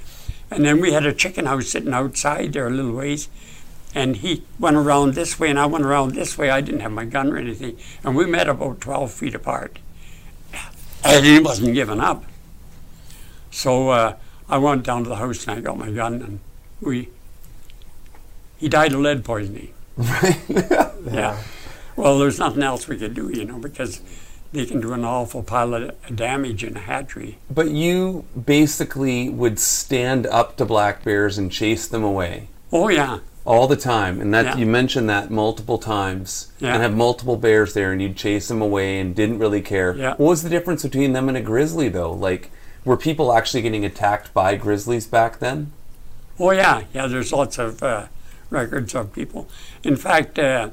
And 0.49 0.65
then 0.65 0.81
we 0.81 0.91
had 0.91 1.05
a 1.05 1.13
chicken 1.13 1.45
house 1.45 1.69
sitting 1.69 1.93
outside 1.93 2.53
there 2.53 2.67
a 2.67 2.71
little 2.71 2.91
ways, 2.93 3.29
and 3.93 4.17
he 4.17 4.43
went 4.59 4.75
around 4.75 5.13
this 5.13 5.39
way 5.39 5.49
and 5.49 5.59
I 5.59 5.65
went 5.65 5.85
around 5.85 6.13
this 6.13 6.37
way. 6.37 6.49
I 6.49 6.61
didn't 6.61 6.81
have 6.81 6.91
my 6.91 7.05
gun 7.05 7.31
or 7.31 7.37
anything, 7.37 7.77
and 8.03 8.15
we 8.15 8.25
met 8.25 8.49
about 8.49 8.81
12 8.81 9.11
feet 9.11 9.35
apart. 9.35 9.79
And 11.03 11.25
he 11.25 11.39
wasn't 11.39 11.73
giving 11.73 11.99
up. 11.99 12.23
So 13.49 13.89
uh, 13.89 14.15
I 14.49 14.57
went 14.57 14.83
down 14.83 15.03
to 15.03 15.09
the 15.09 15.15
house 15.15 15.47
and 15.47 15.57
I 15.57 15.61
got 15.61 15.77
my 15.77 15.91
gun, 15.91 16.13
and 16.21 16.39
we. 16.79 17.09
He 18.57 18.69
died 18.69 18.93
of 18.93 18.99
lead 18.99 19.23
poisoning. 19.23 19.73
Right. 19.97 20.39
Yeah. 21.11 21.41
Well, 21.95 22.19
there's 22.19 22.37
nothing 22.37 22.61
else 22.61 22.87
we 22.87 22.95
could 22.95 23.15
do, 23.15 23.29
you 23.29 23.43
know, 23.43 23.57
because 23.57 24.01
they 24.53 24.67
can 24.67 24.81
do 24.81 24.93
an 24.93 25.03
awful 25.03 25.41
pile 25.41 25.73
of 25.73 26.15
damage 26.15 26.63
in 26.63 26.77
a 26.77 26.79
hatchery. 26.79 27.39
But 27.49 27.71
you 27.71 28.23
basically 28.45 29.29
would 29.29 29.57
stand 29.57 30.27
up 30.27 30.57
to 30.57 30.65
black 30.65 31.03
bears 31.03 31.39
and 31.39 31.51
chase 31.51 31.87
them 31.87 32.03
away 32.03 32.49
Oh 32.73 32.87
yeah, 32.87 33.19
all 33.45 33.67
the 33.67 33.75
time, 33.75 34.21
and 34.21 34.33
that 34.33 34.45
Yeah. 34.45 34.57
you 34.57 34.65
mentioned 34.67 35.09
that 35.09 35.31
multiple 35.31 35.77
times, 35.79 36.47
Yeah. 36.59 36.73
and 36.73 36.83
have 36.83 36.95
multiple 36.95 37.37
bears 37.37 37.73
there, 37.73 37.91
and 37.91 38.01
you'd 38.01 38.15
chase 38.15 38.47
them 38.47 38.61
away 38.61 38.99
and 38.99 39.15
didn't 39.15 39.39
really 39.39 39.61
care. 39.61 39.95
Yeah. 39.97 40.09
What 40.17 40.29
was 40.29 40.43
the 40.43 40.49
difference 40.49 40.83
between 40.83 41.13
them 41.13 41.27
and 41.27 41.35
a 41.37 41.41
grizzly, 41.41 41.89
though? 41.89 42.11
Like, 42.13 42.51
were 42.85 42.97
people 42.97 43.33
actually 43.33 43.61
getting 43.63 43.83
attacked 43.85 44.33
by 44.33 44.55
grizzlies 44.55 45.07
back 45.07 45.39
then? 45.39 45.71
oh 46.39 46.51
yeah, 46.51 46.81
yeah. 46.93 47.05
There's 47.05 47.31
lots 47.31 47.59
of 47.59 47.83
uh, 47.83 48.05
records 48.49 48.95
of 48.95 49.13
people. 49.13 49.47
In 49.83 49.95
fact, 49.95 50.39
uh, 50.39 50.69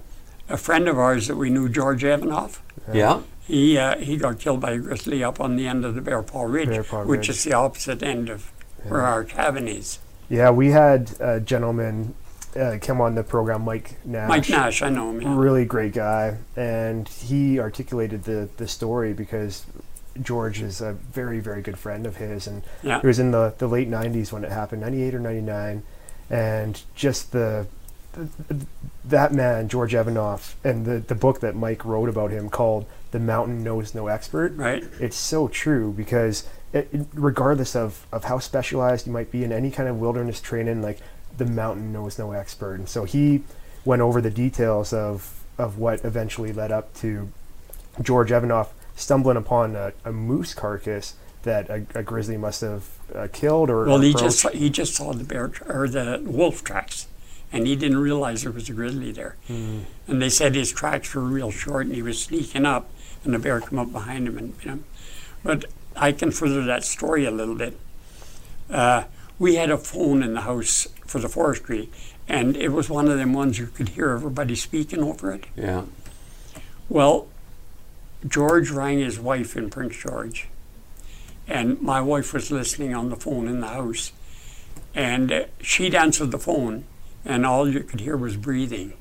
a 0.49 0.57
friend 0.57 0.89
of 0.89 0.99
ours 0.99 1.27
that 1.29 1.37
we 1.37 1.51
knew, 1.51 1.69
George 1.69 2.03
Evanoff, 2.05 2.61
Yeah. 2.93 3.21
he 3.47 3.77
uh, 3.77 3.99
he 3.99 4.17
got 4.17 4.39
killed 4.39 4.61
by 4.61 4.71
a 4.73 4.79
grizzly 4.79 5.23
up 5.23 5.41
on 5.41 5.57
the 5.57 5.67
end 5.67 5.85
of 5.85 5.95
the 5.95 6.01
Bear 6.01 6.23
Paw 6.23 6.45
Ridge, 6.45 6.69
Bear 6.71 6.85
Paw 6.85 7.05
which 7.05 7.19
Ridge. 7.21 7.29
is 7.31 7.45
the 7.45 7.53
opposite 7.53 8.03
end 8.03 8.31
of 8.31 8.51
where 8.87 9.03
our 9.03 9.25
cabin 9.25 9.69
is. 9.69 9.99
Yeah, 10.31 10.51
we 10.51 10.71
had 10.71 11.11
a 11.21 11.39
gentleman 11.41 12.15
uh, 12.57 12.79
come 12.81 13.01
on 13.01 13.15
the 13.15 13.23
program, 13.23 13.63
Mike 13.65 13.97
Nash. 14.05 14.29
Mike 14.29 14.49
Nash, 14.49 14.83
I 14.83 14.89
know 14.89 15.11
him. 15.11 15.21
Yeah. 15.23 15.37
really 15.37 15.65
great 15.65 15.93
guy, 15.93 16.39
and 16.57 17.09
he 17.09 17.59
articulated 17.61 18.25
the 18.25 18.49
the 18.57 18.69
story 18.69 19.13
because 19.13 19.67
George 20.21 20.61
is 20.61 20.81
a 20.81 20.93
very 20.95 21.41
very 21.41 21.63
good 21.63 21.79
friend 21.79 22.07
of 22.07 22.17
his, 22.17 22.47
and 22.47 22.63
Yeah. 22.83 22.99
it 22.99 23.05
was 23.05 23.19
in 23.19 23.31
the 23.31 23.55
the 23.59 23.69
late 23.69 23.89
'90s 23.89 24.33
when 24.33 24.45
it 24.45 24.51
happened, 24.53 24.81
'98 24.83 25.15
or 25.15 25.21
'99, 25.21 25.83
and 26.31 26.83
just 26.95 27.33
the. 27.33 27.67
That 29.05 29.33
man, 29.33 29.69
George 29.69 29.93
Evanoff, 29.95 30.55
and 30.65 30.85
the, 30.85 30.99
the 30.99 31.15
book 31.15 31.41
that 31.41 31.55
Mike 31.55 31.85
wrote 31.85 32.09
about 32.09 32.31
him 32.31 32.51
called 32.51 32.85
The 33.13 33.19
Mountain 33.21 33.63
Knows 33.63 33.95
No 33.95 34.09
Expert, 34.09 34.55
Right. 34.57 34.85
it's 35.01 35.17
so 35.17 35.49
true 35.49 35.93
because 35.93 36.45
it- 36.73 36.89
regardless 37.15 37.75
of, 37.77 38.07
of 38.13 38.25
how 38.25 38.39
specialized 38.39 39.07
you 39.07 39.13
might 39.13 39.31
be 39.31 39.45
in 39.45 39.53
any 39.53 39.71
kind 39.71 39.89
of 39.89 39.97
wilderness 40.01 40.41
training, 40.41 40.83
like 40.83 40.99
the 41.39 41.47
mountain 41.47 41.93
knows 41.93 42.19
no 42.19 42.33
expert. 42.33 42.75
And 42.75 42.89
so 42.89 43.05
he 43.05 43.43
went 43.85 44.03
over 44.03 44.21
the 44.21 44.31
details 44.31 44.93
of, 44.93 45.45
of 45.57 45.79
what 45.79 46.05
eventually 46.05 46.53
led 46.53 46.71
up 46.71 46.95
to 46.97 47.31
George 48.03 48.31
Evanoff 48.31 48.69
stumbling 48.97 49.37
upon 49.37 49.77
a, 49.77 49.93
a 50.05 50.13
moose 50.13 50.55
carcass 50.55 51.15
that 51.45 51.71
a, 51.71 51.87
a 51.95 52.03
grizzly 52.03 52.37
must 52.37 52.61
have 52.61 52.85
uh, 53.15 53.29
killed 53.33 53.71
or 53.71 53.87
Well, 53.87 54.01
he 54.01 54.11
approached. 54.11 54.25
just 54.25 54.39
saw, 54.41 54.49
he 54.51 54.71
just 54.71 54.95
saw 54.95 55.13
the 55.13 55.25
bear 55.25 55.53
or 55.67 55.89
the 55.89 56.21
wolf 56.25 56.65
tracks, 56.65 57.07
and 57.53 57.67
he 57.67 57.77
didn't 57.77 57.99
realize 57.99 58.43
there 58.43 58.53
was 58.53 58.69
a 58.69 58.73
grizzly 58.73 59.13
there. 59.13 59.37
Hmm. 59.47 59.81
And 60.07 60.21
they 60.21 60.29
said 60.29 60.55
his 60.55 60.73
tracks 60.73 61.15
were 61.15 61.23
real 61.23 61.51
short, 61.51 61.87
and 61.87 61.95
he 61.95 62.03
was 62.03 62.21
sneaking 62.21 62.67
up, 62.67 62.91
and 63.25 63.33
the 63.33 63.39
bear 63.39 63.61
come 63.61 63.79
up 63.79 63.93
behind 63.93 64.27
him 64.27 64.37
and 64.37 64.59
bit 64.59 64.67
him. 64.67 64.85
But 65.45 65.67
I 65.95 66.13
can 66.13 66.33
further 66.33 66.65
that 66.65 66.85
story 66.85 67.25
a 67.25 67.31
little 67.31 67.55
bit. 67.55 67.79
Uh, 68.69 69.05
we 69.39 69.55
had 69.55 69.71
a 69.71 69.79
phone 69.79 70.23
in 70.23 70.35
the 70.35 70.43
house 70.43 70.89
for 71.07 71.19
the 71.19 71.29
forestry, 71.29 71.89
and 72.29 72.57
it 72.57 72.69
was 72.69 72.91
one 72.91 73.09
of 73.09 73.17
them 73.19 73.33
ones 73.33 73.59
you 73.59 73.67
could 73.67 73.91
hear 73.91 74.11
everybody 74.11 74.55
speaking 74.55 75.03
over 75.03 75.33
it. 75.33 75.45
Yeah. 75.57 75.85
Well, 76.89 77.29
George 78.27 78.71
rang 78.71 78.99
his 78.99 79.19
wife 79.21 79.57
in 79.57 79.71
Prince 79.71 79.97
George, 79.97 80.49
and 81.47 81.81
my 81.81 82.01
wife 82.01 82.33
was 82.33 82.51
listening 82.51 82.95
on 82.95 83.11
the 83.11 83.17
phone 83.17 83.47
in 83.47 83.61
the 83.61 83.69
house, 83.69 84.13
and 84.95 85.31
uh, 85.31 85.45
she'd 85.61 85.95
answered 85.95 86.31
the 86.31 86.39
phone, 86.39 86.85
and 87.25 87.47
all 87.47 87.69
you 87.69 87.81
could 87.81 88.01
hear 88.01 88.17
was 88.17 88.37
breathing. 88.37 88.95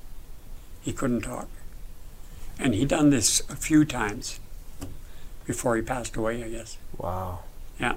He 0.81 0.93
couldn't 0.93 1.21
talk, 1.21 1.49
and 2.59 2.73
he 2.73 2.85
done 2.85 3.09
this 3.09 3.41
a 3.49 3.55
few 3.55 3.83
times 3.85 4.39
before 5.45 5.75
he 5.75 5.81
passed 5.81 6.15
away, 6.15 6.43
I 6.43 6.49
guess. 6.49 6.77
wow. 6.97 7.39
Yeah. 7.79 7.95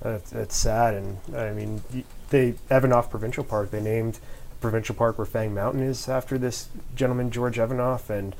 That's, 0.00 0.30
that's 0.30 0.56
sad. 0.56 0.94
And 0.94 1.18
I 1.36 1.52
mean, 1.52 1.82
they 2.30 2.52
Evanoff 2.70 3.10
Provincial 3.10 3.44
Park. 3.44 3.70
They 3.70 3.80
named 3.80 4.18
provincial 4.60 4.94
park 4.94 5.16
where 5.18 5.24
Fang 5.26 5.54
Mountain 5.54 5.82
is 5.82 6.08
after 6.08 6.36
this 6.36 6.68
gentleman 6.96 7.30
George 7.30 7.58
Evanoff, 7.58 8.10
and 8.10 8.34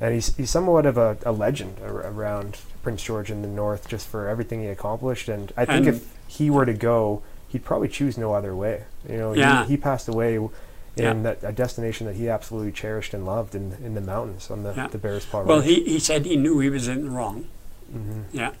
and 0.00 0.14
he's 0.14 0.34
he's 0.36 0.50
somewhat 0.50 0.86
of 0.86 0.96
a, 0.96 1.16
a 1.24 1.32
legend 1.32 1.76
ar- 1.82 2.06
around 2.06 2.58
Prince 2.82 3.02
George 3.02 3.30
in 3.30 3.42
the 3.42 3.48
north 3.48 3.88
just 3.88 4.06
for 4.08 4.28
everything 4.28 4.60
he 4.60 4.66
accomplished. 4.68 5.28
And 5.28 5.52
I 5.56 5.64
think 5.64 5.86
And- 5.86 5.96
if 5.96 6.14
he 6.26 6.50
were 6.50 6.64
to 6.66 6.74
go, 6.74 7.22
he'd 7.48 7.64
probably 7.64 7.88
choose 7.88 8.16
no 8.18 8.32
other 8.34 8.54
way. 8.54 8.84
You 9.08 9.16
know, 9.18 9.32
Yeah. 9.34 9.64
he, 9.64 9.70
he 9.72 9.76
passed 9.78 10.08
away 10.08 10.36
in 10.36 10.50
Yeah. 10.96 11.12
that 11.14 11.38
a 11.42 11.52
destination 11.52 12.06
that 12.06 12.16
he 12.16 12.28
absolutely 12.28 12.72
cherished 12.72 13.12
and 13.14 13.24
loved 13.26 13.54
in 13.54 13.76
in 13.84 13.94
the 13.94 14.00
mountains 14.02 14.50
on 14.50 14.62
the, 14.62 14.72
Yeah. 14.74 14.86
the 14.88 14.98
Bears 14.98 15.24
Paw 15.26 15.42
Well, 15.42 15.60
he, 15.62 15.84
he 15.84 15.98
said 15.98 16.24
he 16.26 16.36
knew 16.36 16.60
he 16.60 16.70
was 16.70 16.86
in 16.88 17.04
the 17.04 17.10
wrong. 17.10 17.46
Mhm. 17.94 18.24
Yeah, 18.32 18.52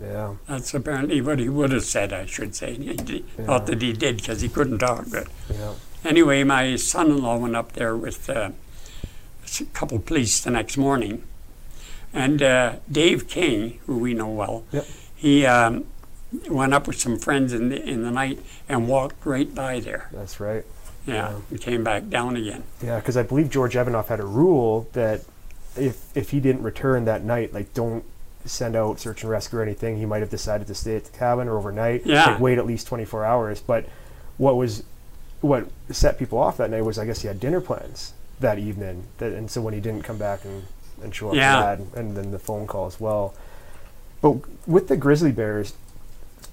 yeah. 0.00 0.34
that's 0.48 0.72
apparently 0.74 1.20
what 1.20 1.38
he 1.38 1.48
would 1.48 1.72
have 1.72 1.84
said, 1.84 2.12
I 2.12 2.26
should 2.26 2.54
say. 2.54 2.74
He 2.74 2.94
d- 2.94 3.24
Not 3.38 3.66
that 3.66 3.82
he 3.82 3.92
did 3.92 4.16
because 4.18 4.40
he 4.40 4.48
couldn't 4.48 4.78
talk, 4.78 5.06
but 5.10 5.26
Yeah. 5.50 5.74
Anyway, 6.04 6.44
my 6.44 6.76
son-in-law 6.76 7.38
went 7.38 7.56
up 7.56 7.72
there 7.72 7.96
with 7.96 8.30
uh, 8.30 8.50
a 9.60 9.64
couple 9.74 9.98
police 9.98 10.40
the 10.40 10.50
next 10.50 10.76
morning, 10.76 11.22
and 12.12 12.40
uh, 12.42 12.76
Dave 12.90 13.26
King, 13.28 13.80
who 13.86 13.98
we 13.98 14.14
know 14.14 14.28
well, 14.28 14.64
Yep. 14.72 14.86
he 15.16 15.44
um, 15.44 15.84
went 16.48 16.72
up 16.72 16.86
with 16.86 17.00
some 17.00 17.18
friends 17.18 17.52
in 17.52 17.68
the 17.70 17.82
in 17.82 18.02
the 18.02 18.10
night 18.10 18.38
and 18.68 18.86
walked 18.88 19.26
right 19.26 19.52
by 19.54 19.80
there. 19.80 20.08
That's 20.12 20.38
right. 20.38 20.64
Yeah, 21.06 21.14
Yeah. 21.14 21.36
and 21.50 21.60
came 21.60 21.82
back 21.82 22.08
down 22.08 22.36
again. 22.36 22.62
Yeah, 22.82 22.96
because 23.00 23.16
I 23.16 23.22
believe 23.24 23.50
George 23.50 23.74
Evanoff 23.74 24.06
had 24.06 24.20
a 24.20 24.26
rule 24.26 24.88
that 24.92 25.22
if 25.76 25.96
if 26.16 26.30
he 26.30 26.38
didn't 26.38 26.62
return 26.62 27.06
that 27.06 27.24
night, 27.24 27.52
like 27.52 27.74
don't 27.74 28.04
send 28.48 28.74
out 28.76 28.98
search 29.00 29.22
and 29.22 29.30
rescue 29.30 29.58
or 29.58 29.62
anything. 29.62 29.98
He 29.98 30.06
might 30.06 30.20
have 30.20 30.30
decided 30.30 30.66
to 30.68 30.74
stay 30.74 30.96
at 30.96 31.04
the 31.04 31.16
cabin 31.18 31.48
or 31.48 31.56
overnight. 31.58 32.06
Yeah. 32.06 32.30
Like 32.32 32.40
wait 32.40 32.58
at 32.58 32.66
least 32.66 32.86
twenty 32.86 33.04
four 33.04 33.24
hours. 33.24 33.60
But 33.60 33.86
what 34.36 34.56
was 34.56 34.82
what 35.40 35.68
set 35.90 36.18
people 36.18 36.38
off 36.38 36.56
that 36.56 36.70
night 36.70 36.84
was 36.84 36.98
I 36.98 37.06
guess 37.06 37.22
he 37.22 37.28
had 37.28 37.38
dinner 37.40 37.60
plans 37.60 38.12
that 38.40 38.58
evening. 38.58 39.04
That, 39.18 39.32
and 39.32 39.50
so 39.50 39.60
when 39.60 39.74
he 39.74 39.80
didn't 39.80 40.02
come 40.02 40.18
back 40.18 40.44
and, 40.44 40.64
and 41.02 41.14
show 41.14 41.28
up 41.30 41.34
Yeah. 41.34 41.60
that, 41.60 41.78
and, 41.78 41.94
and 41.94 42.16
then 42.16 42.30
the 42.30 42.38
phone 42.38 42.66
call 42.66 42.86
as 42.86 42.98
well. 43.00 43.34
But 44.20 44.36
with 44.68 44.88
the 44.88 44.96
grizzly 44.96 45.30
bears, 45.32 45.74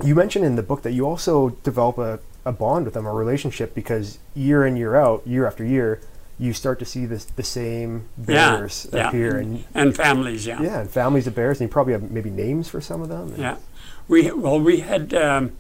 you 0.04 0.14
mentioned 0.16 0.46
in 0.46 0.56
the 0.56 0.64
book 0.64 0.82
that 0.84 0.92
you 0.92 1.08
also 1.08 1.50
develop 1.64 1.98
a, 1.98 2.20
a 2.44 2.52
bond 2.52 2.86
with 2.86 2.94
them, 2.94 3.06
a 3.08 3.14
relationship, 3.14 3.74
because 3.74 4.20
year 4.36 4.66
in 4.66 4.76
year 4.78 4.96
out, 4.96 5.26
year 5.26 5.48
after 5.48 5.64
year, 5.64 6.00
you 6.38 6.54
start 6.54 6.80
to 6.80 6.86
see 6.86 7.06
this, 7.06 7.26
the 7.26 7.44
same 7.44 8.10
bears 8.18 8.88
yeah. 8.92 9.08
appear, 9.08 9.38
and 9.38 9.64
And 9.74 9.96
families, 9.96 10.46
yeah. 10.46 10.62
yeah, 10.62 10.82
and 10.82 10.90
families 10.90 11.28
of 11.28 11.36
bears, 11.36 11.60
and 11.60 11.70
you 11.70 11.72
probably 11.72 11.94
have 11.94 12.12
maybe 12.12 12.30
names 12.30 12.70
for 12.70 12.82
some 12.82 13.02
of 13.02 13.10
them. 13.10 13.34
Yeah, 13.38 13.58
we 14.08 14.32
well 14.32 14.60
we 14.60 14.82
had 14.82 15.14
um, 15.14 15.54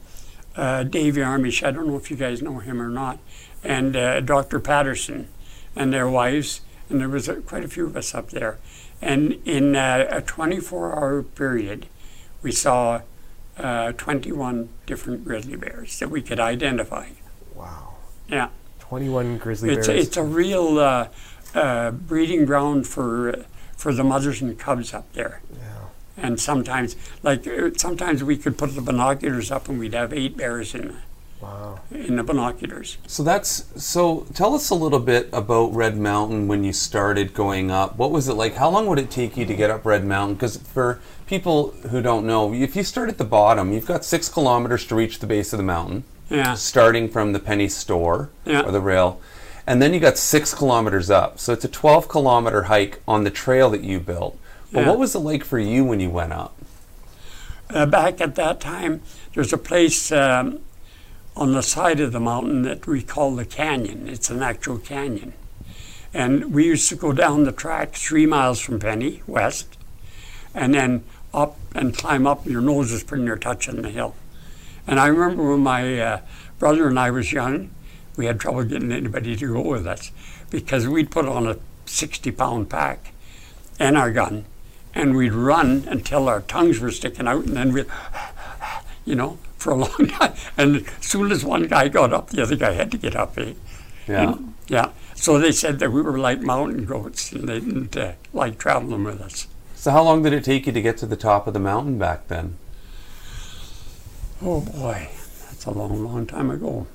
uh, 0.56 0.84
Davey 0.84 1.22
Armish. 1.22 1.66
I 1.66 1.72
don't 1.72 1.88
know 1.88 1.98
if 1.98 2.12
you 2.12 2.18
guys 2.18 2.42
know 2.42 2.60
him 2.60 2.82
or 2.82 2.90
not, 2.90 3.20
and 3.64 3.96
uh, 3.96 4.20
Dr. 4.20 4.60
Patterson, 4.60 5.28
and 5.76 5.94
their 5.94 6.10
wives, 6.10 6.62
and 6.90 7.00
there 7.00 7.10
was 7.10 7.30
uh, 7.30 7.36
quite 7.46 7.64
a 7.64 7.68
few 7.68 7.86
of 7.86 7.96
us 7.96 8.14
up 8.14 8.30
there. 8.32 8.58
And 9.02 9.34
in 9.46 9.76
uh, 9.76 10.08
a 10.10 10.22
24-hour 10.22 11.24
period, 11.24 11.88
we 12.42 12.52
saw 12.52 13.02
uh, 13.58 13.92
21 13.94 14.70
different 14.86 15.26
grizzly 15.26 15.58
bears 15.58 16.00
that 16.00 16.10
we 16.10 16.22
could 16.22 16.40
identify. 16.40 17.10
Wow, 17.54 17.96
Yeah, 18.28 18.50
twenty-one 18.90 19.38
grizzly 19.38 19.72
it's 19.74 19.88
bears. 19.88 20.08
it's 20.08 20.18
a 20.18 20.24
real 20.24 20.80
uh, 20.80 21.08
uh, 21.54 21.92
breeding 21.92 22.46
ground 22.46 22.88
for 22.88 23.46
for 23.76 23.94
the 23.94 24.04
mothers 24.04 24.42
and 24.42 24.58
cubs 24.58 24.94
up 24.94 25.12
there. 25.14 25.42
yeah. 25.54 25.62
And 26.18 26.40
sometimes, 26.40 26.96
like 27.24 27.46
uh, 27.48 27.72
sometimes 27.78 28.24
we 28.24 28.38
could 28.38 28.58
put 28.58 28.74
the 28.76 28.82
binoculars 28.82 29.52
up 29.52 29.68
and 29.70 29.80
we'd 29.80 29.94
have 29.94 30.14
eight 30.14 30.38
bears 30.38 30.74
in 30.74 30.98
Wow. 31.42 31.82
in 31.92 32.16
the 32.16 32.24
binoculars. 32.24 32.98
So 33.08 33.22
that's 33.22 33.66
so. 33.76 34.26
Tell 34.34 34.56
us 34.56 34.70
a 34.70 34.76
little 34.76 35.02
bit 35.02 35.30
about 35.34 35.76
Red 35.76 35.98
Mountain 35.98 36.48
when 36.48 36.64
you 36.64 36.72
started 36.72 37.34
going 37.34 37.70
up. 37.70 37.98
What 37.98 38.10
was 38.12 38.30
it 38.30 38.34
like? 38.36 38.56
How 38.56 38.70
long 38.70 38.88
would 38.88 38.98
it 39.00 39.12
take 39.12 39.36
you 39.36 39.46
to 39.46 39.54
get 39.54 39.70
up 39.70 39.86
Red 39.86 40.06
Mountain? 40.06 40.36
Because 40.36 40.58
for 40.58 41.02
people 41.28 41.72
who 41.92 42.02
don't 42.02 42.26
know, 42.26 42.54
if 42.54 42.76
you 42.76 42.84
start 42.84 43.10
at 43.10 43.18
the 43.18 43.26
bottom, 43.26 43.74
you've 43.74 43.86
got 43.86 44.06
six 44.06 44.30
kilometers 44.30 44.86
to 44.88 44.96
reach 44.96 45.20
the 45.20 45.28
base 45.28 45.52
of 45.52 45.58
the 45.58 45.64
mountain. 45.64 46.06
Yeah. 46.30 46.56
starting 46.56 47.08
from 47.10 47.34
the 47.34 47.40
penny 47.40 47.68
store 47.70 48.30
Yeah. 48.46 48.62
or 48.62 48.72
the 48.72 48.82
rail. 48.82 49.20
And 49.68 49.82
then 49.82 49.94
you 49.94 50.00
got 50.00 50.18
six 50.18 50.54
kilometers 50.54 51.10
up. 51.10 51.40
So 51.40 51.54
it's 51.54 51.66
a 51.66 51.68
12 51.68 52.08
kilometer 52.08 52.64
hike 52.64 53.02
on 53.08 53.24
the 53.24 53.30
trail 53.32 53.70
that 53.72 53.84
you 53.84 54.00
built. 54.00 54.38
But 54.72 54.82
Yeah. 54.82 54.90
what 54.90 55.00
was 55.00 55.16
it 55.16 55.20
like 55.20 55.44
for 55.44 55.60
you 55.60 55.84
when 55.84 56.00
you 56.00 56.10
went 56.10 56.34
up? 56.34 56.56
Uh, 57.70 57.86
back 57.86 58.22
at 58.22 58.36
that 58.36 58.60
time, 58.60 59.02
there's 59.34 59.52
a 59.54 59.58
place 59.58 60.12
um, 60.12 60.60
on 61.36 61.54
the 61.54 61.64
side 61.64 62.00
of 62.00 62.12
the 62.12 62.20
mountain 62.20 62.62
that 62.62 62.86
we 62.86 63.02
call 63.02 63.36
the 63.36 63.46
canyon. 63.46 64.08
It's 64.08 64.30
an 64.30 64.44
actual 64.44 64.78
canyon. 64.78 65.34
And 66.14 66.54
we 66.54 66.66
used 66.66 66.88
to 66.90 66.96
go 66.96 67.12
down 67.12 67.44
the 67.44 67.52
track 67.52 67.94
three 67.94 68.26
miles 68.26 68.60
from 68.60 68.80
Penny 68.80 69.22
West 69.28 69.78
and 70.54 70.74
then 70.74 71.04
up 71.34 71.58
and 71.74 71.96
climb 71.98 72.26
up. 72.26 72.46
Your 72.46 72.62
nose 72.62 72.92
is 72.92 73.04
pretty 73.04 73.24
near 73.24 73.36
touching 73.36 73.82
the 73.82 73.90
hill. 73.90 74.16
And 74.88 75.00
I 75.00 75.08
remember 75.08 75.50
when 75.50 75.62
my 75.62 76.00
uh, 76.00 76.22
brother 76.60 76.88
and 76.88 77.00
I 77.00 77.12
was 77.12 77.32
young, 77.32 77.72
we 78.18 78.26
had 78.26 78.40
trouble 78.40 78.64
getting 78.64 78.92
anybody 78.92 79.36
to 79.36 79.54
go 79.54 79.62
with 79.62 79.88
us 79.88 80.12
because 80.50 80.88
we'd 80.88 81.12
put 81.12 81.26
on 81.26 81.48
a 81.48 81.58
60 81.86 82.32
pound 82.32 82.70
pack 82.70 83.14
and 83.80 83.98
our 83.98 84.12
gun 84.12 84.46
and 84.94 85.16
we'd 85.16 85.34
run 85.34 85.86
until 85.88 86.30
our 86.30 86.42
tongues 86.42 86.80
were 86.80 86.92
sticking 86.92 87.28
out 87.28 87.46
and 87.46 87.58
then 87.58 87.74
we'd, 87.74 87.88
you 89.06 89.16
know, 89.16 89.38
for 89.58 89.72
a 89.72 89.76
long 89.86 90.08
time. 90.08 90.34
And 90.58 90.78
as 90.78 91.06
soon 91.06 91.32
as 91.32 91.44
one 91.44 91.68
guy 91.68 91.88
got 91.88 92.14
up, 92.14 92.30
the 92.30 92.42
other 92.42 92.56
guy 92.56 92.72
had 92.74 92.92
to 92.92 92.98
get 92.98 93.16
up. 93.16 93.38
Eh? 93.38 93.54
Yeah. 94.08 94.36
Yeah. 94.68 94.92
So 95.16 95.40
they 95.40 95.52
said 95.52 95.80
that 95.80 95.92
we 95.92 96.02
were 96.02 96.18
like 96.18 96.42
mountain 96.42 96.86
goats 96.86 97.32
and 97.32 97.48
they 97.50 97.60
didn't 97.60 97.96
uh, 97.98 98.14
like 98.34 98.58
traveling 98.58 99.04
with 99.04 99.22
us. 99.22 99.48
So 99.76 99.92
how 99.92 100.04
long 100.04 100.24
did 100.24 100.34
it 100.34 100.44
take 100.44 100.66
you 100.66 100.74
to 100.74 100.82
get 100.82 100.98
to 100.98 101.06
the 101.06 101.16
top 101.16 101.48
of 101.48 101.54
the 101.54 101.60
mountain 101.60 101.98
back 101.98 102.28
then? 102.28 102.58
Oh 104.48 104.62
boy, 104.62 105.10
that's 105.48 105.66
a 105.66 105.72
long, 105.72 106.04
long 106.06 106.28
time 106.28 106.52
ago. 106.52 106.86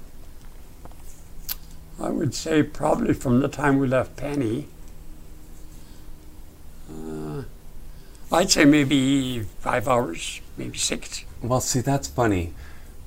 I 2.01 2.09
would 2.11 2.33
say 2.33 2.63
probably 2.63 3.13
from 3.13 3.41
the 3.41 3.49
time 3.49 3.79
we 3.81 3.89
left 3.89 4.17
Penny. 4.17 4.69
Uh, 6.89 7.43
I'd 8.33 8.51
say 8.53 8.65
maybe 8.65 9.41
five 9.59 9.89
hours, 9.89 10.41
maybe 10.57 10.79
six. 10.79 11.25
Well, 11.43 11.61
see, 11.61 11.81
that's 11.81 12.07
funny 12.07 12.55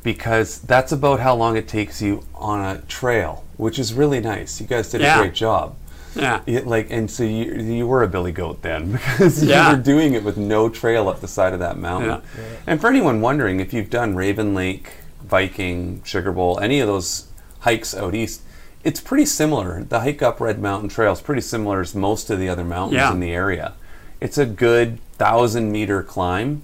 because 0.03 0.59
that's 0.59 0.91
about 0.91 1.21
how 1.21 1.33
long 1.35 1.55
it 1.55 1.67
takes 1.69 2.01
you 2.01 2.25
on 2.35 2.59
a 2.59 2.81
trail, 2.81 3.45
which 3.55 3.79
is 3.79 3.93
really 3.93 4.19
nice. 4.19 4.59
You 4.59 4.67
guys 4.67 4.89
did 4.89 4.99
Yeah. 5.01 5.19
a 5.19 5.21
great 5.21 5.33
job. 5.33 5.75
Yeah. 6.15 6.41
It, 6.45 6.67
like, 6.67 6.91
and 6.91 7.09
so 7.09 7.23
you 7.23 7.53
you 7.55 7.87
were 7.87 8.03
a 8.03 8.07
billy 8.07 8.31
goat 8.31 8.61
then 8.61 8.91
because 8.93 9.43
Yeah. 9.43 9.71
you 9.71 9.77
were 9.77 9.83
doing 9.83 10.13
it 10.13 10.23
with 10.23 10.37
no 10.37 10.69
trail 10.69 11.07
up 11.09 11.21
the 11.21 11.27
side 11.27 11.53
of 11.53 11.59
that 11.59 11.77
mountain. 11.77 12.09
Yeah. 12.37 12.43
And 12.67 12.79
for 12.81 12.87
anyone 12.87 13.21
wondering, 13.21 13.59
if 13.59 13.73
you've 13.73 13.89
done 13.89 14.15
Raven 14.15 14.53
Lake, 14.53 14.91
Viking, 15.23 16.01
Sugar 16.03 16.31
Bowl, 16.31 16.59
any 16.59 16.79
of 16.79 16.87
those 16.87 17.27
hikes 17.61 17.95
out 17.95 18.13
east, 18.13 18.41
it's 18.83 18.99
pretty 18.99 19.25
similar. 19.25 19.83
The 19.83 20.01
hike 20.01 20.21
up 20.21 20.39
Red 20.39 20.59
Mountain 20.59 20.89
Trail 20.89 21.13
is 21.13 21.21
pretty 21.21 21.41
similar 21.41 21.79
as 21.81 21.95
most 21.95 22.29
of 22.29 22.37
the 22.39 22.49
other 22.49 22.65
mountains 22.65 22.97
Yeah. 22.97 23.11
in 23.11 23.19
the 23.19 23.31
area. 23.31 23.73
It's 24.19 24.37
a 24.37 24.45
good 24.45 24.99
thousand 25.13 25.71
meter 25.71 26.03
climb 26.03 26.61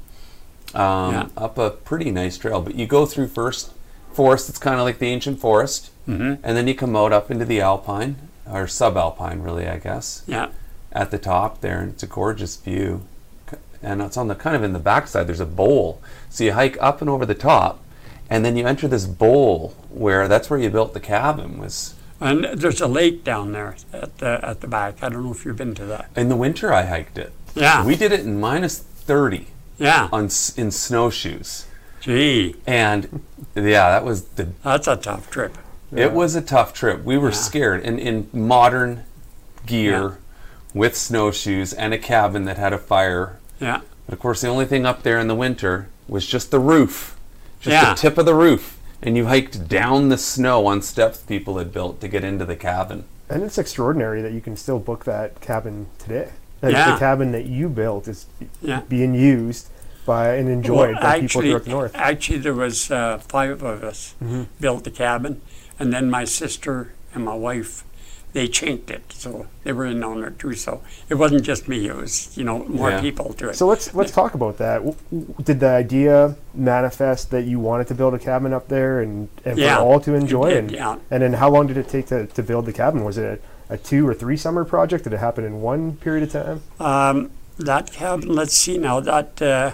um, 0.73 1.13
Yeah. 1.13 1.27
up 1.37 1.57
a 1.57 1.71
pretty 1.71 2.11
nice 2.11 2.37
trail. 2.37 2.61
But 2.61 2.75
you 2.75 2.85
go 2.85 3.05
through 3.05 3.27
first 3.29 3.71
forest. 4.13 4.49
It's 4.49 4.59
kind 4.59 4.79
of 4.79 4.85
like 4.85 4.99
the 4.99 5.07
ancient 5.07 5.39
forest, 5.39 5.89
hmm 6.05 6.35
and 6.43 6.57
then 6.57 6.67
you 6.67 6.75
come 6.75 6.95
out 6.95 7.11
up 7.13 7.31
into 7.31 7.45
the 7.45 7.61
alpine 7.61 8.17
or 8.51 8.65
subalpine, 8.65 9.43
really, 9.43 9.67
I 9.67 9.77
guess 9.77 10.23
Yeah. 10.27 10.49
at 10.91 11.11
the 11.11 11.17
top 11.17 11.61
there, 11.61 11.79
and 11.79 11.91
it's 11.93 12.03
a 12.03 12.07
gorgeous 12.07 12.55
view. 12.57 13.01
And 13.81 14.01
it's 14.01 14.17
on 14.17 14.27
the 14.27 14.35
kind 14.35 14.55
of 14.57 14.63
in 14.63 14.73
the 14.73 14.79
backside. 14.79 15.27
There's 15.27 15.39
a 15.39 15.45
bowl, 15.45 16.01
so 16.29 16.43
you 16.43 16.51
hike 16.51 16.77
up 16.81 16.99
and 16.99 17.09
over 17.09 17.25
the 17.25 17.33
top, 17.35 17.79
and 18.29 18.43
then 18.43 18.57
you 18.57 18.67
enter 18.67 18.87
this 18.89 19.05
bowl 19.05 19.73
where 19.89 20.27
that's 20.27 20.49
where 20.49 20.59
you 20.59 20.69
built 20.69 20.93
the 20.93 20.99
cabin. 20.99 21.57
Was 21.59 21.95
And 22.19 22.43
there's 22.43 22.81
a 22.81 22.87
lake 22.87 23.23
down 23.23 23.53
there 23.53 23.77
at 23.93 24.17
the 24.17 24.39
at 24.43 24.59
the 24.59 24.67
back. 24.67 25.01
I 25.01 25.07
don't 25.07 25.23
know 25.23 25.31
if 25.31 25.45
you've 25.45 25.55
been 25.55 25.75
to 25.75 25.85
that. 25.85 26.09
in 26.17 26.27
the 26.27 26.35
winter 26.35 26.73
I 26.73 26.83
hiked 26.87 27.17
it. 27.17 27.31
Yeah. 27.55 27.85
We 27.85 27.95
did 27.95 28.11
it 28.11 28.19
in 28.21 28.39
minus 28.39 28.79
thirty 28.79 29.47
yeah. 29.77 30.09
on 30.11 30.25
in 30.57 30.71
snowshoes, 30.71 31.65
Gee, 32.01 32.55
and 32.67 33.23
yeah, 33.55 33.89
that 33.91 34.03
was 34.03 34.23
the. 34.35 34.49
that's 34.61 34.87
a 34.89 34.97
tough 34.97 35.29
trip. 35.31 35.57
It 35.95 36.11
was 36.13 36.35
a 36.35 36.41
tough 36.41 36.73
trip. 36.73 37.03
We 37.03 37.17
were 37.17 37.29
Yeah. 37.29 37.35
scared, 37.35 37.83
and 37.83 37.99
in 37.99 38.27
modern 38.33 39.03
gear, 39.65 40.01
Yeah. 40.01 40.11
with 40.73 40.95
snowshoes 40.95 41.73
and 41.73 41.93
a 41.93 41.97
cabin 41.97 42.45
that 42.45 42.57
had 42.57 42.73
a 42.73 42.77
fire 42.77 43.37
Yeah. 43.59 43.81
But 44.05 44.13
of 44.13 44.19
course, 44.19 44.41
the 44.41 44.47
only 44.47 44.65
thing 44.65 44.85
up 44.85 45.03
there 45.03 45.19
in 45.19 45.27
the 45.27 45.35
winter 45.35 45.87
was 46.07 46.25
just 46.25 46.49
the 46.49 46.59
roof, 46.59 47.17
just 47.59 47.73
Yeah. 47.73 47.89
the 47.93 47.99
tip 47.99 48.17
of 48.17 48.25
the 48.25 48.33
roof. 48.33 48.77
And 49.03 49.15
you 49.17 49.25
hiked 49.27 49.67
down 49.67 50.09
the 50.09 50.17
snow 50.17 50.65
on 50.65 50.81
steps 50.81 51.19
people 51.19 51.57
had 51.57 51.71
built 51.73 51.99
to 52.01 52.07
get 52.07 52.23
into 52.23 52.45
the 52.45 52.55
cabin. 52.55 53.03
And 53.29 53.43
it's 53.43 53.57
extraordinary 53.57 54.21
that 54.21 54.31
you 54.31 54.41
can 54.41 54.55
still 54.55 54.79
book 54.79 55.03
that 55.05 55.41
cabin 55.41 55.87
today. 55.99 56.29
Like 56.61 56.71
Yeah. 56.73 56.93
the 56.93 56.99
cabin 56.99 57.31
that 57.33 57.45
you 57.45 57.67
built 57.69 58.07
is 58.07 58.25
Yeah. 58.61 58.81
being 58.89 59.13
used 59.13 59.67
by 60.05 60.35
and 60.35 60.49
enjoyed 60.49 60.93
Well, 60.95 61.01
by 61.01 61.19
people 61.19 61.23
actually, 61.25 61.49
throughout 61.49 61.63
the 61.65 61.69
north. 61.69 61.91
Actually, 61.95 62.39
there 62.39 62.53
was 62.53 62.89
uh, 62.89 63.19
five 63.27 63.61
of 63.61 63.83
us 63.83 64.15
Mhm. 64.23 64.47
built 64.59 64.83
the 64.85 64.89
cabin, 64.91 65.41
and 65.79 65.93
then 65.93 66.09
my 66.09 66.25
sister 66.25 66.91
and 67.13 67.25
my 67.25 67.33
wife, 67.33 67.83
they 68.33 68.47
chinked 68.47 68.91
it, 68.91 69.01
so 69.11 69.47
they 69.63 69.71
were 69.71 69.85
in 69.87 70.03
on 70.03 70.23
it 70.23 70.37
too. 70.37 70.53
So 70.53 70.81
it 71.09 71.15
wasn't 71.15 71.43
just 71.43 71.67
me; 71.67 71.87
it 71.87 71.95
was 71.95 72.37
you 72.37 72.43
know 72.43 72.59
more 72.65 72.91
Yeah. 72.91 73.01
people 73.01 73.33
to 73.33 73.49
it. 73.49 73.55
So 73.55 73.65
let's 73.67 73.93
let's 73.95 74.11
talk 74.11 74.33
about 74.35 74.57
that. 74.57 74.75
W- 74.85 74.95
w- 75.11 75.33
Did 75.43 75.59
the 75.59 75.69
idea 75.69 76.35
manifest 76.53 77.31
that 77.31 77.45
you 77.45 77.59
wanted 77.59 77.87
to 77.87 77.95
build 77.95 78.13
a 78.13 78.19
cabin 78.19 78.53
up 78.53 78.67
there 78.67 78.99
and, 79.01 79.29
and 79.45 79.57
Yeah, 79.57 79.77
for 79.77 79.81
all 79.83 79.99
to 80.01 80.13
enjoy? 80.13 80.49
did, 80.49 80.57
and, 80.57 80.71
yeah. 80.71 80.97
and 81.09 81.23
then 81.23 81.33
how 81.33 81.49
long 81.49 81.65
did 81.67 81.77
it 81.77 81.87
take 81.89 82.07
to, 82.07 82.27
to 82.27 82.43
build 82.43 82.65
the 82.65 82.73
cabin? 82.73 83.03
Was 83.03 83.17
it 83.17 83.41
a, 83.69 83.73
a 83.73 83.77
two 83.77 84.07
or 84.07 84.13
three 84.13 84.37
summer 84.37 84.63
project? 84.65 85.05
Did 85.05 85.13
it 85.13 85.19
happen 85.19 85.43
in 85.43 85.61
one 85.61 85.95
period 85.97 86.23
of 86.23 86.31
time? 86.31 86.61
Um, 86.79 87.31
that 87.57 87.91
cabin, 87.91 88.29
let's 88.35 88.53
see 88.53 88.77
now. 88.77 88.99
That 88.99 89.41
uh, 89.41 89.71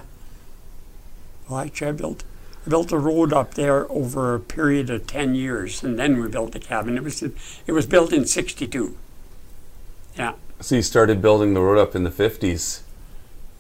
well, 1.50 1.60
actually, 1.60 1.90
I 1.90 1.92
built 1.92 2.24
I 2.24 2.35
built 2.68 2.92
a 2.92 2.98
road 2.98 3.32
up 3.34 3.54
there 3.54 3.90
over 3.92 4.36
a 4.36 4.40
period 4.40 4.90
of 4.90 5.08
ten 5.08 5.36
years, 5.36 5.84
and 5.84 5.98
then 6.00 6.22
we 6.22 6.28
built 6.28 6.52
the 6.52 6.60
cabin. 6.60 6.98
It 6.98 7.04
was 7.04 7.22
it 7.24 7.72
was 7.72 7.86
built 7.86 8.12
in 8.14 8.26
'62. 8.26 8.96
Yeah. 10.18 10.34
So 10.62 10.76
you 10.76 10.82
started 10.82 11.22
building 11.22 11.54
the 11.54 11.62
road 11.62 11.78
up 11.78 11.96
in 11.96 12.04
the 12.04 12.10
50s. 12.10 12.82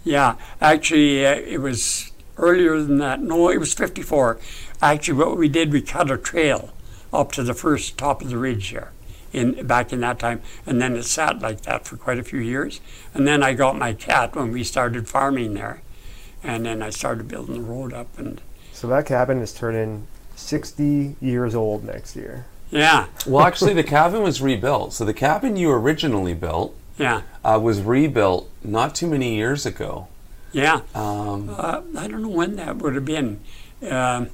Yeah, 0.03 0.35
actually, 0.61 1.25
uh, 1.25 1.35
it 1.35 1.59
was 1.59 2.11
earlier 2.37 2.81
than 2.81 2.99
that. 2.99 3.21
No, 3.21 3.49
it 3.49 3.59
was 3.59 3.73
54. 3.73 4.39
Actually, 4.81 5.17
what 5.17 5.37
we 5.37 5.49
did, 5.49 5.73
we 5.73 5.81
cut 5.81 6.11
a 6.11 6.17
trail 6.17 6.73
up 7.11 7.31
to 7.33 7.43
the 7.43 7.53
first 7.53 7.97
top 7.97 8.21
of 8.21 8.29
the 8.29 8.37
ridge 8.37 8.67
here, 8.67 8.91
in 9.33 9.65
back 9.65 9.91
in 9.91 10.01
that 10.01 10.19
time, 10.19 10.41
and 10.65 10.81
then 10.81 10.95
it 10.95 11.03
sat 11.03 11.39
like 11.39 11.61
that 11.61 11.85
for 11.85 11.97
quite 11.97 12.19
a 12.19 12.23
few 12.23 12.39
years. 12.39 12.81
And 13.13 13.27
then 13.27 13.43
I 13.43 13.53
got 13.53 13.77
my 13.77 13.93
cat 13.93 14.35
when 14.35 14.51
we 14.51 14.63
started 14.63 15.07
farming 15.07 15.55
there, 15.55 15.81
and 16.43 16.65
then 16.65 16.81
I 16.81 16.91
started 16.91 17.27
building 17.27 17.55
the 17.55 17.61
road 17.61 17.93
up, 17.93 18.17
and 18.17 18.41
So 18.75 18.87
that 18.87 19.05
cabin 19.05 19.39
is 19.39 19.53
turning 19.53 20.05
60 20.35 21.15
years 21.21 21.55
old 21.55 21.83
next 21.85 22.15
year. 22.15 22.45
yeah, 22.71 23.07
Well, 23.25 23.45
actually, 23.45 23.73
the 23.73 23.83
cabin 23.83 24.21
was 24.21 24.41
rebuilt. 24.41 24.91
So 24.93 25.05
the 25.05 25.13
cabin 25.13 25.55
you 25.55 25.71
originally 25.71 26.33
built 26.33 26.75
yeah, 26.97 27.21
uh, 27.43 27.57
was 27.61 27.81
rebuilt 27.81 28.49
not 28.63 28.93
too 28.93 29.07
many 29.07 29.35
years 29.35 29.65
ago. 29.65 30.07
yeah. 30.51 30.81
Um, 30.93 31.49
Uh, 31.49 31.81
I 31.97 32.07
don't 32.07 32.21
know 32.21 32.29
when 32.41 32.55
that 32.57 32.77
would 32.77 32.95
have 32.95 33.05
been. 33.05 33.39
Um 33.89 34.29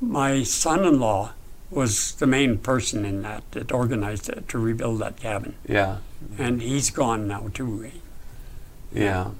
my 0.00 0.42
son-in-law 0.42 1.32
was 1.70 2.12
the 2.12 2.26
main 2.26 2.56
person 2.58 3.04
in 3.04 3.20
that 3.22 3.42
that 3.52 3.70
organized 3.70 4.28
it 4.30 4.48
to 4.48 4.58
rebuild 4.58 4.98
that 5.00 5.16
cabin, 5.16 5.54
yeah, 5.68 5.98
and 6.38 6.62
he's 6.62 6.88
gone 6.90 7.28
now 7.28 7.50
too. 7.52 7.84
eh? 7.84 7.98
yeah. 8.92 9.30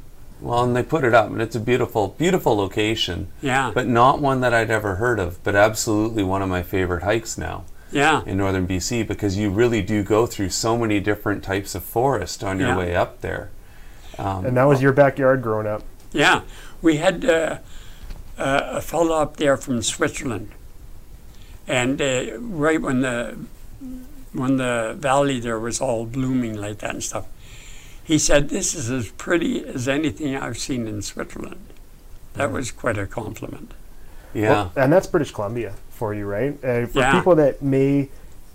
Well, 0.41 0.63
and 0.65 0.75
they 0.75 0.83
put 0.83 1.05
it 1.05 1.13
up, 1.15 1.27
and 1.31 1.41
it's 1.43 1.55
a 1.57 1.61
beautiful, 1.61 2.09
beautiful 2.19 2.57
location, 2.57 3.29
Yeah, 3.43 3.71
but 3.75 3.87
not 3.87 4.21
one 4.21 4.41
that 4.41 4.55
I'd 4.55 4.71
ever 4.71 4.95
heard 4.97 5.19
of, 5.21 5.43
but 5.45 5.55
absolutely 5.55 6.23
one 6.23 6.41
of 6.43 6.49
my 6.49 6.63
favorite 6.63 7.03
hikes 7.03 7.37
now. 7.37 7.65
yeah, 7.93 8.23
in 8.25 8.37
northern 8.37 8.67
BC 8.69 9.03
because 9.07 9.37
you 9.37 9.51
really 9.51 9.83
do 9.83 10.03
go 10.05 10.25
through 10.25 10.49
so 10.51 10.79
many 10.79 11.01
different 11.01 11.43
types 11.43 11.75
of 11.75 11.83
forest 11.83 12.45
on 12.45 12.59
your 12.61 12.69
Yeah. 12.69 12.79
way 12.79 12.95
up 12.95 13.21
there. 13.21 13.51
Um, 14.19 14.47
And 14.47 14.57
that 14.57 14.65
was 14.65 14.81
your 14.81 14.93
backyard 14.93 15.43
growing 15.43 15.67
up. 15.67 15.83
yeah. 16.13 16.43
We 16.83 16.97
had 16.99 17.25
uh, 17.25 17.59
uh, 18.39 18.79
a 18.79 18.81
fellow 18.81 19.17
up 19.21 19.37
there 19.39 19.57
from 19.57 19.83
Switzerland, 19.83 20.51
and 21.69 22.01
uh, 22.01 22.39
right 22.39 22.81
when 22.81 23.01
the 23.03 23.37
when 24.33 24.57
the 24.59 24.95
valley 24.99 25.41
there 25.41 25.59
was 25.59 25.81
all 25.81 26.07
blooming 26.07 26.55
like 26.57 26.79
that 26.79 26.91
and 26.91 27.03
stuff, 27.03 27.27
he 28.11 28.19
said, 28.19 28.49
"This 28.49 28.75
is 28.75 28.91
as 28.91 29.09
pretty 29.11 29.65
as 29.65 29.87
anything 29.87 30.35
I've 30.35 30.59
seen 30.59 30.89
in 30.89 31.01
Switzerland." 31.01 31.61
That 32.35 32.51
was 32.51 32.73
quite 32.73 32.99
a 32.99 33.07
compliment. 33.07 33.73
yeah, 34.35 34.51
Well, 34.51 34.73
and 34.77 34.93
that's 34.93 35.07
British 35.07 35.33
Columbia 35.33 35.75
for 35.91 36.13
you, 36.13 36.27
right? 36.27 36.53
Uh, 36.65 36.87
for 36.87 37.01
Yeah. 37.01 37.13
people 37.13 37.35
that 37.37 37.63
may 37.63 38.09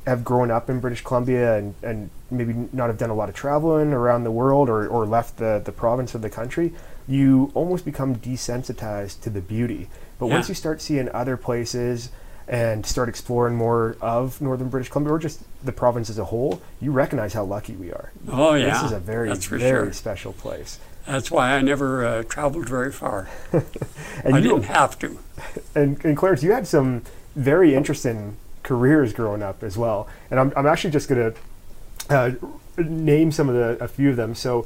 have 0.05 0.23
grown 0.25 0.51
up 0.51 0.69
in 0.69 0.79
British 0.81 1.03
Columbia 1.03 1.55
and, 1.57 1.73
and 1.83 2.09
maybe 2.29 2.53
not 2.73 2.87
have 2.87 2.97
done 2.97 3.09
a 3.09 3.13
lot 3.15 3.29
of 3.29 3.35
traveling 3.35 3.93
around 3.93 4.23
the 4.25 4.31
world 4.31 4.69
or, 4.69 4.87
or 4.87 5.05
left 5.05 5.37
the, 5.37 5.61
the 5.63 5.71
province 5.71 6.13
of 6.15 6.21
the 6.21 6.29
country, 6.29 6.73
you 7.07 7.49
almost 7.53 7.83
become 7.85 8.15
desensitized 8.17 9.21
to 9.21 9.29
the 9.29 9.41
beauty. 9.41 9.87
But 10.19 10.27
once 10.27 10.47
you 10.49 10.55
start 10.55 10.81
seeing 10.81 11.09
other 11.13 11.37
places, 11.37 12.09
and 12.47 12.86
start 12.86 13.10
exploring 13.10 13.55
more 13.55 13.97
of 14.01 14.39
northern 14.39 14.69
British 14.69 14.89
Columbia 14.89 15.13
or 15.13 15.19
just 15.19 15.41
the 15.63 15.71
province 15.71 16.10
as 16.10 16.19
a 16.19 16.25
whole, 16.25 16.62
you 16.79 16.91
recognize 16.91 17.34
how 17.34 17.43
lucky 17.43 17.73
we 17.73 17.91
are. 17.91 18.12
Oh 18.29 18.53
yeah, 18.53 18.73
This 18.73 18.84
is 18.84 18.91
a 18.91 18.99
very, 18.99 19.34
very 19.34 19.60
sure. 19.62 19.93
special 19.93 20.34
place. 20.34 20.79
That's 21.08 21.29
why 21.31 21.53
I 21.55 21.62
never 21.62 22.05
uh, 22.05 22.23
traveled 22.23 22.67
very 22.67 22.91
far. 22.91 23.29
And 24.23 24.36
I 24.36 24.39
you 24.39 24.43
didn't 24.49 24.63
have 24.65 24.97
to. 24.99 25.19
and, 25.75 26.03
and 26.03 26.17
Clarence, 26.17 26.41
you 26.41 26.51
had 26.51 26.65
some 26.67 27.03
very 27.36 27.75
interesting 27.75 28.38
careers 28.63 29.13
growing 29.13 29.43
up 29.43 29.62
as 29.62 29.77
well. 29.77 30.08
And 30.31 30.39
I'm, 30.39 30.53
I'm 30.55 30.65
actually 30.65 30.91
just 30.91 31.08
going 31.10 31.34
to 31.34 32.15
uh, 32.15 32.31
name 32.77 33.31
some 33.31 33.49
of 33.49 33.55
the, 33.55 33.84
a 33.84 33.88
few 33.88 34.10
of 34.10 34.15
them. 34.15 34.34
So, 34.34 34.65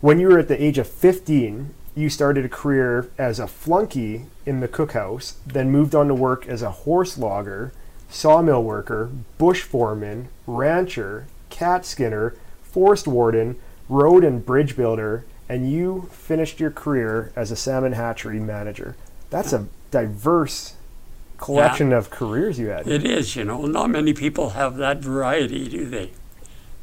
when 0.00 0.20
you 0.20 0.28
were 0.28 0.38
at 0.38 0.46
the 0.48 0.62
age 0.62 0.78
of 0.78 0.86
15, 0.86 1.74
you 1.96 2.10
started 2.10 2.44
a 2.44 2.48
career 2.48 3.10
as 3.16 3.40
a 3.40 3.46
flunky 3.46 4.26
in 4.44 4.60
the 4.60 4.68
cookhouse, 4.68 5.34
then 5.46 5.70
moved 5.70 5.94
on 5.94 6.08
to 6.08 6.14
work 6.14 6.46
as 6.46 6.60
a 6.60 6.70
horse 6.70 7.16
logger, 7.16 7.72
sawmill 8.10 8.62
worker, 8.62 9.10
bush 9.38 9.62
foreman, 9.62 10.28
rancher, 10.46 11.26
cat 11.48 11.86
skinner, 11.86 12.36
forest 12.62 13.08
warden, 13.08 13.58
road 13.88 14.22
and 14.22 14.44
bridge 14.44 14.76
builder, 14.76 15.24
and 15.48 15.72
you 15.72 16.08
finished 16.12 16.60
your 16.60 16.70
career 16.70 17.32
as 17.34 17.50
a 17.50 17.56
salmon 17.56 17.92
hatchery 17.92 18.40
manager. 18.40 18.94
That's 19.30 19.54
a 19.54 19.66
diverse 19.90 20.74
collection 21.38 21.92
of 21.94 22.10
careers 22.10 22.58
you 22.58 22.68
had. 22.68 22.86
It 22.86 23.04
is, 23.04 23.36
you 23.36 23.44
know, 23.44 23.64
not 23.64 23.88
many 23.88 24.12
people 24.12 24.50
have 24.50 24.76
that 24.76 24.98
variety, 24.98 25.68
do 25.68 25.88
they? 25.88 26.10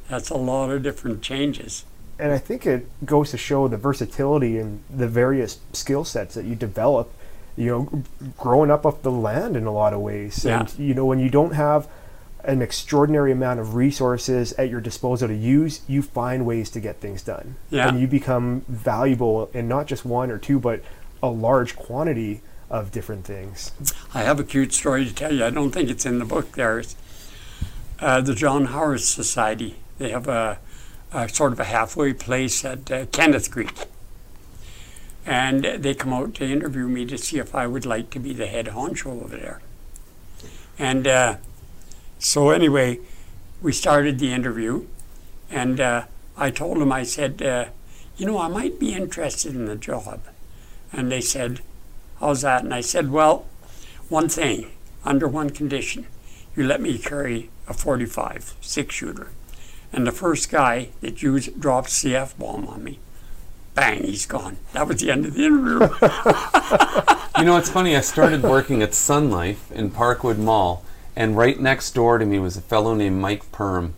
That's 0.10 0.32
a 0.32 0.38
lot 0.38 0.72
of 0.72 0.82
different 0.82 1.22
changes. 1.22 1.86
And 2.24 2.32
I 2.32 2.38
think 2.38 2.66
it 2.66 2.88
goes 3.06 3.32
to 3.32 3.38
show 3.38 3.68
the 3.68 3.76
versatility 3.78 4.58
and 4.58 4.82
the 4.90 5.08
various 5.10 5.60
skill 5.74 6.06
sets 6.06 6.36
that 6.36 6.46
you 6.46 6.56
develop. 6.56 7.12
You 7.58 7.68
know, 7.68 8.04
growing 8.38 8.72
up 8.72 8.86
off 8.86 9.02
the 9.04 9.12
land 9.12 9.56
in 9.58 9.66
a 9.66 9.72
lot 9.72 9.94
of 9.94 10.00
ways, 10.00 10.44
Yeah. 10.46 10.62
and 10.62 10.74
you 10.80 10.94
know 10.96 11.06
when 11.06 11.20
you 11.20 11.30
don't 11.30 11.54
have 11.54 11.88
an 12.46 12.62
extraordinary 12.62 13.32
amount 13.32 13.60
of 13.60 13.76
resources 13.76 14.54
at 14.54 14.70
your 14.70 14.82
disposal 14.82 15.28
to 15.28 15.36
use, 15.36 15.82
you 15.88 16.02
find 16.02 16.46
ways 16.46 16.70
to 16.72 16.80
get 16.80 17.00
things 17.02 17.22
done, 17.22 17.56
Yeah. 17.70 17.88
and 17.90 18.00
you 18.00 18.08
become 18.08 18.64
valuable 18.68 19.50
in 19.54 19.68
not 19.68 19.86
just 19.88 20.04
one 20.06 20.32
or 20.32 20.38
two, 20.38 20.60
but 20.60 20.82
a 21.22 21.28
large 21.30 21.76
quantity 21.76 22.42
of 22.70 22.92
different 22.92 23.24
things. 23.26 23.72
I 24.14 24.24
have 24.24 24.40
a 24.40 24.44
cute 24.44 24.74
story 24.74 25.06
to 25.06 25.14
tell 25.14 25.32
you. 25.34 25.46
I 25.46 25.50
don't 25.52 25.72
think 25.72 25.90
it's 25.90 26.06
in 26.06 26.18
the 26.20 26.26
book 26.26 26.54
there. 26.54 26.82
Uh, 28.00 28.20
the 28.22 28.34
John 28.34 28.66
Howard 28.66 29.02
Society. 29.02 29.76
They 30.00 30.10
have 30.10 30.28
a, 30.28 30.58
a 31.14 31.30
sort 31.30 31.54
of 31.54 31.60
a 31.60 31.66
halfway 31.66 32.14
place 32.14 32.66
at 32.66 32.92
uh, 32.92 33.06
Kenneth 33.08 33.52
Creek. 33.52 33.74
And 35.26 35.64
they 35.64 35.94
come 35.94 36.12
out 36.12 36.34
to 36.36 36.46
interview 36.46 36.88
me 36.88 37.06
to 37.06 37.18
see 37.18 37.38
if 37.38 37.56
I 37.56 37.68
would 37.68 37.86
like 37.86 38.10
to 38.12 38.20
be 38.20 38.34
the 38.34 38.48
head 38.48 38.68
honcho 38.68 39.24
over 39.24 39.38
there. 39.38 39.62
And 40.78 41.08
uh, 41.08 41.38
so, 42.20 42.50
anyway, 42.50 43.00
we 43.62 43.72
started 43.72 44.20
the 44.20 44.34
interview. 44.34 44.86
And 45.50 45.80
uh, 45.80 46.06
I 46.36 46.50
told 46.50 46.80
them, 46.80 46.92
I 46.92 47.04
said, 47.04 47.42
uh, 47.42 47.66
you 48.18 48.26
know, 48.26 48.40
I 48.40 48.48
might 48.48 48.80
be 48.80 48.94
interested 48.94 49.56
in 49.56 49.66
the 49.66 49.76
job. 49.76 50.22
And 50.92 51.12
they 51.12 51.22
said, 51.22 51.62
How's 52.20 52.42
that? 52.42 52.64
And 52.64 52.74
I 52.74 52.82
said, 52.82 53.12
Well, 53.12 53.46
one 54.10 54.30
thing, 54.30 54.72
under 55.04 55.28
one 55.28 55.50
condition, 55.50 56.08
you 56.56 56.66
let 56.66 56.82
me 56.82 56.98
carry 56.98 57.50
a 57.68 57.74
45 57.74 58.56
six 58.62 58.96
shooter. 58.96 59.30
And 59.94 60.08
the 60.08 60.12
first 60.12 60.50
guy 60.50 60.90
that 61.02 61.22
used 61.22 61.60
drops 61.60 62.02
the 62.02 62.16
F 62.16 62.38
bomb 62.38 62.68
on 62.68 62.84
me, 62.84 63.00
bang, 63.76 64.04
he's 64.04 64.26
gone. 64.26 64.58
That 64.74 64.88
was 64.88 65.02
the 65.02 65.12
end 65.12 65.26
of 65.26 65.36
the 65.36 65.46
interview. 65.46 65.88
You 67.36 67.46
know, 67.46 67.58
it's 67.58 67.70
funny. 67.70 67.98
I 67.98 68.02
started 68.02 68.44
working 68.44 68.84
at 68.84 68.94
Sun 68.94 69.32
Life 69.32 69.70
in 69.72 69.90
Parkwood 69.90 70.38
Mall, 70.38 70.86
and 71.16 71.36
right 71.36 71.60
next 71.60 71.96
door 71.96 72.20
to 72.20 72.26
me 72.26 72.38
was 72.38 72.56
a 72.56 72.62
fellow 72.62 72.94
named 72.94 73.20
Mike 73.20 73.52
Perm. 73.52 73.96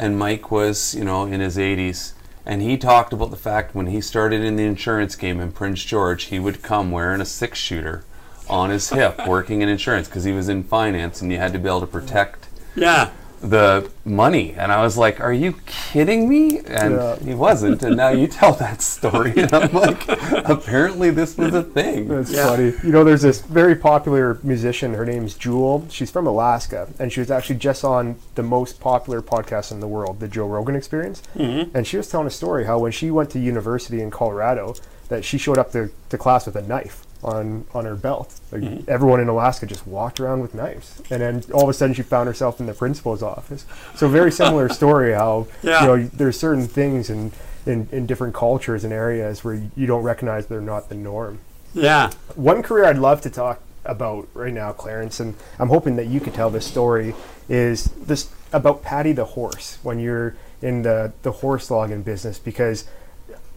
And 0.00 0.18
Mike 0.18 0.50
was, 0.50 0.92
you 0.92 1.04
know, 1.04 1.24
in 1.24 1.40
his 1.40 1.56
80s. 1.56 2.12
And 2.44 2.60
he 2.60 2.76
talked 2.76 3.12
about 3.12 3.30
the 3.30 3.36
fact 3.36 3.74
when 3.74 3.86
he 3.86 4.00
started 4.00 4.42
in 4.42 4.56
the 4.56 4.64
insurance 4.64 5.14
game 5.14 5.40
in 5.40 5.52
Prince 5.52 5.84
George, 5.84 6.24
he 6.24 6.40
would 6.40 6.62
come 6.62 6.90
wearing 6.90 7.20
a 7.20 7.24
six 7.24 7.56
shooter 7.58 8.04
on 8.50 8.70
his 8.70 8.90
hip, 8.90 9.26
working 9.28 9.62
in 9.62 9.68
insurance 9.68 10.08
because 10.08 10.24
he 10.24 10.32
was 10.32 10.48
in 10.48 10.64
finance 10.64 11.22
and 11.22 11.30
you 11.30 11.38
had 11.38 11.52
to 11.52 11.58
be 11.60 11.68
able 11.68 11.80
to 11.80 11.86
protect 11.86 12.48
yeah. 12.74 13.10
The 13.42 13.90
money. 14.04 14.54
And 14.56 14.70
I 14.72 14.82
was 14.82 14.96
like, 14.96 15.20
Are 15.20 15.32
you 15.32 15.54
kidding 15.66 16.28
me? 16.28 16.58
And 16.60 16.94
Yeah. 16.94 17.16
he 17.16 17.34
wasn't. 17.34 17.82
And 17.82 17.96
now 17.96 18.08
you 18.10 18.26
tell 18.28 18.52
that 18.54 18.80
story. 18.80 19.32
And 19.36 19.52
I'm 19.52 19.72
like, 19.72 20.04
Apparently, 20.48 21.10
this 21.10 21.36
was 21.36 21.52
a 21.54 21.62
thing. 21.62 22.08
That's 22.08 22.30
Yeah. 22.32 22.46
funny. 22.48 22.72
You 22.84 22.90
know, 22.92 23.04
there's 23.04 23.22
this 23.22 23.40
very 23.40 23.74
popular 23.74 24.38
musician. 24.42 24.94
Her 24.94 25.04
name's 25.04 25.34
Jewel. 25.34 25.84
She's 25.90 26.10
from 26.10 26.26
Alaska, 26.26 26.88
and 26.98 27.12
she 27.12 27.20
was 27.20 27.30
actually 27.30 27.56
just 27.56 27.84
on 27.84 28.16
the 28.36 28.42
most 28.42 28.80
popular 28.80 29.20
podcast 29.20 29.72
in 29.72 29.80
the 29.80 29.88
world, 29.88 30.20
the 30.20 30.28
Joe 30.28 30.46
Rogan 30.46 30.76
Experience. 30.76 31.22
Mm-hmm. 31.36 31.76
And 31.76 31.86
she 31.86 31.96
was 31.96 32.08
telling 32.08 32.26
a 32.26 32.30
story 32.30 32.64
how 32.64 32.78
when 32.78 32.92
she 32.92 33.10
went 33.10 33.30
to 33.30 33.38
university 33.38 34.00
in 34.00 34.10
Colorado, 34.10 34.74
that 35.08 35.24
she 35.24 35.36
showed 35.36 35.58
up 35.58 35.72
to, 35.72 35.90
to 36.08 36.16
class 36.16 36.46
with 36.46 36.56
a 36.56 36.62
knife 36.62 37.04
on 37.22 37.64
on 37.74 37.84
her 37.84 37.94
belt. 37.94 38.40
Like 38.50 38.62
mm-hmm. 38.62 38.90
everyone 38.90 39.20
in 39.20 39.28
Alaska 39.28 39.66
just 39.66 39.86
walked 39.86 40.20
around 40.20 40.40
with 40.40 40.54
knives, 40.54 41.00
and 41.10 41.22
then 41.22 41.44
all 41.52 41.62
of 41.64 41.68
a 41.68 41.74
sudden 41.74 41.94
she 41.94 42.02
found 42.02 42.26
herself 42.26 42.60
in 42.60 42.66
the 42.66 42.74
principal's 42.74 43.22
office. 43.22 43.64
So 43.94 44.08
very 44.08 44.32
similar 44.42 44.68
story. 44.68 45.12
How 45.12 45.46
Yeah. 45.62 45.80
you 45.80 45.86
know 45.86 46.08
there's 46.12 46.38
certain 46.38 46.66
things 46.66 47.10
in, 47.10 47.32
in 47.66 47.88
in 47.92 48.06
different 48.06 48.34
cultures 48.34 48.84
and 48.84 48.92
areas 48.92 49.44
where 49.44 49.54
you 49.76 49.86
don't 49.86 50.02
recognize 50.02 50.46
they're 50.46 50.60
not 50.60 50.88
the 50.88 50.94
norm 50.94 51.38
Yeah. 51.74 52.10
one 52.34 52.62
career 52.62 52.84
I'd 52.84 52.98
love 52.98 53.20
to 53.22 53.30
talk 53.30 53.60
about 53.84 54.28
right 54.34 54.52
now, 54.52 54.72
Clarence, 54.72 55.18
and 55.20 55.34
I'm 55.58 55.68
hoping 55.68 55.96
that 55.96 56.06
you 56.06 56.20
could 56.20 56.34
tell 56.34 56.50
this 56.50 56.66
story, 56.66 57.14
is 57.48 57.84
this 57.84 58.30
about 58.52 58.82
Patty 58.82 59.12
the 59.12 59.24
horse 59.24 59.78
when 59.82 59.98
you're 59.98 60.36
in 60.60 60.82
the, 60.82 61.12
the 61.22 61.32
horse 61.32 61.70
logging 61.70 62.02
business 62.02 62.38
because 62.38 62.84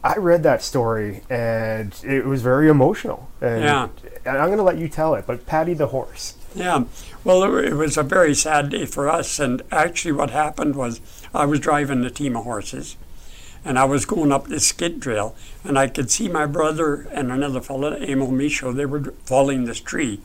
I 0.06 0.18
read 0.18 0.44
that 0.44 0.62
story 0.62 1.22
and 1.32 2.00
it 2.04 2.26
was 2.26 2.44
very 2.44 2.70
emotional. 2.70 3.28
And, 3.42 3.64
Yeah. 3.64 3.88
I'm 4.28 4.48
going 4.48 4.58
to 4.58 4.64
let 4.64 4.78
you 4.78 4.88
tell 4.88 5.16
it, 5.16 5.26
but 5.28 5.46
Patty 5.46 5.74
the 5.74 5.88
horse. 5.88 6.36
Yeah, 6.56 6.86
well, 7.24 7.44
it 7.44 7.66
it 7.66 7.74
was 7.74 7.98
a 7.98 8.04
very 8.04 8.34
sad 8.34 8.70
day 8.70 8.86
for 8.86 9.10
us. 9.10 9.40
And 9.40 9.62
actually, 9.72 10.14
what 10.14 10.30
happened 10.30 10.76
was 10.76 11.02
I 11.34 11.46
was 11.46 11.60
driving 11.60 12.04
a 12.06 12.10
team 12.10 12.38
of 12.38 12.46
horses, 12.46 12.96
and 13.66 13.78
I 13.78 13.84
was 13.86 14.06
going 14.06 14.32
up 14.32 14.48
this 14.48 14.68
skid 14.68 15.02
trail, 15.02 15.36
and 15.64 15.78
I 15.78 15.88
could 15.88 16.10
see 16.10 16.28
my 16.30 16.46
brother 16.46 17.08
and 17.12 17.32
another 17.32 17.62
fellow, 17.62 17.94
Emil 17.94 18.30
Micho, 18.30 18.74
they 18.74 18.86
were 18.86 19.14
falling 19.26 19.66
this 19.66 19.82
tree. 19.82 20.22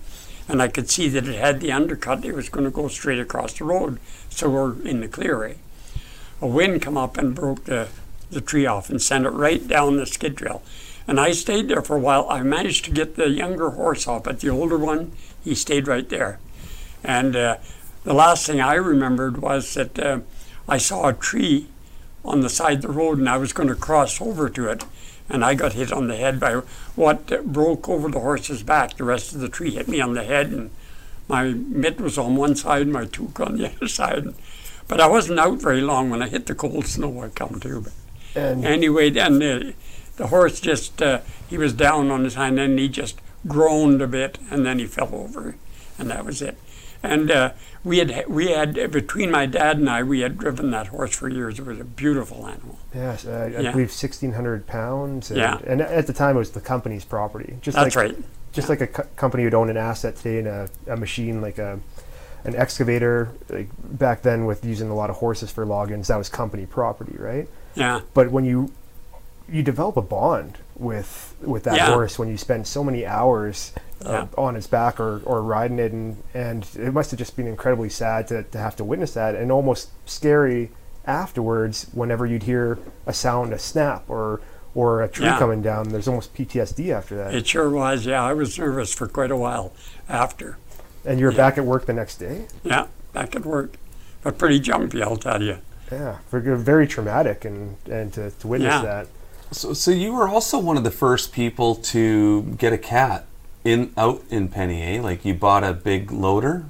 And 0.49 0.63
I 0.63 0.69
could 0.69 0.89
see 0.91 1.09
that 1.11 1.29
it 1.29 1.39
had 1.39 1.61
the 1.61 1.73
undercut. 1.73 2.25
It 2.25 2.35
was 2.35 2.49
going 2.49 2.65
to 2.65 2.71
go 2.71 2.89
straight 2.89 3.21
across 3.21 3.53
the 3.55 3.65
road. 3.65 3.99
So 4.31 4.49
we're 4.51 4.81
in 4.83 5.01
the 5.01 5.09
clearing. 5.09 5.55
Eh? 5.55 5.99
A 6.43 6.47
wind 6.47 6.81
come 6.83 6.97
up 6.97 7.19
and 7.19 7.35
broke 7.35 7.65
the, 7.65 7.89
the 8.31 8.41
tree 8.41 8.67
off 8.67 8.91
and 8.91 9.01
sent 9.01 9.27
it 9.27 9.31
right 9.31 9.67
down 9.67 9.97
the 9.97 10.07
skid 10.07 10.37
trail. 10.37 10.63
And 11.07 11.19
I 11.19 11.33
stayed 11.33 11.69
there 11.69 11.83
for 11.83 11.97
a 11.97 12.01
while. 12.01 12.29
I 12.29 12.43
managed 12.43 12.85
to 12.85 12.91
get 12.91 13.17
the 13.17 13.31
younger 13.31 13.71
horse 13.71 14.07
off, 14.07 14.25
but 14.25 14.41
the 14.41 14.51
older 14.51 14.79
one, 14.79 15.13
he 15.43 15.55
stayed 15.55 15.89
right 15.89 16.09
there. 16.09 16.39
And 17.03 17.35
uh, 17.35 17.57
the 18.05 18.15
last 18.15 18.47
thing 18.47 18.61
I 18.61 18.75
remembered 18.75 19.39
was 19.39 19.75
that 19.75 19.99
uh, 19.99 20.21
I 20.69 20.79
saw 20.79 21.09
a 21.09 21.15
tree 21.15 21.67
on 22.25 22.41
the 22.41 22.49
side 22.49 22.77
of 22.77 22.83
the 22.83 22.89
road 22.89 23.19
and 23.19 23.29
I 23.29 23.39
was 23.39 23.53
going 23.53 23.69
to 23.69 23.75
cross 23.75 24.21
over 24.21 24.49
to 24.51 24.69
it. 24.69 24.85
And 25.29 25.45
I 25.45 25.55
got 25.55 25.75
hit 25.75 25.93
on 25.93 26.09
the 26.09 26.17
head 26.17 26.41
by 26.41 26.55
what 26.97 27.45
broke 27.53 27.89
over 27.89 28.11
the 28.11 28.21
horse's 28.21 28.63
back. 28.65 28.97
The 28.97 29.05
rest 29.05 29.33
of 29.33 29.41
the 29.41 29.49
tree 29.49 29.71
hit 29.71 29.87
me 29.87 30.01
on 30.01 30.15
the 30.15 30.25
head, 30.25 30.49
and 30.49 30.71
my 31.29 31.45
mitt 31.45 32.01
was 32.01 32.19
on 32.19 32.35
one 32.35 32.57
side, 32.57 32.89
my 32.89 33.05
toque 33.05 33.39
on 33.39 33.57
the 33.57 33.71
other 33.77 33.87
side. 33.87 34.35
But 34.89 35.01
I 35.01 35.07
wasn't 35.07 35.39
out 35.39 35.63
very 35.63 35.83
long 35.83 36.11
when 36.11 36.21
I 36.21 36.29
hit 36.29 36.47
the 36.47 36.55
cold 36.57 36.87
snow. 36.87 37.23
I 37.23 37.29
come 37.29 37.61
to. 37.61 37.81
But 37.81 37.93
And 38.35 38.65
anyway, 38.65 39.11
then 39.11 39.39
the, 39.39 39.75
the 40.17 40.29
horse 40.29 40.61
just 40.61 41.01
uh, 41.03 41.21
he 41.49 41.59
was 41.59 41.73
down 41.73 42.11
on 42.11 42.25
his 42.25 42.35
hind 42.35 42.59
end. 42.59 42.73
And 42.73 42.79
he 42.79 42.89
just 42.89 43.21
groaned 43.47 44.01
a 44.03 44.07
bit, 44.07 44.39
and 44.51 44.65
then 44.67 44.79
he 44.79 44.87
fell 44.87 45.15
over, 45.15 45.57
and 45.99 46.11
that 46.11 46.25
was 46.25 46.43
it. 46.43 46.59
And 47.03 47.31
uh, 47.31 47.53
we 47.83 47.99
had 47.99 48.25
we 48.29 48.51
had 48.51 48.75
between 48.93 49.31
my 49.31 49.47
dad 49.47 49.79
and 49.79 49.89
I, 49.89 50.03
we 50.03 50.21
had 50.21 50.37
driven 50.37 50.71
that 50.73 50.89
horse 50.89 51.17
for 51.17 51.29
years. 51.31 51.59
It 51.59 51.65
was 51.65 51.81
a 51.81 51.85
beautiful 51.85 52.47
animal. 52.47 52.79
yes, 52.95 53.25
uh, 53.27 53.47
I 53.57 53.63
believe 53.63 53.89
1,600 53.89 54.67
pounds. 54.67 55.31
And, 55.31 55.39
Yeah. 55.41 55.59
and 55.67 55.81
at 55.81 56.07
the 56.07 56.13
time 56.13 56.37
it 56.37 56.41
was 56.41 56.51
the 56.51 56.61
company's 56.61 57.07
property. 57.07 57.57
Just 57.63 57.77
That's 57.77 57.97
like, 57.97 58.11
right. 58.11 58.19
just 58.53 58.69
like 58.69 58.83
a 58.83 58.87
co- 58.87 59.07
company 59.17 59.45
would 59.45 59.55
own 59.55 59.71
an 59.71 59.79
asset 59.79 60.17
today 60.17 60.41
in 60.41 60.47
a, 60.47 60.69
a 60.89 60.97
machine 60.99 61.41
like 61.41 61.57
a 61.57 61.81
an 62.45 62.55
excavator 62.57 63.33
like 63.49 63.69
back 63.99 64.21
then 64.23 64.45
with 64.47 64.63
using 64.65 64.89
a 64.91 64.95
lot 64.95 65.09
of 65.11 65.17
horses 65.17 65.51
for 65.51 65.65
logins 65.67 66.07
that 66.07 66.17
was 66.17 66.29
company 66.31 66.65
property 66.67 67.15
right 67.19 67.49
Yeah, 67.75 68.01
but 68.15 68.31
when 68.31 68.45
you 68.45 68.73
you 69.49 69.63
develop 69.65 69.97
a 69.97 70.03
bond 70.03 70.59
with 70.77 71.35
with 71.43 71.65
that 71.65 71.75
Yeah. 71.77 71.87
horse 71.93 72.19
when 72.19 72.29
you 72.29 72.37
spend 72.37 72.67
so 72.67 72.85
many 72.85 73.05
hours 73.05 73.73
uh, 74.05 74.11
Yeah. 74.13 74.27
on 74.39 74.55
its 74.57 74.67
back 74.69 75.01
or, 75.01 75.21
or 75.25 75.43
riding 75.43 75.79
it 75.79 75.93
and 75.93 76.23
and 76.35 76.67
it 76.79 76.93
must 76.95 77.11
have 77.11 77.19
just 77.19 77.37
been 77.37 77.47
incredibly 77.49 77.89
sad 77.91 78.29
to, 78.29 78.45
to 78.45 78.59
have 78.59 78.77
to 78.77 78.85
witness 78.85 79.13
that 79.15 79.35
and 79.35 79.51
almost 79.51 79.89
scary 80.07 80.71
afterwards 81.05 81.87
whenever 81.93 82.25
you'd 82.27 82.45
hear 82.45 82.79
a 83.07 83.13
sound 83.13 83.53
a 83.53 83.59
snap 83.59 84.05
or 84.09 84.41
or 84.75 85.03
a 85.03 85.09
tree 85.09 85.27
Yeah. 85.27 85.39
coming 85.39 85.63
down 85.63 85.89
there's 85.89 86.07
almost 86.07 86.33
PTSD 86.35 86.93
after 86.93 87.17
that 87.17 87.35
it 87.35 87.47
sure 87.47 87.69
was. 87.71 88.07
Yeah, 88.07 88.23
I 88.23 88.33
was 88.33 88.57
nervous 88.59 88.95
for 88.95 89.09
quite 89.09 89.31
a 89.33 89.37
while 89.37 89.73
after. 90.09 90.59
And 91.05 91.19
you 91.19 91.27
were 91.27 91.33
Yeah. 91.33 91.39
back 91.39 91.59
at 91.59 91.65
work 91.65 91.87
the 91.87 91.93
next 91.95 92.17
day. 92.19 92.47
Yeah, 92.63 92.87
back 93.13 93.35
at 93.35 93.45
work. 93.45 93.75
But 94.23 94.39
pretty 94.39 94.61
jumpy, 94.61 95.03
I'll 95.03 95.17
tell 95.17 95.43
you. 95.43 95.59
Yeah, 95.91 96.19
for 96.29 96.41
very 96.41 96.87
traumatic, 96.87 97.45
and 97.45 97.77
and 97.91 98.13
to, 98.15 98.31
to 98.31 98.47
witness 98.49 98.75
Yeah. 98.75 98.83
that. 98.83 99.07
So, 99.53 99.73
so 99.73 99.91
you 99.91 100.13
were 100.13 100.29
also 100.29 100.59
one 100.59 100.77
of 100.77 100.85
the 100.85 100.93
first 100.93 101.33
people 101.33 101.75
to 101.75 102.43
get 102.57 102.73
a 102.73 102.79
cat 102.79 103.27
in 103.65 103.93
out 103.97 104.23
in 104.31 104.49
Penny, 104.49 104.83
eh? 104.83 105.03
Like 105.03 105.25
you 105.25 105.35
bought 105.35 105.65
a 105.65 105.73
big 105.73 106.13
loader 106.13 106.65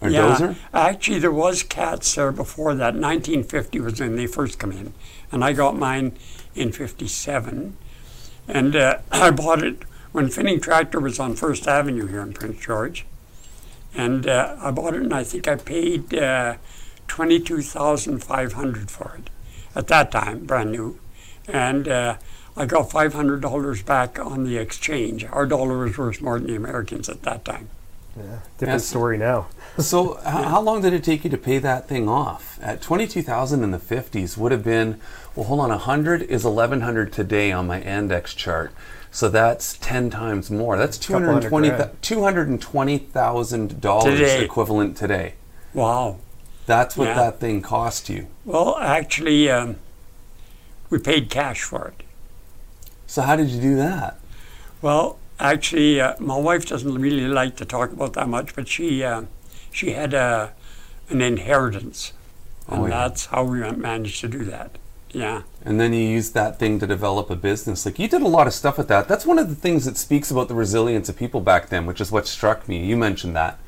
or 0.00 0.08
yeah, 0.08 0.36
dozer. 0.36 0.56
actually, 0.72 1.18
there 1.18 1.32
was 1.32 1.62
cats 1.62 2.14
there 2.14 2.32
before 2.32 2.74
that. 2.74 2.94
1950 2.94 3.80
was 3.80 4.00
when 4.00 4.16
they 4.16 4.26
first 4.26 4.58
come 4.58 4.72
in, 4.72 4.94
and 5.32 5.44
I 5.44 5.52
got 5.52 5.76
mine 5.76 6.12
in 6.54 6.72
57. 6.72 7.76
And 8.48 8.76
uh, 8.76 8.98
I 9.12 9.30
bought 9.30 9.62
it 9.62 9.82
when 10.12 10.28
Finning 10.28 10.62
Tractor 10.62 11.00
was 11.00 11.18
on 11.18 11.34
First 11.34 11.66
Avenue 11.66 12.06
here 12.06 12.22
in 12.22 12.32
Prince 12.32 12.64
George. 12.64 13.04
And 13.94 14.26
uh, 14.28 14.56
I 14.60 14.70
bought 14.70 14.94
it, 14.94 15.02
and 15.02 15.12
I 15.12 15.24
think 15.24 15.48
I 15.48 15.56
paid 15.56 16.14
uh, 16.14 16.54
22500 17.10 18.90
for 18.90 19.16
it 19.18 19.30
at 19.74 19.86
that 19.88 20.10
time, 20.10 20.44
brand 20.46 20.72
new. 20.72 20.98
And 21.48 21.88
uh, 21.88 22.16
I 22.56 22.66
got 22.66 22.88
$500 22.90 23.84
back 23.84 24.18
on 24.18 24.44
the 24.44 24.56
exchange. 24.58 25.24
Our 25.24 25.46
dollar 25.46 25.78
was 25.78 25.96
worth 25.98 26.20
more 26.22 26.38
than 26.38 26.48
the 26.48 26.56
Americans 26.56 27.08
at 27.08 27.22
that 27.22 27.44
time. 27.44 27.68
Yeah, 28.16 28.22
different 28.58 28.74
Yes. 28.80 28.86
story 28.86 29.18
now. 29.18 29.46
So, 29.78 30.18
h- 30.18 30.24
how 30.24 30.60
long 30.60 30.82
did 30.82 30.92
it 30.92 31.04
take 31.04 31.22
you 31.24 31.30
to 31.30 31.38
pay 31.38 31.58
that 31.58 31.88
thing 31.88 32.08
off? 32.08 32.58
At 32.60 32.82
twenty-two 32.82 33.22
thousand 33.22 33.62
in 33.62 33.70
the 33.70 33.78
fifties 33.78 34.36
would 34.36 34.50
have 34.52 34.64
been. 34.64 35.00
Well, 35.36 35.46
hold 35.46 35.60
on. 35.60 35.70
hundred 35.70 36.22
is 36.22 36.44
eleven 36.44 36.80
hundred 36.80 37.12
today 37.12 37.50
on 37.52 37.68
my 37.68 37.80
index 37.80 38.34
chart. 38.34 38.72
So 39.12 39.28
that's 39.28 39.78
ten 39.78 40.10
times 40.10 40.50
more. 40.50 40.76
That's 40.76 40.98
two 40.98 41.12
Couple 41.12 41.28
hundred 41.28 41.32
hundred 41.44 41.48
twenty. 41.50 41.68
grand. 41.70 42.02
Two 42.02 42.22
hundred 42.24 42.48
and 42.48 42.60
twenty 42.60 42.98
thousand 42.98 43.80
dollars 43.80 44.20
equivalent 44.20 44.96
today. 44.96 45.34
Wow. 45.72 46.16
That's 46.70 46.96
what 46.96 47.08
Yeah. 47.08 47.14
that 47.14 47.40
thing 47.40 47.62
cost 47.62 48.08
you. 48.08 48.28
Well, 48.44 48.76
actually, 48.80 49.50
um, 49.50 49.76
we 50.88 50.98
paid 51.00 51.28
cash 51.28 51.62
for 51.62 51.88
it. 51.88 52.04
So 53.08 53.22
how 53.22 53.34
did 53.34 53.48
you 53.48 53.60
do 53.60 53.74
that? 53.74 54.20
Well, 54.80 55.18
actually, 55.40 56.00
uh, 56.00 56.14
my 56.20 56.36
wife 56.36 56.64
doesn't 56.66 56.94
really 56.94 57.26
like 57.26 57.56
to 57.56 57.64
talk 57.64 57.90
about 57.92 58.12
that 58.12 58.28
much, 58.28 58.54
but 58.54 58.68
she 58.68 59.02
uh, 59.02 59.22
she 59.72 59.94
had 59.94 60.14
a, 60.14 60.52
an 61.08 61.20
inheritance, 61.20 62.12
and 62.68 62.82
Oh, 62.82 62.86
yeah. 62.86 62.90
that's 63.08 63.26
how 63.26 63.42
we 63.42 63.58
managed 63.72 64.20
to 64.20 64.28
do 64.28 64.44
that. 64.44 64.70
Yeah, 65.12 65.42
And 65.64 65.80
then 65.80 65.92
you 65.92 66.06
used 66.18 66.34
that 66.34 66.60
thing 66.60 66.78
to 66.78 66.86
develop 66.86 67.30
a 67.30 67.34
business. 67.50 67.84
Like 67.84 67.98
you 67.98 68.06
did 68.06 68.22
a 68.22 68.28
lot 68.28 68.46
of 68.46 68.54
stuff 68.54 68.78
with 68.78 68.86
that. 68.86 69.08
That's 69.08 69.26
one 69.26 69.40
of 69.40 69.48
the 69.48 69.56
things 69.56 69.84
that 69.86 69.96
speaks 69.96 70.30
about 70.30 70.46
the 70.46 70.54
resilience 70.54 71.08
of 71.08 71.16
people 71.16 71.40
back 71.40 71.68
then, 71.68 71.84
which 71.84 72.00
is 72.00 72.12
what 72.12 72.28
struck 72.28 72.68
me. 72.68 72.76
You 72.86 72.96
mentioned 72.96 73.34
that. 73.34 73.58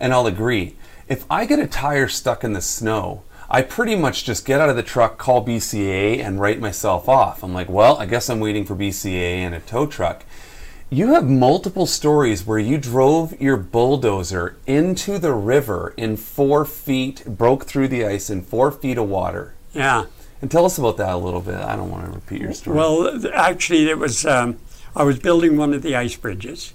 And 0.00 0.12
I'll 0.12 0.26
agree. 0.26 0.74
If 1.08 1.24
I 1.30 1.46
get 1.46 1.58
a 1.58 1.66
tire 1.66 2.08
stuck 2.08 2.44
in 2.44 2.52
the 2.52 2.60
snow, 2.60 3.22
I 3.48 3.62
pretty 3.62 3.96
much 3.96 4.24
just 4.24 4.44
get 4.44 4.60
out 4.60 4.68
of 4.68 4.76
the 4.76 4.82
truck, 4.82 5.16
call 5.16 5.44
BCA, 5.44 6.18
and 6.22 6.38
write 6.38 6.60
myself 6.60 7.08
off. 7.08 7.42
I'm 7.42 7.54
like, 7.54 7.70
well, 7.70 7.96
I 7.96 8.04
guess 8.04 8.28
I'm 8.28 8.40
waiting 8.40 8.66
for 8.66 8.76
BCA 8.76 9.38
and 9.38 9.54
a 9.54 9.60
tow 9.60 9.86
truck. 9.86 10.24
You 10.90 11.14
have 11.14 11.24
multiple 11.24 11.86
stories 11.86 12.46
where 12.46 12.58
you 12.58 12.76
drove 12.76 13.40
your 13.40 13.56
bulldozer 13.56 14.56
into 14.66 15.18
the 15.18 15.32
river 15.32 15.94
in 15.96 16.16
four 16.18 16.66
feet, 16.66 17.24
broke 17.26 17.64
through 17.64 17.88
the 17.88 18.04
ice 18.04 18.28
in 18.28 18.42
four 18.42 18.70
feet 18.70 18.98
of 18.98 19.08
water. 19.08 19.54
yeah. 19.72 20.06
And 20.40 20.48
tell 20.52 20.64
us 20.64 20.78
about 20.78 20.98
that 20.98 21.14
a 21.14 21.16
little 21.16 21.40
bit. 21.40 21.56
I 21.56 21.74
don't 21.74 21.90
want 21.90 22.04
to 22.04 22.12
repeat 22.12 22.40
your 22.40 22.54
story. 22.54 22.76
Well, 22.76 23.26
actually, 23.34 23.90
it 23.90 23.98
was 23.98 24.24
um, 24.24 24.58
I 24.94 25.02
was 25.02 25.18
building 25.18 25.56
one 25.56 25.74
of 25.74 25.82
the 25.82 25.96
ice 25.96 26.14
bridges, 26.14 26.74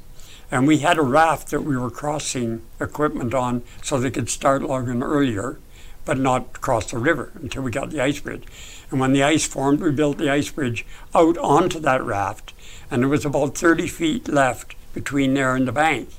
and 0.54 0.68
we 0.68 0.78
had 0.78 1.00
a 1.00 1.02
raft 1.02 1.50
that 1.50 1.64
we 1.64 1.76
were 1.76 1.90
crossing 1.90 2.62
equipment 2.80 3.34
on 3.34 3.64
so 3.82 3.98
they 3.98 4.12
could 4.12 4.30
start 4.30 4.62
logging 4.62 5.02
earlier, 5.02 5.58
but 6.06 6.20
not 6.20 6.62
cross 6.62 6.92
the 6.92 6.98
river 7.00 7.32
until 7.42 7.64
we 7.64 7.72
got 7.72 7.90
the 7.90 8.00
ice 8.00 8.20
bridge. 8.20 8.44
And 8.92 9.00
when 9.00 9.14
the 9.14 9.24
ice 9.24 9.48
formed, 9.48 9.80
we 9.80 9.90
built 9.90 10.20
the 10.20 10.30
ice 10.30 10.52
bridge 10.52 10.86
out 11.16 11.40
onto 11.40 11.80
that 11.80 12.04
raft, 12.04 12.54
and 12.92 13.02
there 13.02 13.10
was 13.10 13.26
about 13.26 13.58
30 13.58 13.88
feet 13.88 14.28
left 14.28 14.76
between 14.94 15.34
there 15.34 15.56
and 15.56 15.68
the 15.68 15.72
bank. 15.72 16.10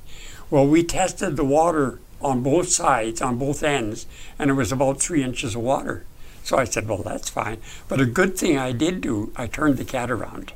Well, 0.49 0.67
we 0.67 0.83
tested 0.83 1.37
the 1.37 1.45
water 1.45 1.99
on 2.21 2.43
both 2.43 2.67
sides, 2.67 3.21
on 3.21 3.37
both 3.37 3.63
ends, 3.63 4.05
and 4.37 4.49
it 4.49 4.55
was 4.55 4.73
about 4.73 4.99
three 4.99 5.23
inches 5.23 5.55
of 5.55 5.61
water. 5.61 6.03
So 6.43 6.57
I 6.57 6.65
said, 6.65 6.89
well, 6.89 7.03
that's 7.03 7.29
fine. 7.29 7.59
But 7.87 8.01
a 8.01 8.05
good 8.05 8.37
thing 8.37 8.57
I 8.57 8.73
did 8.73 8.99
do, 8.99 9.31
I 9.37 9.47
turned 9.47 9.77
the 9.77 9.85
cat 9.85 10.11
around. 10.11 10.51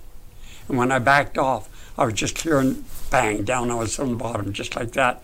And 0.68 0.78
when 0.78 0.92
I 0.92 1.00
backed 1.00 1.38
off, 1.38 1.70
I 1.98 2.04
was 2.04 2.14
just 2.14 2.36
clearing, 2.36 2.84
bang, 3.10 3.44
down 3.44 3.72
I 3.72 3.76
was 3.76 4.00
on 4.00 4.12
the 4.12 4.16
bottom, 4.16 4.54
just 4.54 4.76
like 4.76 4.92
that. 4.92 5.22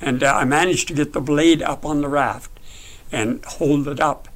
And 0.00 0.22
uh, 0.22 0.34
I 0.34 0.44
managed 0.44 0.88
to 0.88 0.94
get 0.94 1.12
the 1.12 1.20
blade 1.20 1.62
up 1.62 1.84
on 1.84 2.00
the 2.00 2.08
raft 2.08 2.50
and 3.12 3.44
hold 3.44 3.88
it 3.88 4.00
up, 4.00 4.28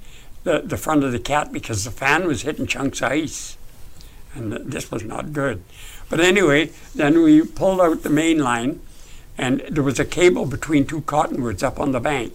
the, 0.43 0.61
the 0.61 0.77
front 0.77 1.05
of 1.05 1.13
the 1.13 1.19
cat, 1.19 1.53
because 1.53 1.85
the 1.85 1.91
fan 1.91 2.27
was 2.27 2.43
hitting 2.43 2.67
chunks 2.67 3.01
of 3.01 3.13
ice. 3.13 3.57
And 4.35 4.51
th- 4.51 4.63
this 4.67 4.91
was 4.91 5.05
not 5.05 5.33
good. 5.33 5.63
But 6.11 6.21
anyway, 6.21 6.71
then 6.95 7.23
we 7.23 7.43
pulled 7.43 7.81
out 7.81 8.03
the 8.03 8.11
main 8.11 8.39
line, 8.39 8.81
and 9.39 9.61
there 9.71 9.83
was 9.83 9.99
a 9.99 10.05
cable 10.05 10.45
between 10.47 10.87
two 10.87 11.01
cottonwoods 11.03 11.63
up 11.63 11.81
on 11.81 11.93
the 11.93 12.01
bank. 12.01 12.35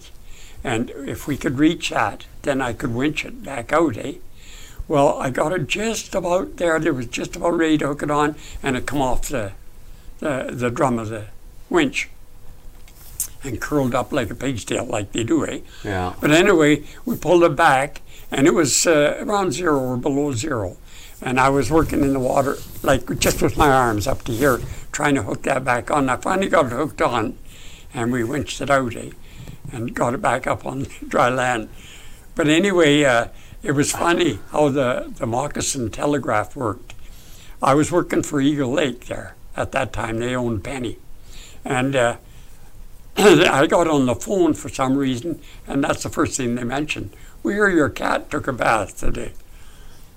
And 0.64 0.90
if 0.90 1.26
we 1.26 1.36
could 1.36 1.58
reach 1.58 1.90
that, 1.90 2.26
then 2.42 2.60
I 2.60 2.72
could 2.72 2.94
winch 2.94 3.24
it 3.24 3.44
back 3.44 3.72
out, 3.72 3.96
eh? 3.96 4.14
Well, 4.88 5.18
I 5.18 5.30
got 5.30 5.52
it 5.52 5.68
just 5.68 6.14
about 6.14 6.56
there. 6.56 6.80
There 6.80 6.92
was 6.92 7.06
just 7.06 7.36
about 7.36 7.56
ready 7.56 7.78
to 7.78 7.86
hook 7.86 8.02
it 8.02 8.10
on, 8.10 8.34
and 8.62 8.76
it 8.76 8.86
come 8.86 9.00
off 9.00 9.28
the, 9.28 9.52
the, 10.20 10.50
the 10.52 10.70
drum 10.70 10.98
of 10.98 11.08
the 11.08 11.26
winch 11.68 12.08
and 13.42 13.60
curled 13.60 13.94
up 13.94 14.12
like 14.12 14.30
a 14.30 14.34
pig's 14.34 14.64
tail, 14.64 14.84
like 14.84 15.12
they 15.12 15.24
do, 15.24 15.46
eh? 15.46 15.60
yeah. 15.82 16.14
But 16.20 16.30
anyway, 16.30 16.84
we 17.04 17.16
pulled 17.16 17.42
it 17.42 17.56
back, 17.56 18.02
and 18.30 18.46
it 18.46 18.54
was 18.54 18.86
uh, 18.86 19.16
around 19.20 19.52
zero 19.52 19.78
or 19.78 19.96
below 19.96 20.32
zero. 20.32 20.76
And 21.22 21.38
I 21.38 21.48
was 21.48 21.70
working 21.70 22.02
in 22.02 22.12
the 22.12 22.20
water, 22.20 22.56
like 22.82 23.18
just 23.18 23.42
with 23.42 23.56
my 23.56 23.70
arms 23.70 24.06
up 24.06 24.22
to 24.24 24.32
here, 24.32 24.60
trying 24.92 25.14
to 25.16 25.22
hook 25.22 25.42
that 25.42 25.64
back 25.64 25.90
on. 25.90 26.08
I 26.08 26.16
finally 26.16 26.48
got 26.48 26.66
it 26.66 26.72
hooked 26.72 27.02
on, 27.02 27.38
and 27.92 28.12
we 28.12 28.24
winched 28.24 28.60
it 28.60 28.70
out, 28.70 28.96
eh? 28.96 29.10
And 29.72 29.94
got 29.94 30.14
it 30.14 30.22
back 30.22 30.46
up 30.46 30.66
on 30.66 30.86
dry 31.08 31.28
land. 31.28 31.68
But 32.34 32.48
anyway, 32.48 33.04
uh, 33.04 33.28
it 33.62 33.72
was 33.72 33.92
funny 33.92 34.38
how 34.50 34.68
the, 34.70 35.12
the 35.16 35.26
moccasin 35.26 35.90
telegraph 35.90 36.56
worked. 36.56 36.94
I 37.62 37.74
was 37.74 37.92
working 37.92 38.22
for 38.22 38.40
Eagle 38.40 38.72
Lake 38.72 39.06
there 39.06 39.34
at 39.56 39.72
that 39.72 39.92
time. 39.92 40.18
They 40.18 40.34
owned 40.34 40.64
Penny. 40.64 40.98
And 41.64 41.94
uh, 41.96 42.16
I 43.16 43.66
got 43.66 43.88
on 43.88 44.06
the 44.06 44.14
phone 44.14 44.54
for 44.54 44.68
some 44.68 44.96
reason, 44.96 45.40
and 45.66 45.84
that's 45.84 46.02
the 46.02 46.08
first 46.08 46.36
thing 46.36 46.54
they 46.54 46.64
mentioned. 46.64 47.10
We 47.42 47.54
hear 47.54 47.68
your 47.68 47.88
cat 47.88 48.30
took 48.30 48.46
a 48.46 48.52
bath 48.52 48.98
today. 48.98 49.32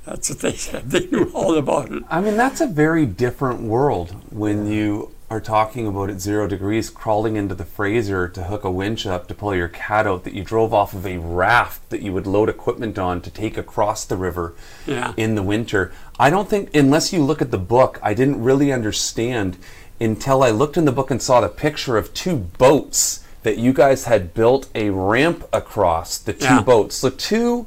That's 0.06 0.30
what 0.30 0.40
they 0.40 0.54
said. 0.56 0.90
They 0.90 1.08
knew 1.08 1.32
all 1.34 1.56
about 1.56 1.92
it. 1.92 2.04
I 2.10 2.22
mean, 2.22 2.38
that's 2.38 2.62
a 2.62 2.68
very 2.68 3.06
different 3.06 3.62
world 3.62 4.16
when 4.32 4.68
you 4.68 5.13
are 5.34 5.42
talking 5.42 5.88
about 5.88 6.12
at 6.12 6.22
zero 6.22 6.48
degrees 6.48 6.92
crawling 6.92 7.36
into 7.36 7.56
the 7.56 7.66
Fraser 7.66 8.28
to 8.30 8.44
hook 8.44 8.64
a 8.64 8.70
winch 8.70 9.08
up 9.08 9.28
to 9.28 9.34
pull 9.34 9.56
your 9.56 9.68
cat 9.68 10.06
out 10.06 10.24
that 10.26 10.34
you 10.34 10.44
drove 10.44 10.74
off 10.76 10.94
of 10.94 11.08
a 11.08 11.18
raft 11.18 11.90
that 11.90 12.04
you 12.04 12.14
would 12.14 12.28
load 12.28 12.50
equipment 12.50 13.00
on 13.00 13.20
to 13.22 13.32
take 13.32 13.58
across 13.58 14.06
the 14.06 14.16
river 14.16 14.54
Yeah. 14.86 15.14
in 15.18 15.34
the 15.34 15.42
winter. 15.42 15.92
I 16.20 16.30
don't 16.30 16.48
think, 16.48 16.70
unless 16.76 17.12
you 17.12 17.24
look 17.24 17.42
at 17.42 17.50
the 17.50 17.58
book, 17.58 18.00
I 18.04 18.14
didn't 18.14 18.44
really 18.44 18.72
understand 18.72 19.58
until 20.00 20.44
I 20.44 20.52
looked 20.52 20.78
in 20.78 20.86
the 20.86 20.92
book 20.92 21.10
and 21.10 21.20
saw 21.22 21.42
the 21.42 21.50
picture 21.50 21.98
of 21.98 22.14
two 22.14 22.36
boats 22.36 23.24
that 23.42 23.58
you 23.58 23.74
guys 23.74 24.06
had 24.06 24.36
built 24.36 24.70
a 24.76 24.92
ramp 24.92 25.48
across 25.52 26.20
the 26.20 26.34
two 26.34 26.46
Yeah. 26.46 26.62
boats. 26.62 26.98
So, 26.98 27.10
two 27.10 27.66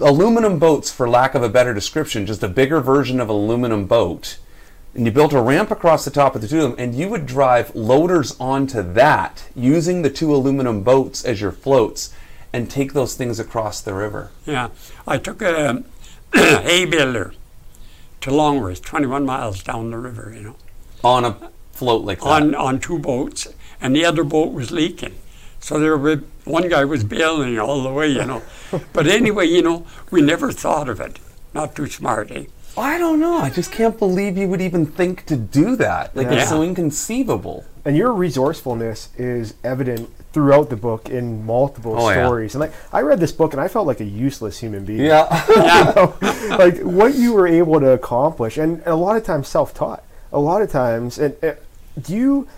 aluminum 0.00 0.58
boats, 0.58 0.90
for 0.90 1.08
lack 1.08 1.34
of 1.36 1.42
a 1.44 1.48
better 1.48 1.72
description, 1.72 2.26
just 2.26 2.42
a 2.42 2.48
bigger 2.48 2.80
version 2.80 3.20
of 3.20 3.30
an 3.30 3.36
aluminum 3.36 3.84
boat. 3.86 4.36
And 4.94 5.06
you 5.06 5.12
built 5.12 5.32
a 5.32 5.40
ramp 5.40 5.70
across 5.70 6.04
the 6.04 6.10
top 6.10 6.36
of 6.36 6.40
the 6.40 6.48
two 6.48 6.64
of 6.64 6.70
them, 6.70 6.74
and 6.78 6.94
you 6.94 7.08
would 7.08 7.26
drive 7.26 7.74
loaders 7.74 8.36
onto 8.38 8.80
that 8.92 9.44
using 9.56 10.02
the 10.02 10.10
two 10.10 10.32
aluminum 10.34 10.82
boats 10.82 11.24
as 11.24 11.40
your 11.40 11.50
floats 11.52 12.14
and 12.52 12.70
take 12.70 12.92
those 12.92 13.16
things 13.16 13.40
across 13.40 13.80
the 13.80 13.92
river. 13.94 14.30
Yeah. 14.46 14.68
I 15.06 15.18
took 15.18 15.42
a 15.42 15.82
hay 16.34 16.84
baler 16.84 17.32
to 18.20 18.30
Longworth, 18.30 18.82
21 18.82 19.26
miles 19.26 19.62
down 19.62 19.90
the 19.90 19.98
river, 19.98 20.32
you 20.34 20.42
know, 20.42 20.56
On 21.02 21.24
a 21.24 21.50
float 21.72 22.04
like 22.04 22.20
that. 22.20 22.26
on, 22.26 22.54
on 22.54 22.78
two 22.78 22.98
boats, 23.00 23.48
and 23.80 23.96
the 23.96 24.04
other 24.04 24.22
boat 24.22 24.52
was 24.52 24.70
leaking. 24.70 25.14
So 25.58 25.80
there 25.80 25.96
were, 25.98 26.22
one 26.44 26.68
guy 26.68 26.84
was 26.84 27.02
bailing 27.02 27.58
all 27.58 27.82
the 27.82 27.92
way, 27.92 28.08
you 28.08 28.24
know. 28.24 28.42
but 28.92 29.08
anyway, 29.08 29.46
you 29.46 29.62
know, 29.62 29.86
we 30.10 30.22
never 30.22 30.52
thought 30.52 30.88
of 30.88 31.00
it. 31.00 31.18
Not 31.52 31.74
too 31.74 31.88
smart, 31.88 32.30
eh? 32.30 32.44
I 32.76 32.98
don't 32.98 33.20
know. 33.20 33.38
I 33.38 33.50
just 33.50 33.70
can't 33.70 33.98
believe 33.98 34.36
you 34.36 34.48
would 34.48 34.60
even 34.60 34.84
think 34.86 35.26
to 35.26 35.36
do 35.36 35.76
that. 35.76 36.14
Like, 36.16 36.26
Yeah. 36.26 36.34
it's 36.40 36.48
so 36.48 36.62
inconceivable. 36.62 37.64
And 37.84 37.96
your 37.96 38.12
resourcefulness 38.12 39.10
is 39.16 39.54
evident 39.62 40.10
throughout 40.32 40.70
the 40.70 40.76
book 40.76 41.08
in 41.08 41.44
multiple 41.46 41.94
Oh, 41.96 42.08
yeah. 42.08 42.24
stories. 42.26 42.54
And 42.54 42.60
like 42.60 42.72
I 42.92 43.02
read 43.02 43.20
this 43.20 43.30
book 43.30 43.52
and 43.52 43.60
I 43.60 43.68
felt 43.68 43.86
like 43.86 44.00
a 44.00 44.04
useless 44.04 44.58
human 44.58 44.84
being. 44.84 45.00
Yeah. 45.00 45.26
Yeah. 45.54 46.56
like 46.56 46.78
what 46.80 47.14
you 47.14 47.32
were 47.34 47.46
able 47.46 47.78
to 47.80 47.90
accomplish, 47.90 48.56
and 48.58 48.82
a 48.86 48.96
lot 48.96 49.16
of 49.16 49.24
times 49.24 49.48
self-taught. 49.48 50.02
A 50.32 50.38
lot 50.40 50.62
of 50.62 50.70
times, 50.70 51.18
and 51.18 51.36
uh, 51.44 51.52
do 52.00 52.14
you 52.16 52.48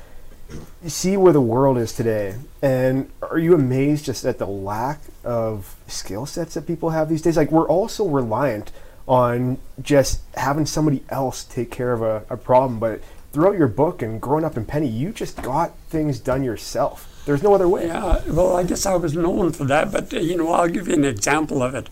see 0.86 1.16
where 1.16 1.32
the 1.32 1.40
world 1.42 1.76
is 1.76 1.92
today, 1.92 2.36
and 2.62 3.10
are 3.20 3.38
you 3.38 3.54
amazed 3.54 4.04
just 4.06 4.24
at 4.24 4.38
the 4.38 4.46
lack 4.46 5.00
of 5.24 5.74
skill 5.88 6.24
sets 6.24 6.54
that 6.54 6.66
people 6.66 6.90
have 6.90 7.08
these 7.10 7.20
days? 7.20 7.36
Like 7.36 7.50
we're 7.50 7.68
also 7.68 8.06
reliant 8.08 8.70
on 9.06 9.58
just 9.80 10.20
having 10.34 10.66
somebody 10.66 11.04
else 11.08 11.44
take 11.44 11.70
care 11.70 11.92
of 11.92 12.02
a, 12.02 12.24
a 12.28 12.36
problem, 12.36 12.78
but 12.80 13.00
throughout 13.32 13.56
your 13.56 13.68
book 13.68 14.02
and 14.02 14.20
growing 14.20 14.44
up 14.44 14.56
in 14.56 14.64
Penny, 14.64 14.88
you 14.88 15.12
just 15.12 15.40
got 15.42 15.76
things 15.88 16.18
done 16.18 16.42
yourself. 16.42 17.22
There's 17.26 17.42
no 17.42 17.54
other 17.54 17.68
way. 17.68 17.86
Yeah, 17.86 18.22
well, 18.28 18.56
I 18.56 18.62
guess 18.62 18.86
I 18.86 18.96
was 18.96 19.14
known 19.14 19.52
for 19.52 19.64
that, 19.64 19.92
but 19.92 20.12
uh, 20.14 20.18
you 20.18 20.36
know, 20.36 20.52
I'll 20.52 20.68
give 20.68 20.88
you 20.88 20.94
an 20.94 21.04
example 21.04 21.62
of 21.62 21.74
it. 21.74 21.88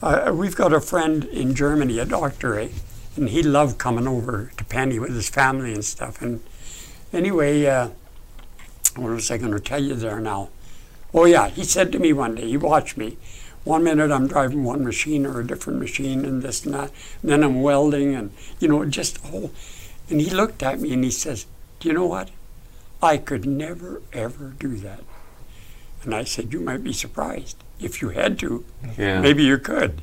Uh, 0.00 0.32
we've 0.34 0.54
got 0.54 0.72
a 0.72 0.80
friend 0.80 1.24
in 1.24 1.54
Germany, 1.54 1.98
a 1.98 2.04
doctor, 2.04 2.58
eh? 2.58 2.68
and 3.16 3.28
he 3.30 3.42
loved 3.42 3.78
coming 3.78 4.06
over 4.06 4.52
to 4.56 4.64
Penny 4.64 4.98
with 4.98 5.14
his 5.14 5.28
family 5.28 5.72
and 5.72 5.84
stuff. 5.84 6.22
And 6.22 6.40
anyway, 7.12 7.66
uh, 7.66 7.88
what 8.96 9.10
was 9.10 9.30
I 9.30 9.38
going 9.38 9.52
to 9.52 9.60
tell 9.60 9.82
you 9.82 9.94
there 9.94 10.20
now? 10.20 10.50
Oh 11.12 11.24
yeah, 11.24 11.48
he 11.48 11.64
said 11.64 11.90
to 11.92 11.98
me 11.98 12.12
one 12.12 12.36
day, 12.36 12.46
he 12.46 12.56
watched 12.56 12.96
me. 12.96 13.16
One 13.68 13.84
minute 13.84 14.10
I'm 14.10 14.26
driving 14.28 14.64
one 14.64 14.82
machine 14.82 15.26
or 15.26 15.40
a 15.40 15.46
different 15.46 15.78
machine 15.78 16.24
and 16.24 16.40
this 16.40 16.64
and 16.64 16.72
that, 16.72 16.90
and 17.20 17.30
then 17.30 17.42
I'm 17.44 17.60
welding 17.60 18.14
and 18.14 18.30
you 18.60 18.66
know 18.66 18.82
just 18.86 19.18
oh. 19.26 19.50
And 20.08 20.22
he 20.22 20.30
looked 20.30 20.62
at 20.62 20.80
me 20.80 20.94
and 20.94 21.04
he 21.04 21.10
says, 21.10 21.44
"Do 21.78 21.88
you 21.88 21.94
know 21.94 22.06
what? 22.06 22.30
I 23.02 23.18
could 23.18 23.44
never 23.44 24.00
ever 24.14 24.54
do 24.58 24.76
that." 24.78 25.00
And 26.02 26.14
I 26.14 26.24
said, 26.24 26.50
"You 26.50 26.60
might 26.60 26.82
be 26.82 26.94
surprised 26.94 27.62
if 27.78 28.00
you 28.00 28.08
had 28.08 28.38
to. 28.38 28.64
Yeah. 28.96 29.20
Maybe 29.20 29.44
you 29.44 29.58
could." 29.58 30.00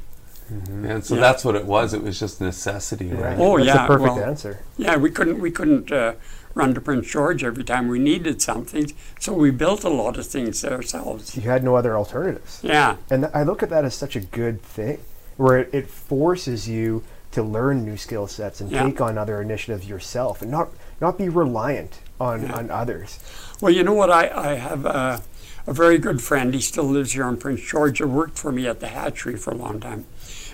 And 0.47 1.03
so 1.03 1.15
Yeah. 1.15 1.21
that's 1.21 1.43
what 1.43 1.55
it 1.55 1.65
was. 1.65 1.95
It 1.95 2.03
was 2.03 2.19
just 2.19 2.39
necessity, 2.39 3.09
right? 3.11 3.35
Oh, 3.39 3.57
That's 3.57 3.65
yeah, 3.65 3.87
the 3.87 3.87
perfect 3.97 4.15
well- 4.17 4.23
answer. 4.29 4.59
Yeah, 4.77 4.95
we 4.97 5.09
couldn't 5.09 5.39
we 5.39 5.49
couldn't 5.49 5.91
uh, 5.91 6.13
run 6.55 6.73
to 6.73 6.81
Prince 6.81 7.07
George 7.11 7.43
every 7.43 7.63
time 7.63 7.87
we 7.89 7.99
needed 7.99 8.41
something, 8.41 8.91
so 9.19 9.33
we 9.33 9.51
built 9.51 9.83
a 9.83 9.89
lot 9.89 10.17
of 10.17 10.25
things 10.25 10.63
ourselves. 10.65 11.35
You 11.35 11.43
had 11.43 11.63
no 11.63 11.75
other 11.75 11.95
alternatives. 11.97 12.61
Yeah, 12.63 12.95
And 13.11 13.23
th- 13.23 13.35
I 13.35 13.43
look 13.43 13.61
at 13.61 13.69
that 13.69 13.85
as 13.85 13.93
such 13.93 14.15
a 14.15 14.21
good 14.21 14.61
thing, 14.61 14.99
where 15.37 15.57
it, 15.59 15.69
it 15.73 15.89
forces 15.89 16.67
you 16.67 17.03
to 17.31 17.43
learn 17.43 17.83
new 17.83 17.97
skill 17.97 18.25
sets 18.27 18.61
and 18.61 18.71
Yeah. 18.71 18.83
take 18.85 19.01
on 19.01 19.17
other 19.17 19.41
initiatives 19.41 19.85
yourself, 19.87 20.41
and 20.41 20.49
not 20.49 20.69
not 21.01 21.17
be 21.17 21.27
reliant 21.27 21.99
on 22.21 22.43
Yeah. 22.43 22.53
on 22.55 22.71
others. 22.71 23.19
Well, 23.59 23.73
you 23.73 23.83
know 23.83 23.93
what? 23.93 24.09
I, 24.09 24.29
I 24.33 24.53
have 24.55 24.85
a, 24.85 25.21
a 25.67 25.73
very 25.73 25.97
good 25.97 26.21
friend. 26.21 26.53
He 26.53 26.61
still 26.61 26.85
lives 26.85 27.11
here 27.11 27.27
in 27.27 27.35
Prince 27.35 27.59
George. 27.61 27.97
He 27.97 28.05
worked 28.05 28.39
for 28.39 28.53
me 28.53 28.65
at 28.65 28.79
the 28.79 28.87
hatchery 28.87 29.35
for 29.35 29.51
a 29.51 29.55
long 29.57 29.81
time. 29.81 30.05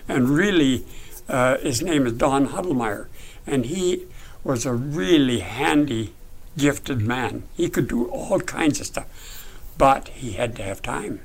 And 0.10 0.30
really, 0.30 0.84
uh, 1.30 1.58
his 1.60 1.84
name 1.84 2.08
is 2.08 2.14
Don 2.14 2.48
Huddlemeyer. 2.48 3.06
And 3.46 3.66
he 3.68 4.08
was 4.44 4.66
a 4.66 4.74
really 4.74 5.40
handy, 5.40 6.14
gifted 6.58 7.02
man. 7.02 7.44
He 7.56 7.70
could 7.70 7.88
do 7.88 8.06
all 8.06 8.40
kinds 8.40 8.80
of 8.80 8.88
stuff, 8.88 9.46
but 9.78 10.08
he 10.10 10.34
had 10.34 10.56
to 10.56 10.64
have 10.64 10.82
time. 10.82 11.22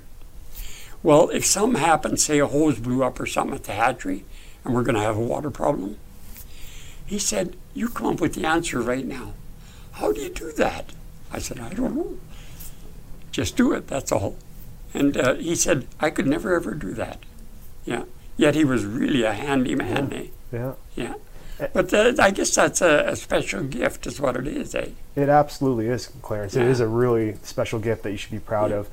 Well, 1.02 1.30
if 1.30 1.44
something 1.46 1.80
happened, 1.80 2.20
say 2.20 2.38
a 2.38 2.46
hose 2.46 2.78
blew 2.78 3.02
up 3.02 3.20
or 3.20 3.26
something 3.26 3.54
at 3.54 3.64
the 3.64 3.72
hatchery, 3.72 4.24
and 4.64 4.74
we're 4.74 4.82
going 4.82 4.96
to 4.96 5.02
have 5.02 5.16
a 5.16 5.20
water 5.20 5.50
problem, 5.50 5.98
he 7.04 7.18
said, 7.18 7.56
You 7.74 7.88
come 7.88 8.14
up 8.14 8.20
with 8.20 8.34
the 8.34 8.44
answer 8.46 8.80
right 8.80 9.06
now. 9.06 9.34
How 9.92 10.12
do 10.12 10.20
you 10.20 10.28
do 10.28 10.52
that? 10.52 10.92
I 11.32 11.38
said, 11.38 11.60
I 11.60 11.72
don't 11.72 11.96
know. 11.96 12.18
Just 13.30 13.56
do 13.56 13.72
it, 13.72 13.86
that's 13.86 14.12
all. 14.12 14.36
And 14.92 15.16
uh, 15.16 15.34
he 15.34 15.54
said, 15.54 15.86
I 16.00 16.10
could 16.10 16.26
never 16.26 16.54
ever 16.54 16.74
do 16.74 16.92
that. 16.94 17.20
Yeah. 17.84 18.04
Yet 18.36 18.54
he 18.54 18.64
was 18.64 18.84
really 18.84 19.22
a 19.22 19.32
handy 19.32 19.74
man, 19.74 20.12
eh? 20.12 20.26
Yeah, 20.52 20.72
Yeah. 20.94 21.14
But 21.72 21.92
uh, 21.94 22.12
I 22.18 22.30
guess 22.32 22.54
that's 22.54 22.80
a, 22.82 23.08
a 23.08 23.16
special 23.16 23.62
gift, 23.62 24.06
is 24.06 24.20
what 24.20 24.36
it 24.36 24.46
is, 24.46 24.74
eh? 24.74 24.88
it 25.14 25.28
absolutely 25.30 25.86
is, 25.88 26.10
Clarence. 26.20 26.54
It 26.54 26.60
Yeah. 26.64 26.68
is 26.68 26.80
a 26.80 26.86
really 26.86 27.36
special 27.42 27.78
gift 27.78 28.02
that 28.02 28.10
you 28.10 28.18
should 28.18 28.30
be 28.32 28.38
proud 28.40 28.72
of. 28.72 28.88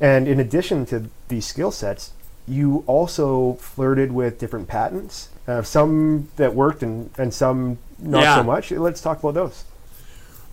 And 0.00 0.26
in 0.26 0.40
addition 0.40 0.86
to 0.86 1.10
these 1.28 1.44
skill 1.46 1.70
sets, 1.70 2.12
you 2.46 2.82
also 2.86 3.54
flirted 3.54 4.12
with 4.12 4.38
different 4.38 4.68
patents, 4.68 5.28
uh, 5.46 5.60
some 5.62 6.28
that 6.36 6.54
worked 6.54 6.82
and, 6.82 7.10
and 7.18 7.34
some 7.34 7.76
not 7.98 8.22
Yeah. 8.22 8.36
so 8.36 8.42
much. 8.42 8.70
Let's 8.70 9.02
talk 9.02 9.18
about 9.18 9.34
those. 9.34 9.64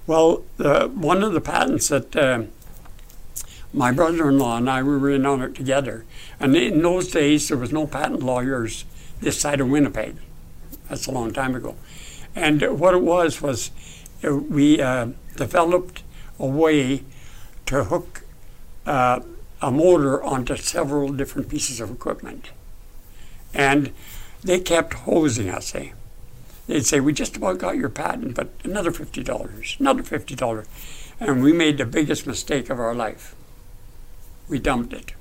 Well, 0.07 0.43
uh, 0.59 0.87
one 0.89 1.23
of 1.23 1.31
the 1.33 1.41
patents 1.41 1.87
that 1.87 2.15
um 2.15 2.49
my 3.73 3.91
brother-in-law 3.91 4.57
and 4.57 4.69
I 4.69 4.81
we 4.83 4.97
were 4.97 5.09
in 5.09 5.25
on 5.25 5.41
it 5.41 5.53
together, 5.55 6.05
and 6.39 6.55
in 6.55 6.81
those 6.81 7.09
days 7.09 7.47
there 7.49 7.57
was 7.57 7.71
no 7.73 7.85
patent 7.87 8.23
lawyers 8.23 8.85
this 9.21 9.39
side 9.39 9.59
of 9.59 9.69
Winnipeg. 9.69 10.15
That's 10.89 11.07
a 11.07 11.11
long 11.11 11.33
time 11.33 11.55
ago, 11.55 11.75
and 12.35 12.61
what 12.79 12.93
it 12.93 13.01
was 13.01 13.41
was 13.41 13.71
uh, 14.23 14.35
we 14.35 14.81
uh, 14.81 15.07
developed 15.35 16.03
a 16.39 16.45
way 16.45 17.03
to 17.65 17.85
hook 17.85 18.23
uh, 18.85 19.21
a 19.61 19.71
motor 19.71 20.23
onto 20.23 20.55
several 20.57 21.11
different 21.11 21.49
pieces 21.49 21.79
of 21.79 21.89
equipment, 21.89 22.51
and 23.53 23.91
they 24.43 24.59
kept 24.59 24.93
hosing 24.93 25.49
us. 25.49 25.73
Eh? 25.73 25.91
they'd 26.67 26.85
say, 26.85 26.99
We 26.99 27.13
just 27.13 27.37
about 27.37 27.57
got 27.57 27.77
your 27.77 27.89
patent, 27.89 28.35
but 28.35 28.49
another 28.63 28.91
$50, 28.91 29.79
another 29.79 30.03
$50. 30.03 30.65
And 31.19 31.41
we 31.41 31.53
made 31.53 31.77
the 31.77 31.85
biggest 31.85 32.27
mistake 32.27 32.69
of 32.69 32.79
our 32.79 32.93
life. 32.93 33.35
We 34.49 34.59
dumped 34.59 34.93
it. 34.93 35.13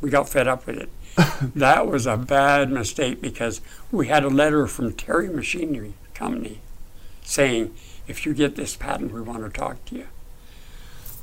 We 0.00 0.10
got 0.10 0.28
fed 0.28 0.48
up 0.48 0.66
with 0.66 0.78
it. 0.78 0.88
that 1.54 1.86
was 1.86 2.06
a 2.06 2.16
bad 2.16 2.70
mistake 2.70 3.20
because 3.20 3.60
we 3.92 4.08
had 4.08 4.24
a 4.24 4.28
letter 4.28 4.66
from 4.66 4.92
Terry 4.92 5.28
Machinery 5.28 5.94
Company 6.14 6.60
saying, 7.22 7.74
If 8.08 8.26
you 8.26 8.34
get 8.34 8.56
this 8.56 8.76
patent, 8.76 9.12
we 9.12 9.20
want 9.20 9.44
to 9.44 9.50
talk 9.50 9.84
to 9.86 9.96
you. 9.96 10.06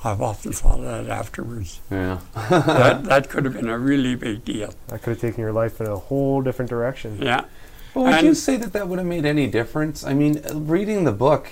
I've 0.03 0.21
often 0.21 0.51
thought 0.51 0.79
of 0.79 0.85
that 0.85 1.07
afterwards. 1.09 1.79
Yeah. 1.91 2.19
that, 2.49 3.03
that 3.11 3.29
could 3.29 3.45
have 3.45 3.53
been 3.53 3.69
a 3.69 3.77
really 3.77 4.15
big 4.15 4.43
deal. 4.43 4.73
That 4.87 5.03
could 5.03 5.11
have 5.11 5.21
taken 5.21 5.41
your 5.41 5.51
life 5.53 5.79
in 5.79 5.85
a 5.87 5.95
whole 5.97 6.41
different 6.41 6.69
direction. 6.69 7.19
Yeah. 7.21 7.45
Well, 7.93 8.05
would 8.05 8.23
you 8.23 8.33
say 8.33 8.55
that 8.57 8.73
that 8.73 8.87
would 8.87 8.97
have 8.99 9.07
made 9.07 9.25
any 9.25 9.47
difference? 9.47 10.03
I 10.03 10.13
mean, 10.13 10.41
uh, 10.49 10.55
reading 10.55 11.03
the 11.03 11.11
book, 11.11 11.49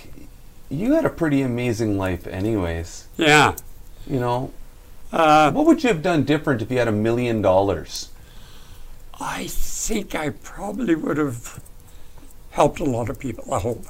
you 0.69 0.93
had 0.93 1.05
a 1.05 1.09
pretty 1.09 1.41
amazing 1.41 1.97
life, 1.97 2.25
anyways. 2.25 3.07
Yeah. 3.17 3.55
You 4.07 4.19
know, 4.19 4.51
Uh, 5.11 5.51
what 5.51 5.65
would 5.65 5.83
you 5.83 5.89
have 5.89 6.01
done 6.03 6.23
different 6.23 6.61
if 6.61 6.69
you 6.71 6.77
had 6.77 6.87
a 6.87 6.91
million 6.91 7.41
dollars? 7.41 8.09
I 9.19 9.47
think 9.47 10.15
I 10.15 10.29
probably 10.29 10.95
would 10.95 11.17
have 11.17 11.61
helped 12.51 12.79
a 12.79 12.85
lot 12.85 13.09
of 13.09 13.19
people, 13.19 13.53
I 13.53 13.59
hope. 13.59 13.83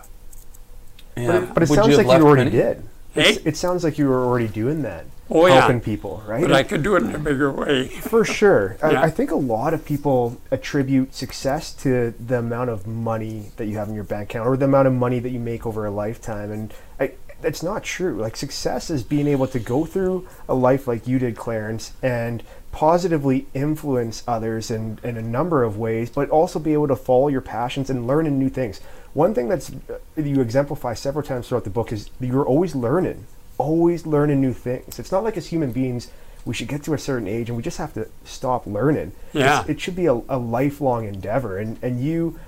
But 1.16 1.36
it, 1.44 1.54
but 1.54 1.64
it 1.64 1.68
sounds 1.68 1.96
have 1.98 2.06
like 2.06 2.20
you 2.20 2.26
already 2.26 2.50
Penny? 2.50 2.64
did. 2.64 2.84
Hey? 3.14 3.38
it 3.44 3.58
sounds 3.58 3.84
like 3.84 3.98
you 3.98 4.08
were 4.08 4.24
already 4.24 4.48
doing 4.48 4.84
that, 4.84 5.06
Oh, 5.30 5.46
yeah. 5.48 5.60
helping 5.60 5.82
people, 5.82 6.24
right? 6.28 6.42
But 6.42 6.54
I 6.54 6.64
could 6.64 6.84
do 6.84 6.96
it 6.96 7.04
in 7.04 7.14
a 7.14 7.20
bigger 7.20 7.52
way. 7.52 7.88
For 7.88 8.24
sure. 8.24 8.78
Yeah. 8.84 9.02
I, 9.02 9.04
I 9.06 9.10
think 9.10 9.32
a 9.32 9.36
lot 9.36 9.74
of 9.74 9.84
people 9.84 10.40
attribute 10.52 11.14
success 11.14 11.74
to 11.84 12.14
the 12.20 12.38
amount 12.40 12.70
of 12.70 12.88
money 12.88 13.52
that 13.58 13.66
you 13.66 13.78
have 13.78 13.90
in 13.90 13.96
your 13.96 14.04
bank 14.04 14.30
account 14.30 14.48
or 14.48 14.56
the 14.58 14.66
amount 14.66 14.88
of 14.88 14.94
money 14.94 15.20
that 15.20 15.30
you 15.32 15.40
make 15.40 15.66
over 15.66 15.86
a 15.86 15.92
lifetime. 15.92 16.52
And 16.52 16.74
I, 17.00 17.12
that's 17.42 17.64
not 17.64 17.84
true. 17.84 18.16
Like, 18.22 18.38
success 18.38 18.90
is 18.90 19.04
being 19.04 19.28
able 19.28 19.48
to 19.48 19.60
go 19.60 19.86
through 19.86 20.28
a 20.48 20.54
life 20.54 20.88
like 20.88 21.08
you 21.08 21.20
did, 21.20 21.36
Clarence, 21.36 21.94
and 22.02 22.44
positively 22.72 23.48
influence 23.54 24.24
others 24.28 24.70
in, 24.70 25.00
in 25.04 25.18
a 25.18 25.22
number 25.22 25.64
of 25.64 25.78
ways, 25.78 26.10
but 26.10 26.30
also 26.30 26.60
be 26.60 26.74
able 26.74 26.88
to 26.88 26.96
follow 26.96 27.28
your 27.28 27.42
passions 27.42 27.90
and 27.90 28.08
learn 28.08 28.26
new 28.38 28.50
things. 28.50 28.80
One 29.14 29.34
thing 29.34 29.50
that's 29.50 29.72
uh, 29.90 29.98
you 30.16 30.42
exemplify 30.42 30.94
several 30.94 31.24
times 31.24 31.48
throughout 31.48 31.64
the 31.64 31.70
book 31.70 31.92
is 31.92 32.10
you're 32.20 32.46
always 32.46 32.76
learning, 32.76 33.26
always 33.58 34.06
learning 34.06 34.40
new 34.40 34.54
things. 34.54 35.00
It's 35.00 35.12
not 35.12 35.24
like 35.24 35.36
as 35.36 35.48
human 35.48 35.72
beings 35.72 36.12
we 36.46 36.54
should 36.54 36.68
get 36.68 36.84
to 36.84 36.94
a 36.94 36.98
certain 36.98 37.28
age 37.28 37.50
and 37.50 37.58
we 37.58 37.64
just 37.64 37.78
have 37.78 37.94
to 37.94 38.08
stop 38.24 38.66
learning. 38.66 39.12
Yeah. 39.34 39.62
It's, 39.62 39.70
it 39.70 39.82
should 39.82 39.96
be 39.96 40.06
a, 40.06 40.14
a 40.14 40.38
lifelong 40.38 41.08
endeavor, 41.08 41.58
and 41.58 41.78
and 41.84 42.00
you 42.00 42.40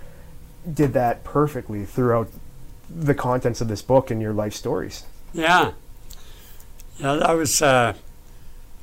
did 0.72 0.94
that 0.94 1.24
perfectly 1.24 1.86
throughout 1.86 2.30
the 2.94 3.16
contents 3.16 3.62
of 3.62 3.68
this 3.68 3.82
book 3.82 4.12
and 4.12 4.22
your 4.22 4.34
life 4.34 4.54
stories. 4.54 5.04
Yeah. 5.34 5.72
Yeah, 7.00 7.16
that 7.16 7.32
was, 7.32 7.62
uh, 7.62 7.94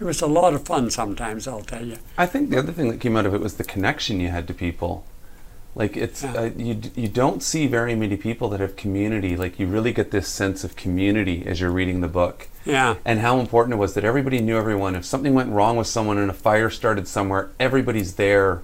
it 0.01 0.05
was 0.05 0.23
a 0.23 0.27
lot 0.27 0.55
of 0.55 0.65
fun 0.65 0.91
sometimes, 0.91 1.47
I'll 1.49 1.63
tell 1.63 1.85
you. 1.85 1.97
I 2.17 2.27
think 2.27 2.51
the 2.51 2.59
other 2.59 2.73
thing 2.73 2.89
that 2.91 3.01
came 3.01 3.17
out 3.17 3.27
of 3.27 3.35
it 3.35 3.41
was 3.41 3.55
the 3.57 3.65
connection 3.65 4.21
you 4.21 4.29
had 4.29 4.47
to 4.49 4.55
people. 4.55 5.05
Like 5.75 5.97
it's 5.97 6.23
Yeah. 6.25 6.33
uh, 6.35 6.51
you 6.57 6.81
you 6.97 7.09
don't 7.09 7.43
see 7.43 7.67
very 7.67 7.95
many 7.95 8.17
people 8.17 8.49
that 8.51 8.61
have 8.61 8.75
community. 8.77 9.37
Like 9.37 9.59
you 9.61 9.67
really 9.67 9.93
get 9.93 10.11
this 10.11 10.27
sense 10.27 10.65
of 10.65 10.75
community 10.77 11.45
as 11.47 11.61
you're 11.61 11.71
reading 11.71 12.01
the 12.01 12.09
book, 12.09 12.49
Yeah. 12.65 12.97
and 13.05 13.21
how 13.21 13.39
important 13.39 13.75
it 13.75 13.77
was 13.77 13.95
that 13.95 14.05
everybody 14.05 14.41
knew 14.41 14.57
everyone. 14.57 14.97
If 14.97 15.05
something 15.05 15.35
went 15.35 15.51
wrong 15.53 15.77
with 15.77 15.87
someone 15.87 16.19
and 16.19 16.31
a 16.31 16.35
fire 16.35 16.71
started 16.71 17.07
somewhere, 17.07 17.51
everybody's 17.61 18.15
there 18.15 18.63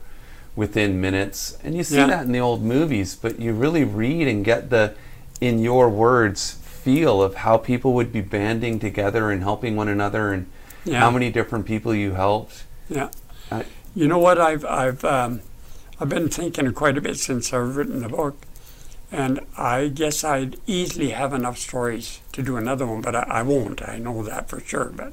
within 0.56 1.00
minutes. 1.00 1.56
And 1.62 1.76
you 1.76 1.84
see 1.84 1.96
Yeah. 1.96 2.06
that 2.06 2.24
in 2.26 2.32
the 2.32 2.40
old 2.40 2.62
movies, 2.62 3.16
but 3.20 3.38
you 3.40 3.52
really 3.52 3.84
read 3.84 4.26
and 4.26 4.44
get 4.44 4.70
the 4.70 4.94
in 5.40 5.58
your 5.58 5.88
words 5.88 6.56
feel 6.62 7.22
of 7.22 7.34
how 7.36 7.56
people 7.58 7.92
would 7.92 8.12
be 8.12 8.20
banding 8.22 8.78
together 8.78 9.30
and 9.30 9.42
helping 9.42 9.76
one 9.76 9.88
another 9.88 10.32
and 10.32 10.46
Yeah. 10.84 11.00
how 11.00 11.10
many 11.10 11.30
different 11.30 11.66
people 11.66 11.94
you 11.94 12.12
helped. 12.14 12.64
Yeah. 12.88 13.08
I- 13.50 13.64
You 13.94 14.08
know 14.08 14.18
what? 14.18 14.38
I've 14.40 14.64
I've 14.64 15.04
um, 15.04 15.40
I've 16.00 16.08
been 16.08 16.28
thinking 16.28 16.72
quite 16.72 16.98
a 16.98 17.00
bit 17.00 17.16
since 17.18 17.52
I've 17.52 17.76
written 17.76 18.00
the 18.02 18.08
book, 18.08 18.36
And 19.12 19.40
I 19.56 19.88
guess 19.88 20.24
I'd 20.24 20.56
easily 20.66 21.10
have 21.10 21.32
enough 21.32 21.56
stories 21.58 22.20
to 22.32 22.42
do 22.42 22.56
another 22.56 22.86
one, 22.86 23.00
but 23.00 23.14
I, 23.14 23.22
I 23.28 23.42
won't. 23.42 23.80
I 23.88 23.98
know 23.98 24.22
that 24.24 24.48
for 24.48 24.60
sure. 24.60 24.86
But 24.96 25.12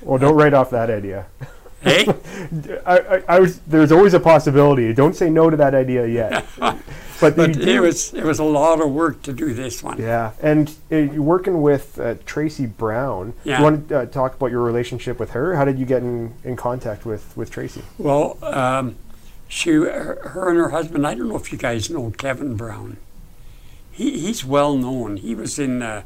Well, 0.00 0.18
don't 0.18 0.36
write 0.36 0.54
off 0.54 0.70
that 0.70 0.88
idea. 0.90 1.26
hey, 1.82 2.06
I, 2.86 2.98
I, 2.98 3.22
I 3.28 3.40
was, 3.40 3.58
there's 3.66 3.90
always 3.92 4.14
a 4.14 4.20
possibility. 4.20 4.92
Don't 4.94 5.16
say 5.16 5.28
no 5.28 5.50
to 5.50 5.56
that 5.56 5.74
idea 5.74 6.06
yet. 6.06 6.46
But, 7.20 7.36
but 7.36 7.56
it 7.56 7.80
was 7.80 8.12
it 8.12 8.24
was 8.24 8.38
a 8.38 8.44
lot 8.44 8.80
of 8.80 8.90
work 8.90 9.22
to 9.22 9.32
do 9.32 9.54
this 9.54 9.82
one. 9.82 9.98
Yeah, 9.98 10.32
and 10.42 10.68
uh, 10.90 10.96
you're 10.96 11.22
working 11.22 11.62
with 11.62 11.98
uh, 11.98 12.16
Tracy 12.26 12.66
Brown. 12.66 13.30
Do 13.30 13.50
Yeah. 13.50 13.58
you 13.58 13.64
want 13.64 13.88
to 13.88 13.98
uh, 14.00 14.06
talk 14.06 14.34
about 14.34 14.50
your 14.50 14.62
relationship 14.62 15.18
with 15.20 15.30
her? 15.30 15.54
How 15.56 15.64
did 15.64 15.78
you 15.78 15.86
get 15.86 16.02
in, 16.02 16.34
in 16.42 16.56
contact 16.56 17.06
with, 17.06 17.34
with 17.36 17.50
Tracy? 17.50 17.82
Well, 17.98 18.36
um, 18.42 18.96
she, 19.48 19.70
her, 19.70 20.18
her 20.30 20.48
and 20.50 20.58
her 20.58 20.70
husband. 20.70 21.06
I 21.06 21.14
don't 21.14 21.28
know 21.28 21.36
if 21.36 21.52
you 21.52 21.58
guys 21.58 21.88
know 21.88 22.10
Kevin 22.10 22.56
Brown. 22.56 22.96
He, 23.92 24.18
he's 24.18 24.44
well 24.44 24.76
known. 24.76 25.18
He 25.18 25.34
was 25.36 25.58
in 25.58 25.78
the 25.78 26.02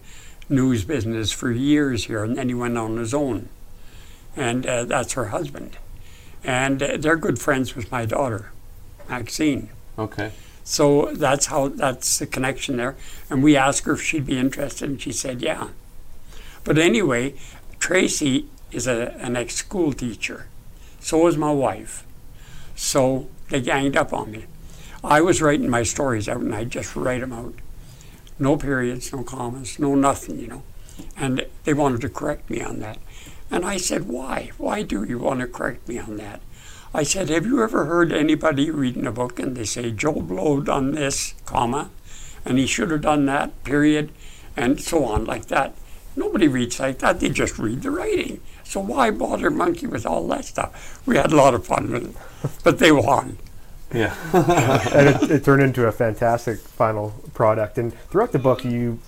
news 0.50 0.84
business 0.84 1.32
for 1.32 1.50
years 1.50 2.04
here, 2.04 2.22
and 2.22 2.36
then 2.36 2.48
he 2.48 2.54
went 2.54 2.76
on 2.76 2.98
his 2.98 3.14
own. 3.14 3.48
And 4.36 4.66
uh, 4.66 4.84
that's 4.84 5.14
her 5.14 5.26
husband. 5.28 5.78
And 6.44 6.82
uh, 6.82 6.96
they're 6.98 7.16
good 7.16 7.38
friends 7.38 7.74
with 7.74 7.90
my 7.90 8.04
daughter, 8.04 8.52
Maxine. 9.08 9.70
Okay. 9.98 10.32
So 10.68 11.06
that's 11.14 11.46
how 11.46 11.68
that's 11.68 12.18
the 12.18 12.26
connection 12.26 12.76
there. 12.76 12.94
And 13.30 13.42
we 13.42 13.56
asked 13.56 13.86
her 13.86 13.94
if 13.94 14.02
she'd 14.02 14.26
be 14.26 14.38
interested, 14.38 14.86
and 14.86 15.00
she 15.00 15.12
said 15.12 15.40
yeah. 15.40 15.68
But 16.62 16.76
anyway, 16.76 17.36
Tracy 17.78 18.48
is 18.70 18.86
a, 18.86 19.14
an 19.14 19.34
ex 19.34 19.54
school 19.54 19.94
teacher. 19.94 20.46
So 21.00 21.26
is 21.26 21.38
my 21.38 21.52
wife. 21.52 22.06
So 22.76 23.30
they 23.48 23.62
ganged 23.62 23.96
up 23.96 24.12
on 24.12 24.30
me. 24.30 24.44
I 25.02 25.22
was 25.22 25.40
writing 25.40 25.70
my 25.70 25.84
stories 25.84 26.28
out, 26.28 26.42
and 26.42 26.54
I 26.54 26.64
just 26.64 26.94
write 26.94 27.22
them 27.22 27.32
out. 27.32 27.54
No 28.38 28.58
periods, 28.58 29.10
no 29.10 29.22
commas, 29.24 29.78
no 29.78 29.94
nothing, 29.94 30.38
you 30.38 30.48
know. 30.48 30.62
And 31.16 31.46
they 31.64 31.72
wanted 31.72 32.02
to 32.02 32.10
correct 32.10 32.50
me 32.50 32.60
on 32.60 32.80
that. 32.80 32.98
And 33.50 33.64
I 33.64 33.78
said, 33.78 34.06
why? 34.06 34.50
Why 34.58 34.82
do 34.82 35.02
you 35.02 35.18
want 35.18 35.40
to 35.40 35.46
correct 35.46 35.88
me 35.88 35.98
on 35.98 36.18
that? 36.18 36.42
I 36.94 37.02
said, 37.02 37.28
have 37.28 37.44
you 37.44 37.62
ever 37.62 37.84
heard 37.84 38.12
anybody 38.12 38.70
reading 38.70 39.06
a 39.06 39.12
book 39.12 39.38
and 39.38 39.56
they 39.56 39.64
say, 39.64 39.90
Joe 39.90 40.20
Blow 40.20 40.60
done 40.60 40.92
this, 40.92 41.34
comma, 41.44 41.90
and 42.44 42.58
he 42.58 42.66
should 42.66 42.90
have 42.90 43.02
done 43.02 43.26
that, 43.26 43.62
period, 43.64 44.10
and 44.56 44.80
so 44.80 45.04
on, 45.04 45.24
like 45.24 45.46
that. 45.46 45.74
Nobody 46.16 46.48
reads 46.48 46.80
like 46.80 46.98
that. 46.98 47.20
They 47.20 47.28
just 47.28 47.58
read 47.58 47.82
the 47.82 47.90
writing. 47.90 48.40
So 48.64 48.80
why 48.80 49.10
bother 49.10 49.50
monkey 49.50 49.86
with 49.86 50.06
all 50.06 50.26
that 50.28 50.44
stuff? 50.46 51.00
We 51.06 51.16
had 51.16 51.32
a 51.32 51.36
lot 51.36 51.54
of 51.54 51.66
fun 51.66 51.90
with 51.90 52.10
it, 52.10 52.50
but 52.64 52.78
they 52.78 52.90
won. 52.90 53.38
Yeah. 53.94 54.14
and 54.92 55.08
it, 55.08 55.30
it 55.30 55.44
turned 55.44 55.62
into 55.62 55.86
a 55.86 55.92
fantastic 55.92 56.58
final 56.58 57.10
product. 57.34 57.78
And 57.78 57.94
throughout 58.10 58.32
the 58.32 58.38
book, 58.38 58.64
you 58.64 58.98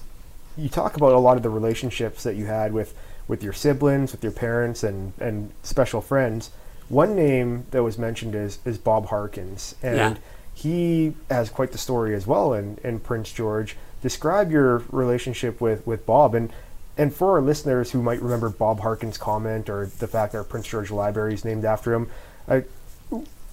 you 0.56 0.68
talk 0.68 0.96
about 0.96 1.12
a 1.12 1.18
lot 1.18 1.36
of 1.36 1.42
the 1.42 1.50
relationships 1.50 2.22
that 2.22 2.36
you 2.36 2.46
had 2.46 2.72
with, 2.72 2.94
with 3.28 3.42
your 3.42 3.52
siblings, 3.52 4.12
with 4.12 4.22
your 4.22 4.32
parents, 4.32 4.82
and, 4.82 5.12
and 5.18 5.52
special 5.62 6.00
friends. 6.00 6.50
One 6.90 7.14
name 7.16 7.64
that 7.70 7.82
was 7.82 7.96
mentioned 7.96 8.34
is, 8.34 8.58
is 8.66 8.76
Bob 8.76 9.06
Harkins, 9.06 9.74
and 9.82 9.96
Yeah. 9.96 10.14
he 10.52 11.14
has 11.30 11.48
quite 11.48 11.72
the 11.72 11.78
story 11.78 12.14
as 12.14 12.26
well 12.26 12.52
in, 12.52 12.78
in 12.84 12.98
Prince 13.00 13.32
George. 13.32 13.76
Describe 14.02 14.50
your 14.50 14.82
relationship 14.90 15.60
with, 15.60 15.86
with 15.86 16.04
Bob, 16.04 16.34
and 16.34 16.52
and 16.98 17.14
for 17.14 17.36
our 17.36 17.40
listeners 17.40 17.92
who 17.92 18.02
might 18.02 18.20
remember 18.20 18.50
Bob 18.50 18.80
Harkins' 18.80 19.16
comment 19.16 19.70
or 19.70 19.86
the 20.00 20.06
fact 20.08 20.32
that 20.32 20.38
our 20.38 20.44
Prince 20.44 20.66
George 20.66 20.90
Library 20.90 21.32
is 21.32 21.46
named 21.46 21.64
after 21.64 21.94
him, 21.94 22.10
uh, 22.46 22.60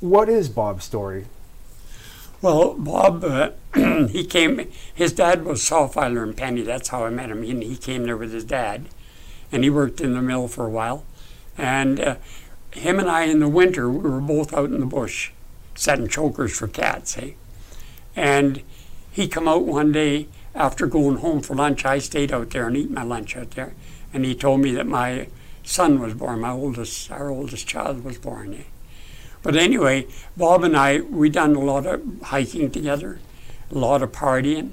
what 0.01 0.27
is 0.27 0.49
Bob's 0.49 0.83
story? 0.83 1.27
Well, 2.41 2.73
Bob, 2.73 3.23
uh, 3.23 3.51
he 4.07 4.25
came, 4.25 4.69
his 4.93 5.13
dad 5.13 5.45
was 5.45 5.63
saw 5.63 5.87
filer 5.87 6.23
in 6.23 6.33
Penny. 6.33 6.61
That's 6.61 6.89
how 6.89 7.05
I 7.05 7.09
met 7.09 7.31
him. 7.31 7.41
And 7.43 7.63
he 7.63 7.77
came 7.77 8.03
there 8.03 8.17
with 8.17 8.33
his 8.33 8.43
dad. 8.43 8.87
And 9.51 9.63
he 9.63 9.69
worked 9.69 10.01
in 10.01 10.13
the 10.13 10.21
mill 10.21 10.47
for 10.49 10.65
a 10.65 10.69
while. 10.69 11.05
And 11.57 11.99
uh, 11.99 12.15
him 12.71 12.99
and 12.99 13.09
I, 13.09 13.23
in 13.23 13.39
the 13.39 13.47
winter, 13.47 13.89
we 13.89 14.09
were 14.09 14.21
both 14.21 14.53
out 14.53 14.69
in 14.69 14.79
the 14.79 14.85
bush 14.85 15.31
setting 15.75 16.07
chokers 16.07 16.57
for 16.57 16.67
cats, 16.67 17.17
eh? 17.17 17.31
And 18.15 18.61
he 19.11 19.27
come 19.27 19.47
out 19.47 19.65
one 19.65 19.91
day 19.91 20.27
after 20.55 20.87
going 20.87 21.17
home 21.17 21.41
for 21.41 21.55
lunch. 21.55 21.85
I 21.85 21.99
stayed 21.99 22.33
out 22.33 22.49
there 22.49 22.67
and 22.67 22.75
eat 22.75 22.89
my 22.89 23.03
lunch 23.03 23.37
out 23.37 23.51
there. 23.51 23.73
And 24.13 24.25
he 24.25 24.33
told 24.33 24.61
me 24.61 24.71
that 24.71 24.87
my 24.87 25.27
son 25.63 25.99
was 25.99 26.13
born, 26.13 26.39
my 26.41 26.51
oldest, 26.51 27.11
our 27.11 27.29
oldest 27.29 27.67
child 27.67 28.03
was 28.03 28.17
born, 28.17 28.53
eh? 28.53 28.63
But 29.43 29.55
anyway, 29.55 30.07
Bob 30.35 30.63
and 30.63 30.75
I, 30.75 31.01
we 31.01 31.29
done 31.29 31.55
a 31.55 31.59
lot 31.59 31.85
of 31.85 32.01
hiking 32.23 32.71
together, 32.71 33.19
a 33.71 33.77
lot 33.77 34.01
of 34.01 34.11
partying. 34.11 34.71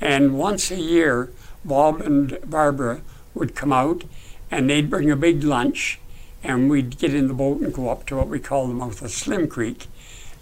And 0.00 0.36
once 0.36 0.70
a 0.70 0.76
year, 0.76 1.30
Bob 1.64 2.00
and 2.00 2.38
Barbara 2.44 3.00
would 3.34 3.54
come 3.54 3.72
out 3.72 4.04
and 4.50 4.68
they'd 4.68 4.90
bring 4.90 5.10
a 5.10 5.16
big 5.16 5.44
lunch 5.44 5.98
and 6.42 6.68
we'd 6.68 6.98
get 6.98 7.14
in 7.14 7.28
the 7.28 7.34
boat 7.34 7.60
and 7.60 7.72
go 7.72 7.88
up 7.88 8.06
to 8.06 8.16
what 8.16 8.28
we 8.28 8.38
call 8.38 8.66
the 8.66 8.74
mouth 8.74 9.00
of 9.02 9.10
Slim 9.10 9.48
Creek. 9.48 9.86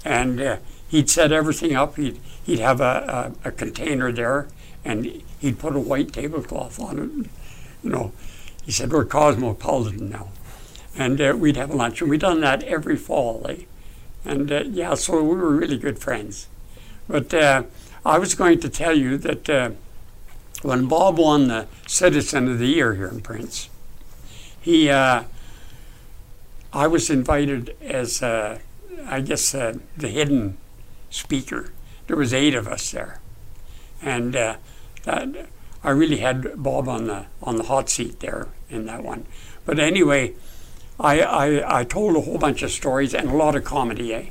And 0.05 0.41
uh, 0.41 0.57
he'd 0.89 1.11
set 1.11 1.33
everything 1.33 1.77
up. 1.77 1.97
He'd, 1.97 2.19
he'd 2.45 2.61
have 2.61 2.81
a, 2.81 3.35
a, 3.45 3.49
a 3.49 3.53
container 3.53 4.11
there 4.11 4.49
and 4.85 5.23
he'd 5.41 5.59
put 5.59 5.77
a 5.77 5.81
white 5.81 6.13
tablecloth 6.13 6.81
on 6.81 6.99
it. 6.99 7.31
You 7.85 7.91
know, 7.91 8.13
he 8.65 8.73
said, 8.73 8.91
we're 8.91 9.05
cosmopolitan 9.05 10.09
now 10.11 10.29
and 10.97 11.21
uh, 11.21 11.35
we'd 11.37 11.57
have 11.57 11.73
lunch, 11.73 12.01
and 12.01 12.11
we'd 12.11 12.21
done 12.21 12.41
that 12.41 12.63
every 12.65 12.97
fall. 12.97 13.47
Eh? 13.49 13.63
And 14.25 14.51
uh, 14.51 14.65
yeah, 14.67 14.95
so 14.95 15.23
we 15.23 15.37
were 15.37 15.55
really 15.55 15.79
good 15.79 15.99
friends. 15.99 16.49
But 17.09 17.33
uh, 17.33 17.65
I 18.05 18.19
was 18.19 18.35
going 18.35 18.61
to 18.61 18.69
tell 18.69 18.97
you 18.97 19.17
that 19.19 19.49
uh, 19.49 19.71
when 20.63 20.87
Bob 20.87 21.19
won 21.19 21.49
the 21.49 21.67
Citizen 21.87 22.49
of 22.49 22.59
the 22.59 22.67
Year 22.67 22.95
here 22.95 23.09
in 23.09 23.21
Prince, 23.21 23.69
he, 24.61 24.91
uh, 24.91 25.25
I 26.73 26.87
was 26.87 27.11
invited 27.11 27.77
as, 27.81 28.23
uh, 28.23 28.59
I 29.07 29.21
guess, 29.21 29.55
uh, 29.55 29.79
the 29.97 30.09
hidden 30.09 30.57
speaker. 31.11 31.73
There 32.07 32.17
was 32.17 32.33
eight 32.35 32.55
of 32.55 32.67
us 32.69 32.91
there, 32.91 33.21
and 34.03 34.35
uh, 34.35 34.57
that, 35.05 35.49
I 35.83 35.91
really 35.91 36.19
had 36.19 36.63
Bob 36.63 36.89
on 36.89 37.07
the 37.07 37.27
on 37.43 37.57
the 37.57 37.65
hot 37.65 37.89
seat 37.89 38.21
there 38.21 38.49
in 38.69 38.87
that 38.87 39.03
one. 39.03 39.27
But 39.65 39.79
anyway. 39.79 40.35
I, 41.01 41.21
I, 41.21 41.81
I 41.81 41.85
told 41.85 42.15
a 42.15 42.21
whole 42.21 42.37
bunch 42.37 42.63
of 42.63 42.71
stories 42.71 43.15
and 43.15 43.31
a 43.31 43.35
lot 43.35 43.57
of 43.57 43.65
comedy, 43.65 44.13
eh? 44.13 44.27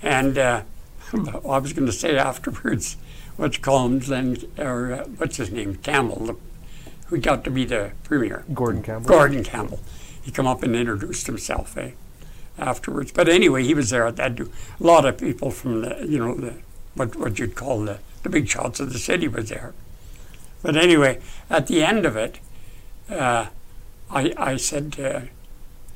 And 0.00 0.38
uh, 0.38 0.62
I 1.12 1.58
was 1.58 1.72
going 1.72 1.86
to 1.86 1.92
say 1.92 2.16
afterwards, 2.16 2.96
what's 3.36 3.56
him, 3.56 3.98
Glenn, 3.98 4.36
or 4.58 4.92
uh, 4.92 5.04
what's 5.04 5.38
his 5.38 5.50
name, 5.50 5.76
Campbell, 5.76 6.26
the, 6.26 6.36
who 7.06 7.18
got 7.18 7.44
to 7.44 7.50
be 7.50 7.64
the 7.64 7.92
premier. 8.04 8.44
Gordon 8.54 8.82
Campbell. 8.82 9.08
Gordon 9.08 9.42
Campbell. 9.42 9.80
He 10.28 10.32
come 10.32 10.46
up 10.46 10.62
and 10.62 10.76
introduced 10.76 11.26
himself, 11.26 11.74
eh? 11.78 11.92
Afterwards, 12.58 13.12
but 13.12 13.30
anyway, 13.30 13.64
he 13.64 13.72
was 13.72 13.88
there 13.88 14.06
at 14.06 14.16
that. 14.16 14.38
A 14.38 14.46
lot 14.78 15.06
of 15.06 15.16
people 15.16 15.50
from 15.50 15.80
the, 15.80 16.04
you 16.06 16.18
know, 16.18 16.34
the 16.34 16.52
what 16.92 17.16
what 17.16 17.38
you'd 17.38 17.54
call 17.54 17.80
the 17.80 18.00
the 18.24 18.28
big 18.28 18.46
shots 18.46 18.78
of 18.78 18.92
the 18.92 18.98
city 18.98 19.26
was 19.26 19.48
there. 19.48 19.72
But 20.60 20.76
anyway, 20.76 21.22
at 21.48 21.66
the 21.66 21.82
end 21.82 22.04
of 22.04 22.14
it, 22.14 22.40
uh, 23.08 23.46
I 24.10 24.34
I 24.36 24.56
said. 24.58 25.00
Uh, 25.00 25.20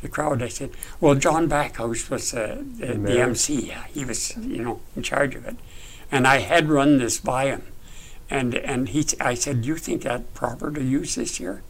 the 0.01 0.09
crowd. 0.09 0.43
I 0.43 0.49
said, 0.49 0.71
"Well, 0.99 1.15
John 1.15 1.47
Backhouse 1.47 2.09
was 2.11 2.33
uh, 2.35 2.63
the, 2.79 2.95
the? 2.95 3.21
MC. 3.21 3.67
Yeah, 3.69 3.85
he 3.85 4.05
was, 4.05 4.35
you 4.39 4.65
know, 4.65 4.81
in 4.97 5.03
charge 5.03 5.35
of 5.37 5.47
it." 5.47 5.57
And 6.11 6.27
I 6.27 6.39
had 6.39 6.71
run 6.71 6.99
this 6.99 7.21
by 7.21 7.45
him, 7.45 7.65
and 8.31 8.55
and 8.55 8.89
he, 8.89 9.07
I 9.21 9.35
said, 9.35 9.61
"Do 9.63 9.69
you 9.69 9.77
think 9.77 10.03
that 10.03 10.33
proper 10.33 10.73
to 10.73 10.83
use 10.83 11.15
this 11.15 11.39
year?" 11.39 11.63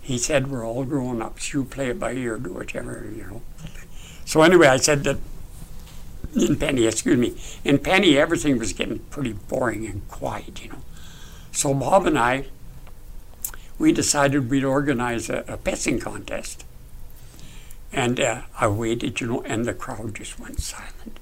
He 0.00 0.18
said, 0.18 0.50
"We're 0.50 0.66
all 0.66 0.84
grown 0.84 1.22
ups. 1.22 1.52
You 1.52 1.64
play 1.64 1.88
it 1.90 2.00
by 2.00 2.12
ear, 2.12 2.38
do 2.38 2.52
whatever, 2.52 3.06
you 3.14 3.24
know." 3.24 3.42
So 4.24 4.42
anyway, 4.42 4.68
I 4.68 4.76
said 4.78 5.04
that 5.04 5.18
in 6.34 6.56
Penny, 6.56 6.86
excuse 6.86 7.18
me, 7.18 7.36
in 7.64 7.78
Penny, 7.78 8.16
everything 8.16 8.58
was 8.58 8.72
getting 8.72 9.00
pretty 9.10 9.32
boring 9.32 9.86
and 9.86 10.06
quiet, 10.08 10.62
you 10.62 10.70
know. 10.70 10.82
So 11.52 11.74
Bob 11.74 12.06
and 12.06 12.18
I, 12.18 12.46
we 13.78 13.92
decided 13.92 14.50
we'd 14.50 14.64
organize 14.64 15.28
a, 15.28 15.38
a 15.48 15.56
pissing 15.56 16.00
contest. 16.00 16.64
And 17.92 18.20
uh, 18.20 18.42
I 18.58 18.68
waited, 18.68 19.20
you 19.20 19.26
know, 19.26 19.42
and 19.42 19.64
the 19.64 19.74
crowd 19.74 20.14
just 20.14 20.38
went 20.38 20.60
silent. 20.60 21.18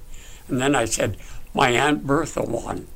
And 0.47 0.61
then 0.61 0.75
I 0.75 0.85
said, 0.85 1.17
"My 1.53 1.69
aunt 1.71 2.05
Bertha 2.05 2.43
won," 2.43 2.87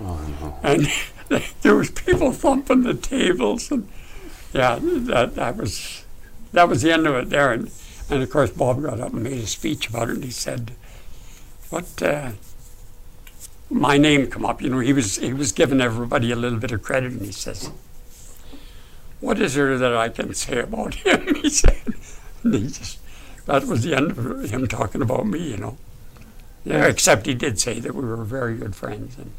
Oh 0.00 0.18
no. 0.40 0.58
and 0.62 0.88
there 1.62 1.76
was 1.76 1.90
people 1.90 2.32
thumping 2.32 2.84
the 2.84 2.94
tables, 2.94 3.70
and 3.70 3.86
yeah, 4.52 4.78
that 4.80 5.34
that 5.34 5.56
was 5.56 6.04
that 6.52 6.68
was 6.68 6.82
the 6.82 6.92
end 6.92 7.06
of 7.06 7.14
it 7.14 7.30
there. 7.30 7.52
And 7.52 7.70
and 8.10 8.22
of 8.22 8.30
course, 8.30 8.50
Bob 8.50 8.82
got 8.82 9.00
up 9.00 9.12
and 9.12 9.22
made 9.22 9.38
a 9.38 9.46
speech 9.46 9.88
about 9.88 10.08
it, 10.10 10.16
and 10.16 10.24
he 10.24 10.30
said, 10.30 10.72
"What?" 11.70 12.02
Uh, 12.02 12.32
my 13.70 13.96
name 13.96 14.26
come 14.26 14.44
up. 14.44 14.60
You 14.60 14.70
know, 14.70 14.80
he 14.80 14.92
was 14.92 15.16
he 15.16 15.32
was 15.32 15.52
giving 15.52 15.80
everybody 15.80 16.30
a 16.30 16.36
little 16.36 16.58
bit 16.58 16.72
of 16.72 16.82
credit, 16.82 17.12
and 17.12 17.22
he 17.22 17.32
says, 17.32 17.70
"What 19.20 19.40
is 19.40 19.54
there 19.54 19.78
that 19.78 19.96
I 19.96 20.08
can 20.08 20.34
say 20.34 20.60
about 20.60 20.94
him?" 21.06 21.34
He 21.36 21.50
said. 21.50 21.94
And 22.44 22.54
he 22.54 22.66
just 22.66 22.98
that 23.46 23.64
was 23.64 23.82
the 23.84 23.94
end 23.94 24.10
of 24.10 24.50
him 24.50 24.66
talking 24.68 25.02
about 25.02 25.26
me. 25.26 25.50
You 25.50 25.56
know. 25.56 25.78
Yeah, 26.64 26.86
except 26.86 27.26
he 27.26 27.34
did 27.34 27.58
say 27.58 27.80
that 27.80 27.94
we 27.94 28.04
were 28.04 28.16
very 28.24 28.56
good 28.56 28.76
friends. 28.76 29.16
And 29.18 29.32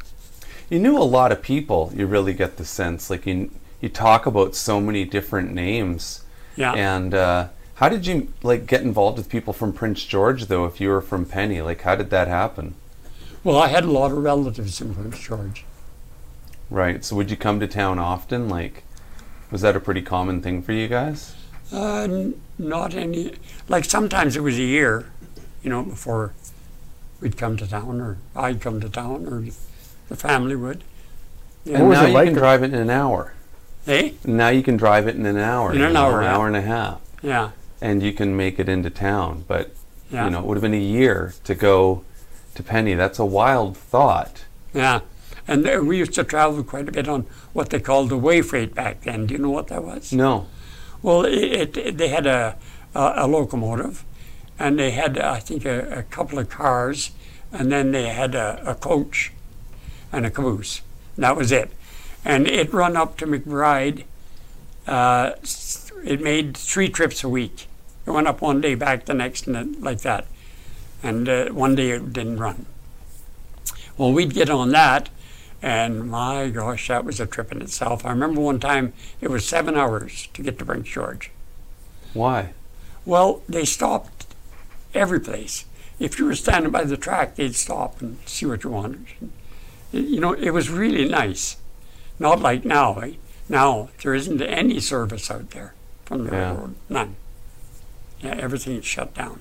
You 0.68 0.78
knew 0.78 0.98
a 0.98 1.04
lot 1.04 1.32
of 1.32 1.40
people. 1.40 1.90
You 1.94 2.06
really 2.06 2.34
get 2.34 2.58
the 2.58 2.64
sense 2.66 3.08
like 3.08 3.24
you 3.24 3.50
you 3.84 3.90
talk 3.90 4.24
about 4.24 4.54
so 4.56 4.80
many 4.80 5.04
different 5.04 5.52
names. 5.52 6.24
Yeah. 6.56 6.72
And 6.72 7.12
uh, 7.14 7.48
how 7.74 7.90
did 7.90 8.06
you 8.06 8.32
like 8.42 8.66
get 8.66 8.80
involved 8.80 9.18
with 9.18 9.28
people 9.28 9.52
from 9.52 9.74
Prince 9.74 10.04
George 10.04 10.46
though? 10.46 10.64
If 10.64 10.80
you 10.80 10.88
were 10.88 11.02
from 11.02 11.26
Penny, 11.26 11.60
like 11.60 11.82
how 11.82 11.94
did 11.94 12.08
that 12.10 12.26
happen? 12.26 12.74
Well, 13.44 13.58
I 13.58 13.68
had 13.68 13.84
a 13.84 13.90
lot 13.90 14.10
of 14.10 14.18
relatives 14.18 14.80
in 14.80 14.94
Prince 14.94 15.20
George. 15.20 15.64
Right. 16.70 17.04
So 17.04 17.14
would 17.16 17.30
you 17.30 17.36
come 17.36 17.60
to 17.60 17.68
town 17.68 17.98
often? 17.98 18.48
Like, 18.48 18.84
was 19.50 19.60
that 19.60 19.76
a 19.76 19.80
pretty 19.80 20.00
common 20.00 20.40
thing 20.40 20.62
for 20.62 20.72
you 20.72 20.88
guys? 20.88 21.34
Uh, 21.70 22.04
n- 22.04 22.40
not 22.58 22.94
any. 22.94 23.34
Like 23.68 23.84
sometimes 23.84 24.34
it 24.34 24.40
was 24.40 24.58
a 24.58 24.62
year, 24.62 25.12
you 25.62 25.68
know, 25.68 25.82
before 25.82 26.32
we'd 27.20 27.36
come 27.36 27.58
to 27.58 27.66
town, 27.66 28.00
or 28.00 28.16
I'd 28.34 28.62
come 28.62 28.80
to 28.80 28.88
town, 28.88 29.26
or 29.26 29.44
the 30.08 30.16
family 30.16 30.56
would. 30.56 30.82
Yeah. 31.64 31.80
And 31.80 31.88
was 31.88 32.00
it 32.00 32.08
you 32.08 32.14
like 32.14 32.28
can 32.28 32.34
drive 32.34 32.62
it 32.62 32.72
in 32.72 32.80
an 32.80 32.90
hour. 32.90 33.34
Hey? 33.84 34.14
Now 34.24 34.48
you 34.48 34.62
can 34.62 34.76
drive 34.76 35.06
it 35.06 35.16
in 35.16 35.26
an 35.26 35.36
hour. 35.38 35.72
In 35.72 35.82
an 35.82 35.96
hour, 35.96 36.20
an 36.20 36.26
hour 36.26 36.46
and 36.46 36.56
a 36.56 36.62
half, 36.62 37.00
Yeah. 37.22 37.50
and 37.80 38.02
you 38.02 38.12
can 38.12 38.36
make 38.36 38.58
it 38.58 38.68
into 38.68 38.90
town. 38.90 39.44
But 39.46 39.74
Yeah. 40.10 40.24
you 40.24 40.30
know, 40.30 40.40
it 40.40 40.46
would 40.46 40.56
have 40.56 40.62
been 40.62 40.74
a 40.74 40.78
year 40.78 41.34
to 41.44 41.54
go 41.54 42.02
to 42.54 42.62
Penny. 42.62 42.94
That's 42.94 43.18
a 43.18 43.24
wild 43.26 43.76
thought. 43.76 44.44
Yeah. 44.72 45.00
And 45.46 45.64
we 45.86 45.98
used 45.98 46.14
to 46.14 46.24
travel 46.24 46.62
quite 46.64 46.88
a 46.88 46.92
bit 46.92 47.06
on 47.08 47.26
what 47.52 47.68
they 47.70 47.78
called 47.80 48.08
the 48.08 48.16
way 48.16 48.40
freight 48.40 48.74
back 48.74 49.02
then. 49.02 49.26
Do 49.26 49.34
you 49.34 49.40
know 49.40 49.50
what 49.50 49.68
that 49.68 49.84
was? 49.84 50.12
No. 50.12 50.46
Well, 51.02 51.26
it, 51.26 51.76
it, 51.76 51.98
they 51.98 52.08
had 52.08 52.26
a, 52.26 52.56
a, 52.94 53.12
a 53.16 53.26
locomotive, 53.26 54.04
and 54.58 54.78
they 54.78 54.92
had, 54.92 55.18
I 55.18 55.38
think, 55.40 55.66
a, 55.66 55.98
a 55.98 56.02
couple 56.04 56.38
of 56.38 56.48
cars, 56.48 57.10
and 57.52 57.70
then 57.70 57.92
they 57.92 58.08
had 58.08 58.34
a, 58.34 58.62
a 58.64 58.74
coach 58.74 59.32
and 60.10 60.24
a 60.24 60.30
caboose. 60.30 60.80
And 61.16 61.24
that 61.24 61.36
was 61.36 61.52
it. 61.52 61.70
And 62.24 62.46
it 62.46 62.72
run 62.72 62.96
up 62.96 63.16
to 63.18 63.26
McBride. 63.26 64.04
Uh, 64.86 65.32
it 66.04 66.20
made 66.20 66.56
three 66.56 66.88
trips 66.88 67.22
a 67.22 67.28
week. 67.28 67.66
It 68.06 68.10
went 68.10 68.26
up 68.26 68.40
one 68.40 68.60
day, 68.60 68.74
back 68.74 69.06
the 69.06 69.14
next, 69.14 69.46
and 69.46 69.82
like 69.82 70.00
that. 70.00 70.26
And 71.02 71.28
uh, 71.28 71.46
one 71.50 71.74
day 71.74 71.90
it 71.90 72.12
didn't 72.12 72.38
run. 72.38 72.66
Well, 73.96 74.12
we'd 74.12 74.34
get 74.34 74.50
on 74.50 74.70
that, 74.70 75.08
and 75.62 76.10
my 76.10 76.48
gosh, 76.48 76.88
that 76.88 77.04
was 77.04 77.20
a 77.20 77.26
trip 77.26 77.52
in 77.52 77.62
itself. 77.62 78.04
I 78.04 78.10
remember 78.10 78.40
one 78.40 78.58
time 78.58 78.92
it 79.20 79.30
was 79.30 79.46
seven 79.46 79.76
hours 79.76 80.28
to 80.34 80.42
get 80.42 80.58
to 80.58 80.64
Prince 80.64 80.88
George. 80.88 81.30
Why? 82.12 82.52
Well, 83.04 83.42
they 83.48 83.64
stopped 83.64 84.26
every 84.94 85.20
place. 85.20 85.64
If 85.98 86.18
you 86.18 86.24
were 86.26 86.34
standing 86.34 86.72
by 86.72 86.84
the 86.84 86.96
track, 86.96 87.36
they'd 87.36 87.54
stop 87.54 88.00
and 88.00 88.18
see 88.26 88.46
what 88.46 88.64
you 88.64 88.70
wanted. 88.70 89.06
You 89.92 90.20
know, 90.20 90.32
it 90.32 90.50
was 90.50 90.70
really 90.70 91.08
nice. 91.08 91.56
Not 92.18 92.40
like 92.40 92.64
now. 92.64 92.98
Eh? 93.00 93.12
Now 93.48 93.88
there 94.02 94.14
isn't 94.14 94.40
any 94.40 94.80
service 94.80 95.30
out 95.30 95.50
there 95.50 95.74
from 96.04 96.24
the 96.24 96.32
Yeah. 96.32 96.50
railroad. 96.50 96.74
None. 96.88 97.16
Yeah, 98.20 98.36
everything's 98.36 98.84
shut 98.86 99.14
down. 99.14 99.40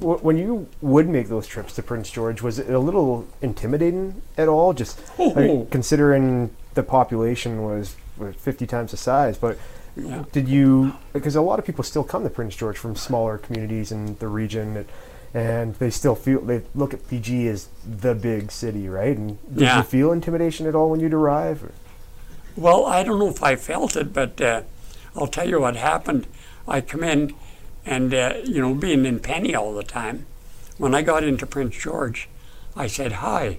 Wh- 0.00 0.24
When 0.24 0.36
you 0.38 0.66
would 0.80 1.08
make 1.08 1.28
those 1.28 1.46
trips 1.46 1.74
to 1.74 1.82
Prince 1.82 2.10
George, 2.10 2.42
was 2.42 2.58
it 2.58 2.68
a 2.70 2.78
little 2.80 3.26
intimidating 3.40 4.22
at 4.36 4.48
all? 4.48 4.72
Just 4.72 4.98
I 5.18 5.22
mean, 5.34 5.50
Oh. 5.50 5.68
considering 5.70 6.50
the 6.74 6.82
population 6.82 7.62
was, 7.62 7.94
was 8.18 8.34
50 8.36 8.66
times 8.66 8.90
the 8.90 8.96
size, 8.96 9.38
but 9.38 9.58
Yeah. 9.96 10.24
did 10.32 10.48
you? 10.48 10.94
Because 11.12 11.36
a 11.36 11.42
lot 11.42 11.58
of 11.58 11.64
people 11.66 11.84
still 11.84 12.02
come 12.02 12.24
to 12.24 12.30
Prince 12.30 12.56
George 12.56 12.78
from 12.78 12.96
smaller 12.96 13.38
communities 13.38 13.92
in 13.92 14.16
the 14.18 14.26
region, 14.26 14.76
and, 14.78 14.86
and 15.34 15.74
they 15.76 15.90
still 15.90 16.14
feel 16.16 16.40
they 16.40 16.62
look 16.74 16.92
at 16.94 17.06
PG 17.08 17.46
as 17.48 17.68
the 17.86 18.14
big 18.14 18.50
city, 18.50 18.88
right? 18.88 19.16
And 19.16 19.38
did 19.54 19.62
Yeah. 19.64 19.76
you 19.78 19.82
feel 19.84 20.10
intimidation 20.10 20.66
at 20.66 20.74
all 20.74 20.90
when 20.90 20.98
you'd 21.00 21.14
arrive? 21.14 21.62
or- 21.62 21.70
Well, 22.56 22.86
I 22.86 23.02
don't 23.02 23.18
know 23.18 23.28
if 23.28 23.42
I 23.42 23.56
felt 23.56 23.96
it, 23.96 24.12
but 24.12 24.40
uh, 24.40 24.62
I'll 25.16 25.26
tell 25.26 25.48
you 25.48 25.60
what 25.60 25.76
happened. 25.76 26.26
I 26.68 26.80
come 26.80 27.02
in, 27.02 27.34
and 27.86 28.12
uh, 28.12 28.34
you 28.44 28.60
know, 28.60 28.74
being 28.74 29.06
in 29.06 29.20
Penny 29.20 29.54
all 29.54 29.74
the 29.74 29.82
time, 29.82 30.26
when 30.78 30.94
I 30.94 31.02
got 31.02 31.24
into 31.24 31.46
Prince 31.46 31.76
George, 31.76 32.28
I 32.76 32.86
said 32.86 33.12
hi, 33.12 33.58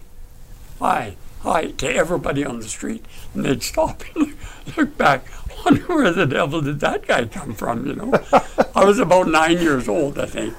hi, 0.80 1.16
hi 1.42 1.68
to 1.72 1.94
everybody 1.94 2.46
on 2.46 2.60
the 2.60 2.68
street, 2.68 3.06
and 3.34 3.46
they'd 3.46 3.64
stop 3.64 4.04
and 4.16 4.36
look, 4.78 4.98
back, 4.98 5.26
wonder 5.66 5.84
where 5.88 6.12
the 6.12 6.26
devil 6.26 6.62
did 6.62 6.80
that 6.82 7.08
guy 7.08 7.26
come 7.26 7.54
from? 7.54 7.86
You 7.88 7.96
know, 7.96 8.14
I 8.76 8.86
was 8.86 9.00
about 9.00 9.28
nine 9.28 9.60
years 9.60 9.88
old, 9.88 10.20
I 10.20 10.26
think. 10.26 10.54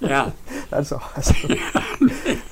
Yeah, 0.00 0.32
That's 0.70 0.92
awesome. 0.92 1.50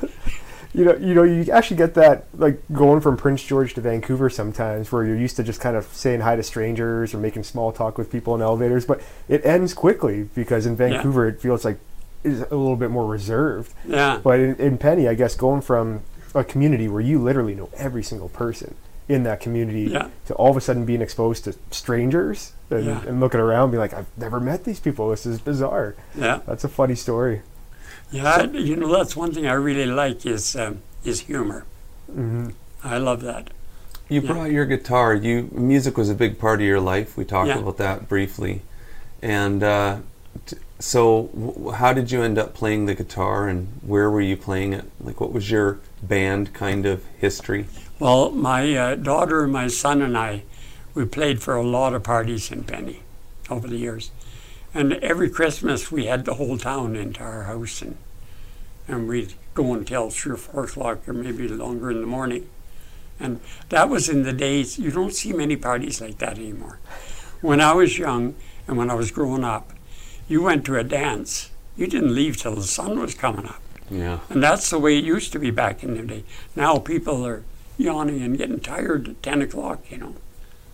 you 0.74 0.84
know, 0.84 0.96
you 0.96 1.14
know, 1.14 1.22
you 1.22 1.50
actually 1.52 1.76
get 1.76 1.94
that 1.94 2.24
like 2.36 2.60
going 2.72 3.00
from 3.00 3.16
Prince 3.16 3.42
George 3.44 3.74
to 3.74 3.80
Vancouver 3.80 4.28
sometimes, 4.28 4.90
where 4.90 5.04
you're 5.04 5.16
used 5.16 5.36
to 5.36 5.42
just 5.44 5.60
kind 5.60 5.76
of 5.76 5.86
saying 5.86 6.20
hi 6.20 6.34
to 6.36 6.42
strangers 6.42 7.14
or 7.14 7.18
making 7.18 7.44
small 7.44 7.70
talk 7.72 7.96
with 7.96 8.10
people 8.10 8.34
in 8.34 8.42
elevators, 8.42 8.84
but 8.84 9.00
it 9.28 9.44
ends 9.46 9.72
quickly 9.72 10.28
because 10.34 10.66
in 10.66 10.74
Vancouver 10.76 11.28
it 11.28 11.40
feels 11.40 11.64
like 11.64 11.78
is 12.24 12.40
a 12.40 12.44
little 12.56 12.76
bit 12.76 12.90
more 12.90 13.06
reserved. 13.06 13.72
yeah, 13.86 14.18
But 14.22 14.40
in, 14.40 14.56
in 14.56 14.78
Penny, 14.78 15.06
I 15.08 15.14
guess 15.14 15.34
going 15.36 15.60
from 15.60 16.00
a 16.34 16.42
community 16.42 16.88
where 16.88 17.02
you 17.02 17.18
literally 17.22 17.54
know 17.54 17.68
every 17.76 18.02
single 18.02 18.30
person 18.30 18.74
in 19.08 19.22
that 19.24 19.38
community 19.40 19.82
Yeah. 19.92 20.08
to 20.26 20.34
all 20.34 20.50
of 20.50 20.56
a 20.56 20.60
sudden 20.62 20.86
being 20.86 21.02
exposed 21.02 21.44
to 21.44 21.54
strangers 21.70 22.52
and, 22.70 22.86
Yeah. 22.86 23.02
and 23.06 23.20
looking 23.20 23.40
around, 23.40 23.70
being 23.72 23.80
like, 23.80 23.92
I've 23.92 24.06
never 24.16 24.40
met 24.40 24.64
these 24.64 24.80
people. 24.80 25.10
This 25.10 25.26
is 25.26 25.38
bizarre. 25.38 25.94
yeah. 26.16 26.40
That's 26.46 26.64
a 26.64 26.68
funny 26.68 26.94
story. 26.94 27.42
Yeah, 28.10 28.44
you 28.44 28.76
know 28.76 28.92
that's 28.92 29.16
one 29.16 29.32
thing 29.32 29.46
I 29.46 29.54
really 29.54 29.86
like 29.86 30.24
is 30.26 30.54
um, 30.56 30.78
is 31.04 31.20
humor. 31.20 31.64
hmm 32.12 32.50
I 32.82 32.98
love 32.98 33.22
that. 33.22 33.48
You 34.08 34.20
Yeah. 34.20 34.32
brought 34.32 34.50
your 34.50 34.66
guitar. 34.66 35.14
You 35.14 35.48
music 35.52 35.96
was 35.96 36.10
a 36.10 36.14
big 36.14 36.38
part 36.38 36.60
of 36.60 36.66
your 36.66 36.80
life. 36.80 37.16
We 37.16 37.24
talked 37.24 37.48
Yeah. 37.48 37.58
about 37.58 37.78
that 37.78 38.08
briefly, 38.08 38.60
and 39.22 39.62
uh, 39.62 39.96
t- 40.46 40.58
so 40.78 41.30
w- 41.34 41.70
how 41.70 41.92
did 41.94 42.10
you 42.12 42.22
end 42.22 42.38
up 42.38 42.54
playing 42.54 42.86
the 42.86 42.94
guitar, 42.94 43.48
and 43.48 43.68
where 43.82 44.10
were 44.10 44.20
you 44.20 44.36
playing 44.36 44.74
it? 44.74 44.84
Like, 45.00 45.20
what 45.20 45.32
was 45.32 45.50
your 45.50 45.78
band 46.02 46.52
kind 46.52 46.84
of 46.86 47.02
history? 47.18 47.66
Well, 47.98 48.30
my 48.30 48.76
uh, 48.76 48.94
daughter, 48.96 49.42
and 49.44 49.52
my 49.52 49.68
son, 49.68 50.02
and 50.02 50.16
I, 50.18 50.42
we 50.94 51.06
played 51.06 51.40
for 51.42 51.56
a 51.56 51.62
lot 51.62 51.94
of 51.94 52.02
parties 52.02 52.50
in 52.52 52.64
Penny 52.64 53.00
over 53.48 53.66
the 53.66 53.76
years, 53.78 54.10
and 54.74 54.92
every 54.94 55.30
Christmas 55.30 55.90
we 55.90 56.06
had 56.06 56.24
the 56.24 56.34
whole 56.34 56.58
town 56.58 56.96
into 56.96 57.22
our 57.22 57.44
house, 57.44 57.80
and 57.80 57.96
and 58.86 59.08
we'd 59.08 59.34
go 59.54 59.72
until 59.72 60.10
three 60.10 60.32
or 60.32 60.36
four 60.36 60.64
o'clock, 60.64 61.08
or 61.08 61.12
maybe 61.14 61.48
longer 61.48 61.90
in 61.90 62.00
the 62.00 62.06
morning, 62.06 62.48
and 63.18 63.40
that 63.70 63.88
was 63.88 64.08
in 64.08 64.24
the 64.24 64.32
days. 64.32 64.78
You 64.78 64.90
don't 64.90 65.14
see 65.14 65.32
many 65.32 65.56
parties 65.56 66.00
like 66.00 66.18
that 66.18 66.38
anymore. 66.38 66.80
When 67.40 67.60
I 67.60 67.72
was 67.72 67.98
young 67.98 68.34
and 68.66 68.76
when 68.76 68.90
I 68.90 68.94
was 68.94 69.10
growing 69.10 69.44
up, 69.44 69.72
you 70.28 70.42
went 70.42 70.64
to 70.66 70.76
a 70.76 70.84
dance. 70.84 71.50
You 71.76 71.86
didn't 71.86 72.14
leave 72.14 72.36
till 72.36 72.54
the 72.54 72.62
sun 72.62 72.98
was 72.98 73.14
coming 73.14 73.46
up. 73.46 73.60
Yeah, 73.90 74.20
And 74.30 74.42
that's 74.42 74.70
the 74.70 74.78
way 74.78 74.96
it 74.96 75.04
used 75.04 75.32
to 75.32 75.38
be 75.38 75.50
back 75.50 75.84
in 75.84 75.94
the 75.94 76.02
day. 76.02 76.24
Now 76.56 76.78
people 76.78 77.26
are 77.26 77.44
yawning 77.76 78.22
and 78.22 78.38
getting 78.38 78.60
tired 78.60 79.08
at 79.08 79.22
10 79.22 79.42
o'clock, 79.42 79.90
you 79.90 79.98
know. 79.98 80.14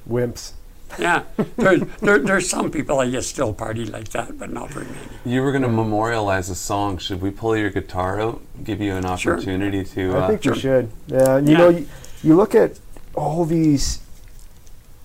Wimps. 0.08 0.52
Yeah, 0.98 1.22
there, 1.56 1.78
there, 1.78 2.18
there's 2.18 2.48
some 2.50 2.70
people, 2.70 2.98
I 3.00 3.08
guess, 3.10 3.26
still 3.26 3.54
party 3.54 3.84
like 3.86 4.08
that, 4.10 4.38
but 4.38 4.50
not 4.52 4.70
very 4.70 4.86
many. 4.86 4.98
you 5.24 5.40
were 5.42 5.52
going 5.52 5.62
to 5.62 5.68
memorialize 5.68 6.50
a 6.50 6.54
song. 6.54 6.98
Should 6.98 7.22
we 7.22 7.30
pull 7.30 7.56
your 7.56 7.70
guitar 7.70 8.20
out? 8.20 8.40
Give 8.64 8.80
you 8.80 8.94
an 8.94 9.16
Sure. 9.16 9.34
opportunity 9.34 9.84
to. 9.84 10.12
I 10.16 10.18
Uh, 10.20 10.28
think 10.28 10.42
sure. 10.42 10.54
you 10.54 10.60
should. 10.60 10.90
Yeah, 11.06 11.38
you 11.38 11.52
Yeah. 11.52 11.58
know, 11.58 11.68
you, 11.70 11.86
you 12.22 12.36
look 12.36 12.54
at 12.54 12.78
all 13.14 13.44
these, 13.44 14.00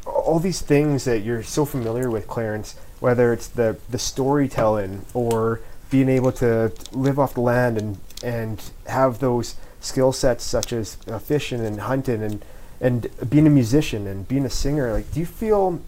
all 0.06 0.40
these 0.40 0.62
things 0.62 1.06
that 1.06 1.20
you're 1.20 1.44
so 1.44 1.66
familiar 1.66 2.10
with, 2.10 2.28
Clarence. 2.28 2.76
Whether 3.00 3.34
it's 3.34 3.48
the 3.48 3.78
the 3.90 4.00
storytelling 4.00 5.06
or 5.14 5.60
being 5.92 6.10
able 6.10 6.32
to 6.34 6.72
live 6.92 7.20
off 7.20 7.34
the 7.36 7.42
land 7.42 7.78
and 7.78 7.98
and 8.24 8.62
have 8.88 9.20
those 9.20 9.56
skill 9.82 10.12
sets 10.12 10.44
such 10.44 10.74
as 10.74 10.98
uh, 11.08 11.20
fishing 11.20 11.64
and 11.64 11.82
hunting 11.82 12.24
and 12.24 12.44
and 12.82 13.08
being 13.30 13.48
a 13.48 13.50
musician 13.50 14.08
and 14.08 14.28
being 14.28 14.46
a 14.46 14.50
singer. 14.50 14.92
Like, 14.92 15.12
do 15.14 15.20
you 15.20 15.26
feel 15.26 15.82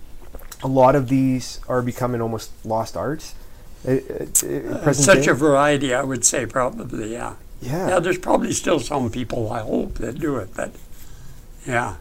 a 0.64 0.68
lot 0.68 0.96
of 0.96 1.10
these 1.10 1.60
are 1.68 1.82
becoming 1.82 2.22
almost 2.22 2.52
lost 2.66 2.98
arts? 2.98 3.36
Uh, 3.88 4.34
Such 4.94 5.26
day? 5.26 5.32
a 5.32 5.34
variety, 5.34 5.94
I 5.94 6.04
would 6.04 6.26
say, 6.26 6.46
probably, 6.46 7.14
yeah. 7.14 7.36
yeah. 7.62 7.90
Yeah, 7.90 8.00
there's 8.00 8.18
probably 8.18 8.52
still 8.52 8.80
some 8.80 9.10
people, 9.12 9.52
I 9.52 9.62
hope, 9.62 9.96
that 9.96 10.20
do 10.20 10.38
it, 10.38 10.50
but 10.56 10.72
yeah. 11.66 11.96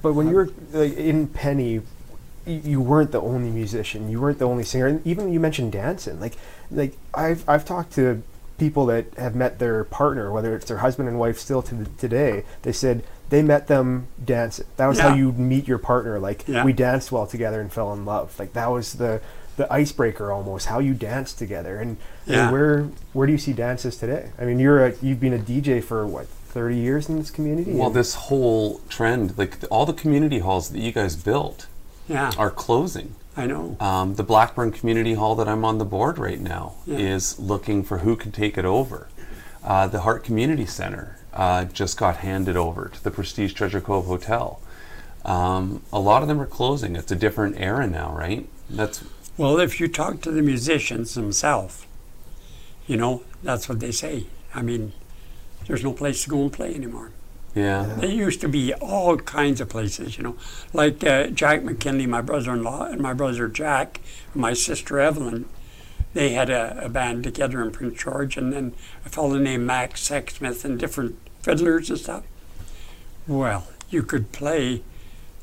But 0.00 0.12
when 0.12 0.28
you 0.28 0.36
were 0.36 0.50
like, 0.72 0.96
in 0.96 1.26
Penny, 1.26 1.80
you 2.46 2.80
weren't 2.80 3.12
the 3.12 3.20
only 3.20 3.50
musician. 3.50 4.08
You 4.08 4.20
weren't 4.20 4.38
the 4.38 4.46
only 4.46 4.64
singer. 4.64 4.86
And 4.86 5.06
even 5.06 5.32
you 5.32 5.40
mentioned 5.40 5.72
dancing. 5.72 6.20
Like, 6.20 6.34
like 6.70 6.96
I've 7.12 7.46
I've 7.48 7.64
talked 7.64 7.92
to 7.94 8.22
people 8.58 8.86
that 8.86 9.12
have 9.16 9.34
met 9.34 9.58
their 9.58 9.84
partner, 9.84 10.32
whether 10.32 10.54
it's 10.54 10.66
their 10.66 10.78
husband 10.78 11.08
and 11.08 11.18
wife, 11.18 11.38
still 11.38 11.62
to 11.62 11.74
th- 11.74 11.88
today. 11.98 12.44
They 12.62 12.72
said 12.72 13.04
they 13.30 13.42
met 13.42 13.66
them 13.66 14.06
dancing. 14.24 14.66
That 14.76 14.86
was 14.86 14.98
how 15.00 15.08
Yeah. 15.08 15.16
you 15.16 15.32
meet 15.32 15.68
your 15.68 15.78
partner. 15.78 16.18
Like 16.18 16.44
Yeah. 16.48 16.64
we 16.64 16.72
danced 16.72 17.12
well 17.12 17.26
together 17.26 17.60
and 17.60 17.72
fell 17.72 17.92
in 17.92 18.04
love. 18.04 18.34
Like 18.38 18.52
that 18.54 18.70
was 18.70 18.94
the 18.94 19.20
the 19.56 19.70
icebreaker 19.72 20.30
almost. 20.30 20.66
How 20.66 20.78
you 20.78 20.94
danced 20.94 21.36
together. 21.36 21.78
And, 21.80 21.96
and 22.28 22.52
where 22.52 22.86
where 23.12 23.26
do 23.26 23.32
you 23.32 23.38
see 23.38 23.52
dances 23.52 23.96
today? 23.96 24.28
I 24.40 24.44
mean, 24.44 24.58
you're 24.60 24.86
a 24.86 24.94
you've 25.02 25.18
been 25.20 25.32
a 25.34 25.38
DJ 25.38 25.80
for 25.82 26.06
what 26.06 26.26
30 26.28 26.76
years 26.76 27.08
in 27.08 27.18
this 27.18 27.30
community. 27.30 27.72
Well, 27.72 27.90
this 27.90 28.14
whole 28.14 28.80
trend, 28.88 29.36
like 29.36 29.58
all 29.70 29.84
the 29.84 29.92
community 29.92 30.38
halls 30.38 30.70
that 30.70 30.78
you 30.80 30.92
guys 30.92 31.16
built, 31.16 31.66
Yeah, 32.08 32.30
are 32.38 32.50
closing. 32.50 33.14
I 33.36 33.46
know. 33.46 33.76
Um, 33.80 34.14
the 34.14 34.22
Blackburn 34.22 34.72
Community 34.72 35.14
Hall 35.14 35.34
that 35.36 35.46
I'm 35.48 35.64
on 35.64 35.78
the 35.78 35.84
board 35.84 36.18
right 36.18 36.40
now 36.40 36.72
Yeah. 36.86 36.98
is 36.98 37.38
looking 37.38 37.82
for 37.84 37.98
who 37.98 38.16
can 38.16 38.32
take 38.32 38.56
it 38.56 38.64
over. 38.64 39.08
Uh, 39.62 39.86
the 39.88 40.00
Hart 40.00 40.24
Community 40.24 40.64
Center 40.66 41.17
uh, 41.38 41.64
just 41.66 41.96
got 41.96 42.18
handed 42.18 42.56
over 42.56 42.88
to 42.92 43.02
the 43.02 43.12
Prestige 43.12 43.54
Treasure 43.54 43.80
Cove 43.80 44.06
Hotel. 44.06 44.60
Um, 45.24 45.82
a 45.92 46.00
lot 46.00 46.22
of 46.22 46.28
them 46.28 46.40
are 46.40 46.46
closing. 46.46 46.96
It's 46.96 47.12
a 47.12 47.16
different 47.16 47.56
era 47.58 47.86
now, 47.86 48.12
right? 48.12 48.48
That's 48.68 49.04
Well, 49.36 49.60
if 49.60 49.78
you 49.78 49.86
talk 49.86 50.20
to 50.22 50.32
the 50.32 50.42
musicians 50.42 51.14
themselves, 51.14 51.86
you 52.88 52.96
know, 52.96 53.22
that's 53.42 53.68
what 53.68 53.78
they 53.78 53.92
say. 53.92 54.24
I 54.52 54.62
mean, 54.62 54.92
there's 55.66 55.84
no 55.84 55.92
place 55.92 56.24
to 56.24 56.30
go 56.30 56.42
and 56.42 56.52
play 56.52 56.74
anymore. 56.74 57.12
yeah, 57.54 57.84
There 57.98 58.10
used 58.10 58.40
to 58.40 58.48
be 58.48 58.74
all 58.74 59.16
kinds 59.16 59.60
of 59.60 59.68
places, 59.68 60.16
you 60.16 60.24
know, 60.24 60.36
like 60.72 61.04
uh, 61.04 61.28
Jack 61.28 61.62
McKinley, 61.62 62.06
my 62.06 62.20
brother-in-law, 62.20 62.86
and 62.86 63.00
my 63.00 63.12
brother 63.12 63.46
Jack, 63.46 64.00
and 64.32 64.42
my 64.42 64.54
sister 64.54 64.98
Evelyn. 64.98 65.44
They 66.14 66.30
had 66.30 66.50
a, 66.50 66.86
a 66.86 66.88
band 66.88 67.22
together 67.22 67.62
in 67.62 67.70
Prince 67.70 68.02
George, 68.02 68.36
and 68.36 68.52
then 68.52 68.72
a 69.04 69.08
fellow 69.08 69.38
named 69.38 69.66
Max 69.66 70.08
Sexsmith 70.08 70.64
and 70.64 70.78
different 70.78 71.16
fiddlers 71.48 71.88
and 71.88 71.98
stuff. 71.98 72.24
Well, 73.26 73.66
you 73.88 74.02
could 74.02 74.32
play 74.32 74.82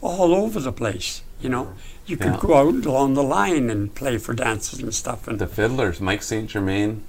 all 0.02 0.36
over 0.36 0.60
the 0.60 0.72
place, 0.72 1.24
you 1.42 1.50
know. 1.50 1.74
You 2.06 2.18
could 2.18 2.34
Yeah. 2.34 2.40
go 2.40 2.56
out 2.58 2.86
along 2.86 3.16
the 3.16 3.24
line 3.24 3.70
and 3.72 3.94
play 3.96 4.20
for 4.20 4.34
dances 4.36 4.80
and 4.80 4.94
stuff. 4.94 5.28
And 5.28 5.40
the 5.40 5.48
Fiddlers, 5.48 6.00
Mike 6.00 6.22
St. 6.22 6.48
Germain, 6.48 7.02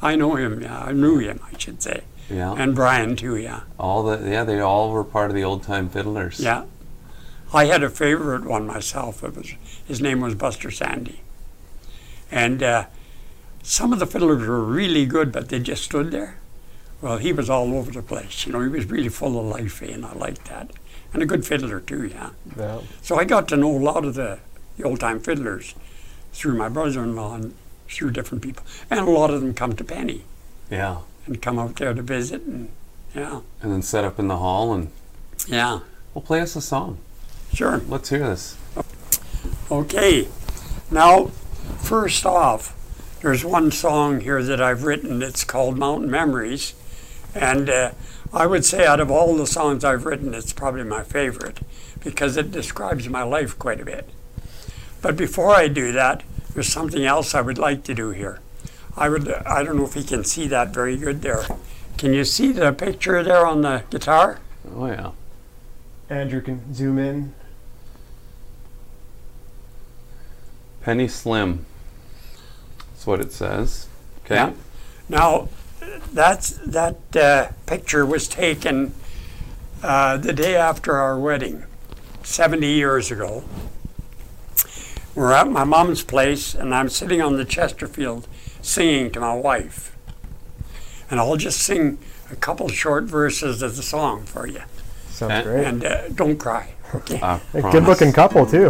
I 0.00 0.16
know 0.16 0.34
him, 0.34 0.60
yeah, 0.60 0.80
I 0.80 0.92
knew 0.92 1.18
him, 1.18 1.38
I 1.52 1.56
should 1.56 1.80
say, 1.80 2.02
yeah, 2.28 2.52
and 2.54 2.74
Brian 2.74 3.14
too, 3.14 3.36
yeah. 3.36 3.60
all 3.78 4.02
the 4.02 4.28
yeah, 4.28 4.42
they 4.42 4.58
all 4.58 4.90
were 4.90 5.04
part 5.04 5.30
of 5.30 5.36
the 5.36 5.44
old 5.44 5.62
time 5.62 5.88
Fiddlers. 5.88 6.40
Yeah. 6.40 6.64
I 7.54 7.66
had 7.66 7.84
a 7.84 7.90
favorite 7.90 8.44
one 8.44 8.66
myself. 8.66 9.22
It 9.22 9.36
was 9.36 9.54
his 9.86 10.00
name 10.00 10.20
was 10.20 10.34
Buster 10.34 10.70
Sandy. 10.72 11.20
And 12.32 12.62
uh, 12.62 12.86
some 13.62 13.92
of 13.92 13.98
the 14.00 14.06
fiddlers 14.06 14.44
were 14.48 14.64
really 14.64 15.04
good, 15.06 15.30
but 15.30 15.50
they 15.50 15.60
just 15.60 15.84
stood 15.84 16.10
there. 16.10 16.38
Well, 17.02 17.18
he 17.18 17.32
was 17.32 17.50
all 17.50 17.74
over 17.74 17.90
the 17.90 18.02
place. 18.02 18.46
You 18.46 18.52
know, 18.52 18.62
he 18.62 18.68
was 18.68 18.86
really 18.86 19.10
full 19.10 19.38
of 19.38 19.44
life, 19.44 19.82
eh, 19.82 19.92
and 19.92 20.06
I 20.06 20.12
liked 20.14 20.46
that. 20.46 20.70
And 21.12 21.22
a 21.22 21.26
good 21.26 21.44
fiddler 21.44 21.80
too, 21.80 22.06
yeah. 22.06 22.30
yeah. 22.56 22.80
So 23.02 23.16
I 23.16 23.24
got 23.24 23.48
to 23.48 23.56
know 23.56 23.70
a 23.70 23.76
lot 23.76 24.06
of 24.06 24.14
the, 24.14 24.38
the 24.78 24.84
old 24.84 25.00
time 25.00 25.20
fiddlers 25.20 25.74
through 26.32 26.56
my 26.56 26.70
brother-in-law 26.70 27.34
and 27.34 27.54
through 27.88 28.12
different 28.12 28.42
people. 28.42 28.64
And 28.90 29.00
a 29.00 29.04
lot 29.04 29.30
of 29.30 29.42
them 29.42 29.52
come 29.52 29.74
to 29.74 29.84
Penny 29.84 30.22
yeah, 30.72 30.98
and 31.26 31.42
come 31.42 31.58
out 31.58 31.76
there 31.76 31.92
to 31.92 32.02
visit, 32.02 32.42
and 32.42 32.70
yeah, 33.14 33.42
and 33.60 33.72
then 33.72 33.82
set 33.82 34.04
up 34.04 34.18
in 34.18 34.28
the 34.28 34.38
hall 34.38 34.72
and 34.72 34.90
yeah, 35.46 35.80
well, 36.14 36.22
play 36.22 36.40
us 36.40 36.56
a 36.56 36.62
song. 36.62 36.98
sure. 37.52 37.82
Let's 37.88 38.08
hear 38.08 38.20
this. 38.20 38.56
Okay, 39.70 40.28
now, 40.90 41.26
first 41.78 42.24
off, 42.24 42.74
there's 43.20 43.44
one 43.44 43.70
song 43.70 44.20
here 44.20 44.42
that 44.42 44.62
I've 44.62 44.84
written. 44.84 45.22
It's 45.22 45.44
called 45.44 45.78
Mountain 45.78 46.10
Memories. 46.10 46.74
And 47.34 47.70
uh, 47.70 47.92
I 48.32 48.46
would 48.46 48.64
say, 48.64 48.86
out 48.86 49.00
of 49.00 49.10
all 49.10 49.36
the 49.36 49.46
songs 49.46 49.84
I've 49.84 50.04
written, 50.04 50.34
it's 50.34 50.52
probably 50.52 50.84
my 50.84 51.02
favorite 51.02 51.60
because 52.00 52.36
it 52.36 52.50
describes 52.50 53.08
my 53.08 53.22
life 53.22 53.58
quite 53.58 53.80
a 53.80 53.84
bit. 53.84 54.08
But 55.00 55.16
before 55.16 55.54
I 55.54 55.68
do 55.68 55.92
that, 55.92 56.22
there's 56.54 56.68
something 56.68 57.04
else 57.04 57.34
I 57.34 57.40
would 57.40 57.58
like 57.58 57.84
to 57.84 57.94
do 57.94 58.10
here. 58.10 58.40
I 58.96 59.08
would, 59.08 59.28
I 59.32 59.62
don't 59.62 59.76
know 59.76 59.84
if 59.84 59.96
you 59.96 60.04
can 60.04 60.24
see 60.24 60.46
that 60.48 60.74
very 60.74 60.96
good 60.96 61.22
there. 61.22 61.44
Can 61.96 62.12
you 62.12 62.24
see 62.24 62.52
the 62.52 62.72
picture 62.72 63.22
there 63.22 63.46
on 63.46 63.62
the 63.62 63.84
guitar? 63.90 64.40
Oh 64.74 64.86
yeah. 64.86 65.12
Andrew 66.10 66.40
can 66.40 66.74
zoom 66.74 66.98
in. 66.98 67.34
Penny 70.82 71.08
Slim. 71.08 71.64
That's 72.92 73.06
what 73.06 73.20
it 73.20 73.32
says. 73.32 73.86
Okay. 74.24 74.34
Yeah. 74.34 74.52
Now, 75.08 75.48
that's, 76.12 76.50
that 76.64 77.16
uh, 77.16 77.48
picture 77.66 78.04
was 78.06 78.28
taken 78.28 78.94
uh, 79.82 80.16
the 80.16 80.32
day 80.32 80.54
after 80.56 80.96
our 80.96 81.18
wedding, 81.18 81.64
70 82.22 82.66
years 82.66 83.10
ago. 83.10 83.44
We're 85.14 85.32
at 85.32 85.50
my 85.50 85.64
mom's 85.64 86.02
place, 86.02 86.54
and 86.54 86.74
I'm 86.74 86.88
sitting 86.88 87.20
on 87.20 87.36
the 87.36 87.44
Chesterfield 87.44 88.26
singing 88.62 89.10
to 89.12 89.20
my 89.20 89.34
wife. 89.34 89.94
And 91.10 91.20
I'll 91.20 91.36
just 91.36 91.60
sing 91.60 91.98
a 92.30 92.36
couple 92.36 92.68
short 92.68 93.04
verses 93.04 93.60
of 93.60 93.76
the 93.76 93.82
song 93.82 94.24
for 94.24 94.46
you. 94.46 94.62
Sounds 95.10 95.32
Okay. 95.32 95.42
great. 95.42 95.66
And 95.66 95.84
uh, 95.84 96.08
don't 96.10 96.38
cry. 96.38 96.74
Okay. 96.94 97.18
Good 97.54 97.84
looking 97.84 98.12
couple, 98.12 98.44
too. 98.44 98.68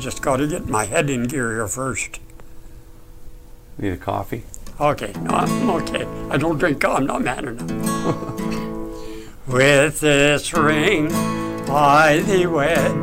Just 0.00 0.22
got 0.22 0.38
to 0.38 0.46
get 0.46 0.66
my 0.66 0.86
head 0.86 1.10
in 1.10 1.24
gear 1.24 1.52
here 1.52 1.68
first. 1.68 2.18
Need 3.78 3.92
a 3.92 3.96
coffee? 3.96 4.44
Okay, 4.80 5.12
no, 5.22 5.30
I'm 5.34 5.70
okay. 5.70 6.04
I 6.30 6.36
don't 6.38 6.58
drink. 6.58 6.84
I'm 6.84 7.06
not 7.06 7.22
mad 7.22 7.44
enough. 7.44 7.70
With 9.46 10.00
this 10.00 10.52
ring 10.54 11.10
I 11.68 12.20
thee 12.20 12.46
wed, 12.46 12.94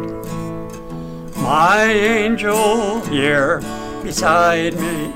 my 1.37 1.83
angel 1.83 3.01
here 3.05 3.59
beside 4.03 4.73
me. 4.79 5.13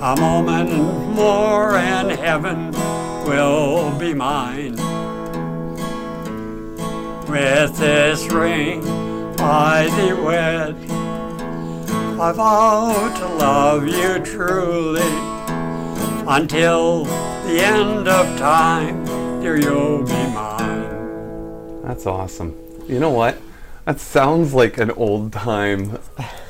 A 0.00 0.16
moment 0.18 0.70
more 1.14 1.76
and 1.76 2.10
heaven 2.10 2.72
will 3.24 3.96
be 3.98 4.14
mine. 4.14 4.76
With 7.28 7.76
this 7.76 8.26
ring 8.32 9.09
I 9.42 9.88
thee 9.96 10.12
wed, 10.12 10.74
I 12.20 12.32
vow 12.32 13.14
to 13.18 13.26
love 13.36 13.88
you 13.88 14.18
truly 14.22 15.00
until 16.28 17.04
the 17.04 17.60
end 17.60 18.06
of 18.08 18.38
time, 18.38 19.04
dear, 19.40 19.58
you'll 19.58 20.04
be 20.04 20.12
mine. 20.12 21.82
That's 21.82 22.06
awesome. 22.06 22.54
You 22.86 23.00
know 23.00 23.10
what? 23.10 23.38
That 23.86 23.98
sounds 23.98 24.52
like 24.52 24.78
an 24.78 24.90
old 24.92 25.32
time 25.32 25.98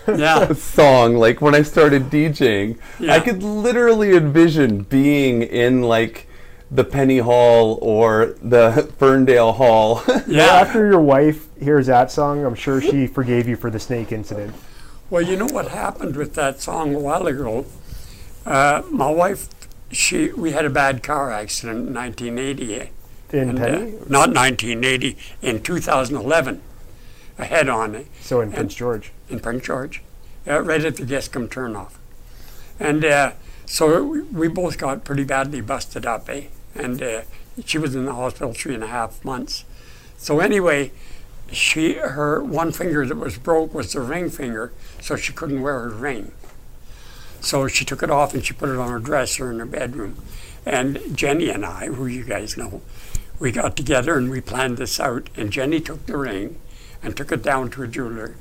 Yeah, 0.08 0.52
song. 0.54 1.14
Like 1.16 1.40
when 1.40 1.54
I 1.54 1.62
started 1.62 2.10
DJing, 2.10 2.76
Yeah. 2.98 3.14
I 3.14 3.20
could 3.20 3.42
literally 3.42 4.16
envision 4.16 4.82
being 4.82 5.42
in 5.42 5.82
like 5.82 6.26
the 6.70 6.84
Penny 6.84 7.18
Hall 7.18 7.78
or 7.82 8.36
the 8.42 8.92
Ferndale 8.98 9.52
Hall. 9.52 10.02
Yeah. 10.26 10.44
after 10.44 10.86
your 10.86 11.00
wife 11.00 11.48
hears 11.58 11.86
that 11.86 12.10
song, 12.12 12.44
I'm 12.44 12.54
sure 12.54 12.80
she 12.80 13.06
forgave 13.08 13.48
you 13.48 13.56
for 13.56 13.70
the 13.70 13.80
snake 13.80 14.12
incident. 14.12 14.54
Well, 15.08 15.22
you 15.22 15.36
know 15.36 15.46
what 15.46 15.68
happened 15.68 16.14
with 16.14 16.34
that 16.34 16.60
song 16.60 16.94
a 16.94 16.98
while 17.00 17.26
ago? 17.26 17.66
Uh, 18.46 18.82
my 18.90 19.10
wife, 19.10 19.48
she, 19.90 20.30
we 20.32 20.52
had 20.52 20.64
a 20.64 20.70
bad 20.70 21.02
car 21.02 21.32
accident 21.32 21.88
in 21.88 21.94
1980. 21.94 22.90
In 23.32 23.48
and, 23.50 23.58
uh, 23.58 23.62
Penny? 23.64 23.90
not 24.08 24.32
1980, 24.32 25.16
in 25.42 25.62
2011, 25.62 26.62
a 27.38 27.44
head-on. 27.44 28.04
so 28.20 28.40
in 28.40 28.52
Prince 28.52 28.74
George. 28.74 29.10
in 29.28 29.40
Prince 29.40 29.64
George, 29.66 30.02
uh, 30.46 30.60
right 30.60 30.84
at 30.84 30.96
the 30.96 31.02
Giscombe 31.04 31.48
turnoff. 31.48 31.92
And 32.78 33.04
uh, 33.04 33.32
so 33.66 34.04
we, 34.04 34.20
we 34.22 34.48
both 34.48 34.78
got 34.78 35.04
pretty 35.04 35.24
badly 35.24 35.60
busted 35.60 36.06
up, 36.06 36.28
eh? 36.28 36.44
And 36.74 37.02
uh, 37.02 37.22
she 37.64 37.78
was 37.78 37.94
in 37.94 38.04
the 38.04 38.14
hospital 38.14 38.52
three 38.52 38.74
and 38.74 38.84
a 38.84 38.88
half 38.88 39.24
months. 39.24 39.64
So 40.16 40.40
anyway, 40.40 40.92
she 41.50 41.94
her 41.94 42.42
one 42.42 42.72
finger 42.72 43.06
that 43.06 43.16
was 43.16 43.38
broke 43.38 43.74
was 43.74 43.92
the 43.92 44.00
ring 44.00 44.30
finger, 44.30 44.72
so 45.00 45.16
she 45.16 45.32
couldn't 45.32 45.62
wear 45.62 45.80
her 45.80 45.88
ring. 45.90 46.32
So 47.40 47.66
she 47.66 47.84
took 47.84 48.02
it 48.02 48.10
off 48.10 48.34
and 48.34 48.44
she 48.44 48.52
put 48.52 48.68
it 48.68 48.76
on 48.76 48.90
her 48.90 48.98
dresser 48.98 49.50
in 49.50 49.58
her 49.58 49.66
bedroom. 49.66 50.16
And 50.66 51.16
Jenny 51.16 51.48
and 51.48 51.64
I, 51.64 51.86
who 51.86 52.06
you 52.06 52.22
guys 52.22 52.56
know, 52.56 52.82
we 53.38 53.50
got 53.50 53.76
together 53.76 54.18
and 54.18 54.30
we 54.30 54.42
planned 54.42 54.76
this 54.76 55.00
out. 55.00 55.30
And 55.36 55.50
Jenny 55.50 55.80
took 55.80 56.04
the 56.04 56.18
ring 56.18 56.60
and 57.02 57.16
took 57.16 57.32
it 57.32 57.42
down 57.42 57.70
to 57.70 57.82
a 57.82 57.88
jeweler 57.88 58.36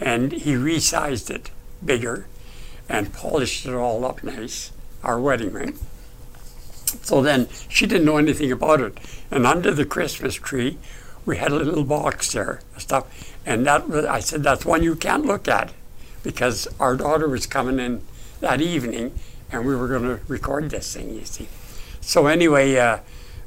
and 0.00 0.32
he 0.32 0.54
resized 0.54 1.30
it 1.30 1.50
bigger 1.84 2.26
and 2.88 3.12
polished 3.12 3.66
it 3.66 3.74
all 3.74 4.04
up 4.04 4.24
nice, 4.24 4.72
our 5.04 5.20
wedding 5.20 5.52
ring. 5.52 5.78
So 7.02 7.22
then 7.22 7.48
she 7.68 7.86
didn't 7.86 8.04
know 8.04 8.16
anything 8.18 8.52
about 8.52 8.80
it. 8.80 8.98
And 9.30 9.46
under 9.46 9.72
the 9.72 9.84
Christmas 9.84 10.34
tree, 10.34 10.78
we 11.26 11.36
had 11.36 11.52
a 11.52 11.56
little 11.56 11.84
box 11.84 12.32
there, 12.32 12.60
stuff. 12.78 13.06
And 13.46 13.66
that 13.66 13.88
was, 13.88 14.04
I 14.04 14.20
said, 14.20 14.42
that's 14.42 14.64
one 14.64 14.82
you 14.82 14.96
can't 14.96 15.24
look 15.24 15.48
at 15.48 15.72
because 16.22 16.68
our 16.78 16.96
daughter 16.96 17.28
was 17.28 17.46
coming 17.46 17.78
in 17.78 18.02
that 18.40 18.60
evening 18.60 19.12
and 19.52 19.66
we 19.66 19.74
were 19.74 19.88
going 19.88 20.02
to 20.02 20.20
record 20.28 20.70
this 20.70 20.94
thing, 20.94 21.14
you 21.14 21.24
see. 21.24 21.48
So 22.00 22.26
anyway, 22.26 22.76
uh, 22.76 22.98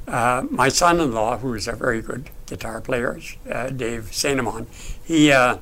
uh, 0.06 0.44
my 0.50 0.68
son-in-law, 0.68 1.38
who 1.38 1.54
is 1.54 1.66
a 1.66 1.72
very 1.72 2.02
good 2.02 2.30
guitar 2.46 2.80
player, 2.80 3.18
uh, 3.50 3.70
Dave 3.70 4.10
Sainamon, 4.10 4.66
he 5.04 5.32
uh, 5.32 5.58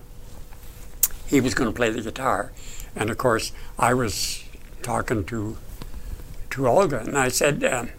he 1.27 1.41
was 1.41 1.55
going 1.55 1.71
to 1.71 1.75
play 1.75 1.91
the 1.91 2.03
guitar, 2.03 2.53
and 2.95 3.09
of 3.09 3.19
course 3.19 3.53
I 3.79 3.95
was 3.95 4.45
talking 4.83 5.25
to 5.27 5.57
to 6.53 6.69
Olga, 6.69 7.01
and 7.01 7.17
I 7.19 7.29
said, 7.29 7.65
um, 7.65 7.91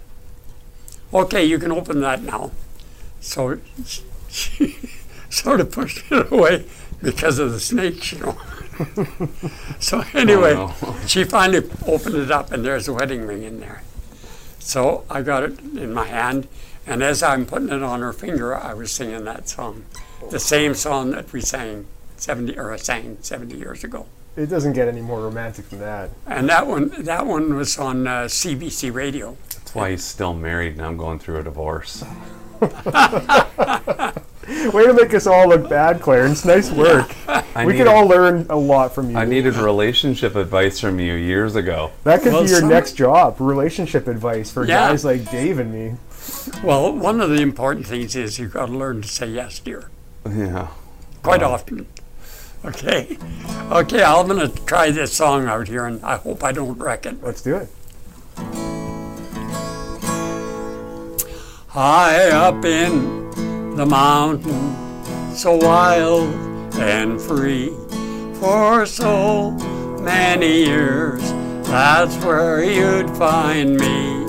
"Okay, 1.14 1.44
you 1.44 1.60
can 1.60 1.72
open 1.72 2.02
that 2.02 2.22
now." 2.22 2.52
So 3.22 3.60
she 4.30 4.78
sort 5.30 5.62
of 5.62 5.72
pushed 5.72 6.12
it 6.12 6.32
away 6.32 6.66
because 7.02 7.40
of 7.40 7.52
the 7.52 7.60
snakes, 7.60 8.12
you 8.14 8.20
know. 8.20 8.38
so 9.80 10.04
anyway, 10.14 10.54
Oh, 10.56 10.76
no. 10.82 10.96
she 11.08 11.24
finally 11.24 11.70
opened 11.86 12.16
it 12.16 12.32
up, 12.32 12.52
and 12.52 12.66
there's 12.66 12.88
a 12.88 12.94
wedding 12.94 13.26
ring 13.26 13.44
in 13.44 13.60
there. 13.60 13.84
So 14.60 15.04
I 15.10 15.22
got 15.22 15.44
it 15.44 15.60
in 15.60 15.94
my 15.94 16.08
hand, 16.08 16.48
and 16.88 17.04
as 17.04 17.22
I'm 17.22 17.46
putting 17.46 17.70
it 17.70 17.84
on 17.84 18.02
her 18.02 18.14
finger, 18.14 18.56
I 18.56 18.74
was 18.74 18.92
singing 18.92 19.26
that 19.26 19.50
song, 19.50 19.86
the 20.32 20.40
same 20.40 20.74
song 20.74 21.12
that 21.12 21.32
we 21.34 21.42
sang 21.42 21.86
70 22.18 22.58
or 22.58 22.72
I 22.72 22.78
sang 22.78 23.18
70 23.22 23.58
years 23.58 23.84
ago. 23.84 24.06
It 24.36 24.48
doesn't 24.48 24.74
get 24.74 24.88
any 24.88 25.02
more 25.02 25.22
romantic 25.22 25.70
than 25.70 25.80
that. 25.80 26.10
And 26.26 26.50
that 26.50 26.66
one, 26.66 26.90
that 27.04 27.26
one 27.28 27.56
was 27.56 27.78
on 27.78 28.08
uh, 28.08 28.22
CBC 28.24 28.92
Radio. 28.94 29.38
That's 29.50 29.76
why 29.76 29.92
he's 29.92 30.04
still 30.04 30.34
married 30.34 30.74
and 30.74 30.82
I'm 30.82 30.98
going 30.98 31.20
through 31.20 31.38
a 31.38 31.44
divorce. 31.44 32.04
Way 34.74 34.86
to 34.88 34.94
make 34.94 35.14
us 35.14 35.26
all 35.26 35.48
look 35.50 35.70
bad, 35.70 36.02
Clarence. 36.02 36.44
Nice 36.46 36.70
work. 36.72 37.16
I 37.28 37.66
we 37.66 37.74
needed, 37.74 37.86
could 37.86 37.88
all 37.94 38.08
learn 38.08 38.46
a 38.50 38.56
lot 38.58 38.94
from 38.94 39.10
you. 39.12 39.18
I 39.18 39.24
needed 39.26 39.56
relationship 39.56 40.36
advice 40.36 40.80
from 40.80 41.00
you 41.00 41.14
years 41.14 41.56
ago. 41.56 41.92
that 42.04 42.22
could 42.24 42.34
Well, 42.34 42.44
be 42.44 42.50
your 42.50 42.60
some- 42.60 42.70
next 42.70 42.94
job, 42.94 43.38
relationship 43.40 44.08
advice 44.08 44.52
for 44.52 44.66
Yeah. 44.66 44.90
guys 44.90 45.06
like 45.06 45.30
Dave 45.32 45.60
and 45.60 45.72
me. 45.72 45.94
Well, 46.64 46.92
one 46.94 47.22
of 47.22 47.30
the 47.30 47.42
important 47.42 47.88
things 47.88 48.16
is 48.16 48.38
you've 48.40 48.54
got 48.54 48.66
to 48.68 48.74
learn 48.74 49.02
to 49.02 49.08
say 49.08 49.28
yes, 49.28 49.60
dear, 49.60 49.90
Yeah. 50.30 50.68
quite 51.22 51.44
often. 51.44 51.86
Okay, 52.66 53.18
okay. 53.72 54.04
I'm 54.04 54.26
gonna 54.28 54.48
try 54.48 54.90
this 54.90 55.12
song 55.12 55.48
out 55.48 55.68
here, 55.68 55.86
and 55.86 56.02
I 56.02 56.16
hope 56.16 56.46
I 56.46 56.54
don't 56.54 56.80
wreck 56.80 57.06
it. 57.06 57.22
Let's 57.22 57.42
do 57.42 57.58
it. 57.58 57.68
High 61.68 62.30
up 62.30 62.64
in 62.64 63.76
the 63.76 63.86
mountain, 63.86 65.36
so 65.36 65.58
wild 65.58 66.34
and 66.76 67.20
free. 67.20 67.70
For 68.40 68.86
so 68.86 69.52
many 70.00 70.64
years, 70.64 71.22
that's 71.64 72.16
where 72.24 72.64
you'd 72.64 73.10
find 73.18 73.78
me. 73.78 74.24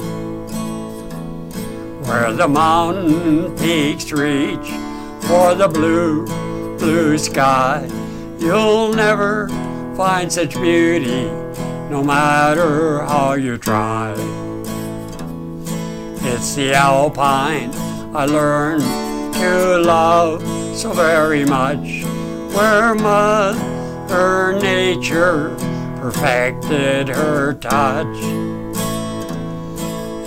Where 2.09 2.32
the 2.32 2.49
mountain 2.49 3.57
peaks 3.59 4.11
reach 4.11 4.70
for 5.28 5.55
the 5.55 5.68
blue, 5.68 6.26
blue 6.78 7.16
sky. 7.16 7.89
You'll 8.45 8.92
never 8.92 9.49
find 9.97 10.30
such 10.30 10.53
beauty, 10.61 11.24
no 11.88 12.05
matter 12.05 13.01
how 13.01 13.32
you 13.32 13.57
try. 13.57 14.12
It's 16.20 16.55
the 16.55 16.74
alpine 16.74 17.70
I 18.14 18.26
learned 18.26 18.82
to 19.36 19.78
love 19.78 20.42
so 20.76 20.92
very 20.92 21.47
much, 21.47 22.05
where 22.55 22.95
Mother 22.95 24.61
Nature 24.61 25.57
perfected 25.97 27.09
her 27.09 27.55
touch. 27.55 28.16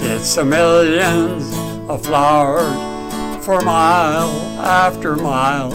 It's 0.01 0.33
the 0.33 0.43
millions 0.43 1.55
of 1.87 2.03
flowers 2.03 3.45
for 3.45 3.61
mile 3.61 4.31
after 4.59 5.15
mile. 5.15 5.71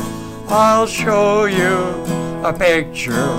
I'll 0.48 0.88
show 0.88 1.44
you 1.44 2.02
a 2.44 2.52
picture 2.52 3.36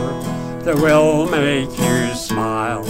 that 0.64 0.76
will 0.76 1.28
make 1.30 1.68
you 1.78 2.14
smile. 2.14 2.84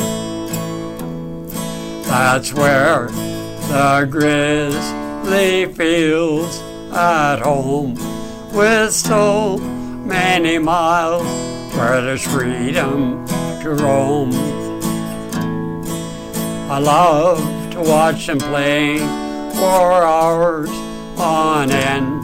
That's 2.03 2.53
where 2.53 3.07
the 3.07 4.07
grizzly 4.11 5.66
feels 5.74 6.61
at 6.93 7.39
home 7.39 7.95
with 8.53 8.93
so 8.93 9.57
many 9.57 10.59
miles 10.59 11.26
where 11.76 11.99
there's 12.03 12.22
freedom 12.22 13.26
to 13.64 13.72
roam. 13.72 14.32
I 16.70 16.78
love 16.78 17.72
to 17.72 17.82
watch 17.82 18.28
them 18.28 18.38
play 18.38 18.99
for 18.99 20.03
hours 20.03 20.70
on 21.18 21.72
end. 21.72 22.22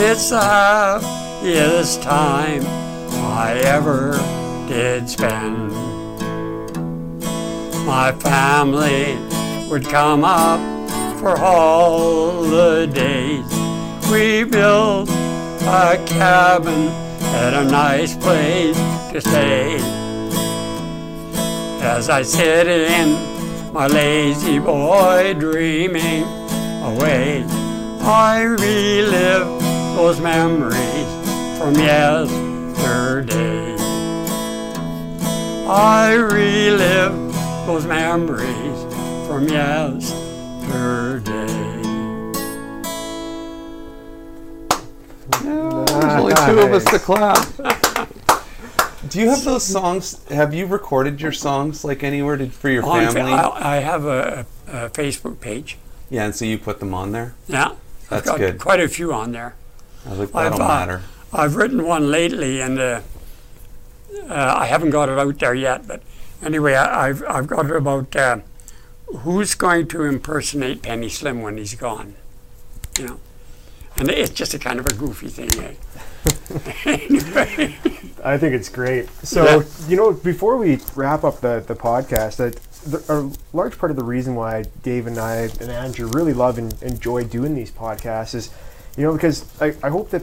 It's 0.00 0.30
the 0.30 0.40
happiest 0.40 2.02
time 2.02 2.77
I 3.10 3.60
ever 3.64 4.12
did 4.68 5.08
spend. 5.08 5.72
My 7.86 8.12
family 8.12 9.16
would 9.68 9.84
come 9.84 10.24
up 10.24 10.60
for 11.18 11.36
holidays. 11.36 13.46
We 14.10 14.44
built 14.44 15.08
a 15.08 16.02
cabin 16.06 16.88
at 17.34 17.54
a 17.54 17.64
nice 17.64 18.16
place 18.16 18.76
to 19.12 19.20
stay. 19.20 19.76
As 21.80 22.08
I 22.08 22.22
sit 22.22 22.66
in 22.66 23.72
my 23.72 23.86
La-Z-Boy 23.86 25.34
dreaming 25.38 26.24
away, 26.82 27.44
I 28.00 28.42
relive 28.42 29.46
those 29.96 30.20
memories 30.20 31.58
from 31.58 31.74
yesterday. 31.74 32.47
I 35.70 36.14
relive 36.14 37.32
those 37.66 37.84
memories 37.86 38.82
from 39.26 39.48
yesterday. 39.48 41.46
There's 45.42 46.14
only 46.20 46.34
two 46.34 46.58
of 46.60 46.72
us 46.72 46.84
to 46.84 46.98
clap. 46.98 47.46
Do 49.08 49.20
you 49.20 49.28
have 49.30 49.44
those 49.44 49.64
songs? 49.64 50.24
Have 50.28 50.54
you 50.54 50.66
recorded 50.66 51.20
your 51.20 51.32
songs 51.32 51.84
like 51.84 52.02
anywhere 52.02 52.36
to, 52.36 52.48
for 52.50 52.68
your 52.68 52.84
On 52.84 53.12
family? 53.12 53.32
I, 53.32 53.76
I 53.76 53.80
have 53.80 54.04
a, 54.04 54.46
a 54.66 54.88
Facebook 54.90 55.40
page. 55.40 55.78
yeah, 56.10 56.24
and 56.24 56.34
so 56.34 56.44
you 56.44 56.58
put 56.58 56.78
them 56.80 56.94
on 56.94 57.12
there. 57.12 57.34
Yeah, 57.48 57.74
That's 58.10 58.22
I've 58.28 58.38
got 58.38 58.38
good. 58.38 58.58
quite 58.58 58.80
a 58.80 58.88
few 58.88 59.12
on 59.12 59.32
there. 59.32 59.54
I 60.06 60.10
was 60.10 60.18
like, 60.18 60.34
I've, 60.34 60.52
that'll 60.52 60.62
uh, 60.62 60.68
matter. 60.68 61.02
I've 61.32 61.56
written 61.56 61.84
one 61.84 62.10
lately, 62.10 62.60
and 62.60 62.78
uh, 62.78 63.00
uh, 64.28 64.54
I 64.58 64.66
haven't 64.66 64.90
got 64.90 65.08
it 65.08 65.18
out 65.18 65.38
there 65.38 65.54
yet. 65.54 65.86
But 65.86 66.02
anyway, 66.42 66.74
I, 66.74 67.08
I've 67.08 67.22
I've 67.28 67.46
got 67.46 67.66
it 67.66 67.76
about 67.76 68.14
uh, 68.16 68.38
who's 69.06 69.54
going 69.54 69.88
to 69.88 70.04
impersonate 70.04 70.82
Penny 70.82 71.08
Slim 71.08 71.42
when 71.42 71.56
he's 71.58 71.74
gone. 71.74 72.14
You 72.98 73.06
know, 73.06 73.20
and 73.96 74.10
it's 74.10 74.30
just 74.32 74.54
a 74.54 74.58
kind 74.58 74.80
of 74.80 74.86
a 74.86 74.94
goofy 74.94 75.28
thing. 75.28 75.50
Eh? 75.62 75.74
anyway, 76.84 77.76
I 78.24 78.38
think 78.38 78.54
it's 78.54 78.68
great. 78.68 79.08
So, 79.22 79.44
Yeah. 79.44 79.62
you 79.88 79.96
know, 79.96 80.12
before 80.12 80.56
we 80.56 80.78
wrap 80.96 81.24
up 81.24 81.40
the, 81.40 81.62
the 81.66 81.74
podcast, 81.74 82.36
that 82.36 82.54
the, 82.90 83.12
a 83.12 83.56
large 83.56 83.78
part 83.78 83.90
of 83.90 83.96
the 83.96 84.04
reason 84.04 84.34
why 84.34 84.64
Dave 84.82 85.06
and 85.06 85.18
I 85.18 85.42
and 85.60 85.70
Andrew 85.70 86.08
really 86.08 86.32
love 86.34 86.58
and 86.58 86.80
enjoy 86.82 87.24
doing 87.24 87.54
these 87.54 87.70
podcasts 87.70 88.34
is, 88.34 88.50
you 88.96 89.04
know, 89.04 89.12
because 89.12 89.44
I, 89.60 89.74
I 89.82 89.90
hope 89.90 90.10
that 90.10 90.22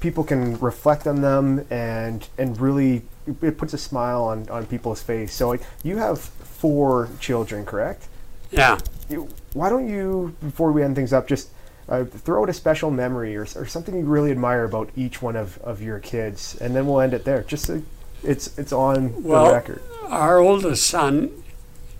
people 0.00 0.24
can 0.24 0.58
reflect 0.60 1.06
on 1.06 1.20
them 1.20 1.64
and 1.70 2.26
and 2.38 2.60
really 2.60 3.02
it 3.42 3.56
puts 3.56 3.72
a 3.72 3.78
smile 3.78 4.24
on, 4.24 4.48
on 4.50 4.66
people's 4.66 5.02
face. 5.02 5.32
So, 5.34 5.48
like, 5.48 5.62
you 5.82 5.96
have 5.96 6.18
four 6.20 7.08
children, 7.20 7.64
correct? 7.64 8.06
yeah. 8.50 8.78
You- 9.08 9.28
Why 9.54 9.68
don't 9.70 9.88
you, 9.88 10.34
before 10.42 10.72
we 10.72 10.82
end 10.82 10.94
things 10.96 11.12
up, 11.12 11.26
just 11.28 11.48
uh, 11.88 12.04
throw 12.04 12.42
out 12.42 12.48
a 12.48 12.52
special 12.52 12.90
memory 12.90 13.36
or, 13.36 13.42
or 13.56 13.66
something 13.66 13.94
you 13.96 14.04
really 14.04 14.30
admire 14.30 14.64
about 14.64 14.90
each 14.96 15.20
one 15.22 15.36
of, 15.36 15.58
of 15.58 15.80
your 15.82 15.98
kids, 16.00 16.56
and 16.60 16.74
then 16.74 16.86
we'll 16.86 17.00
end 17.00 17.12
it 17.14 17.24
there. 17.24 17.42
Just 17.42 17.66
so 17.66 17.82
it's 18.22 18.58
it's 18.58 18.72
on 18.72 19.22
Well, 19.22 19.46
the 19.48 19.52
record. 19.54 19.82
Our 20.08 20.38
oldest 20.38 20.86
son, 20.86 21.42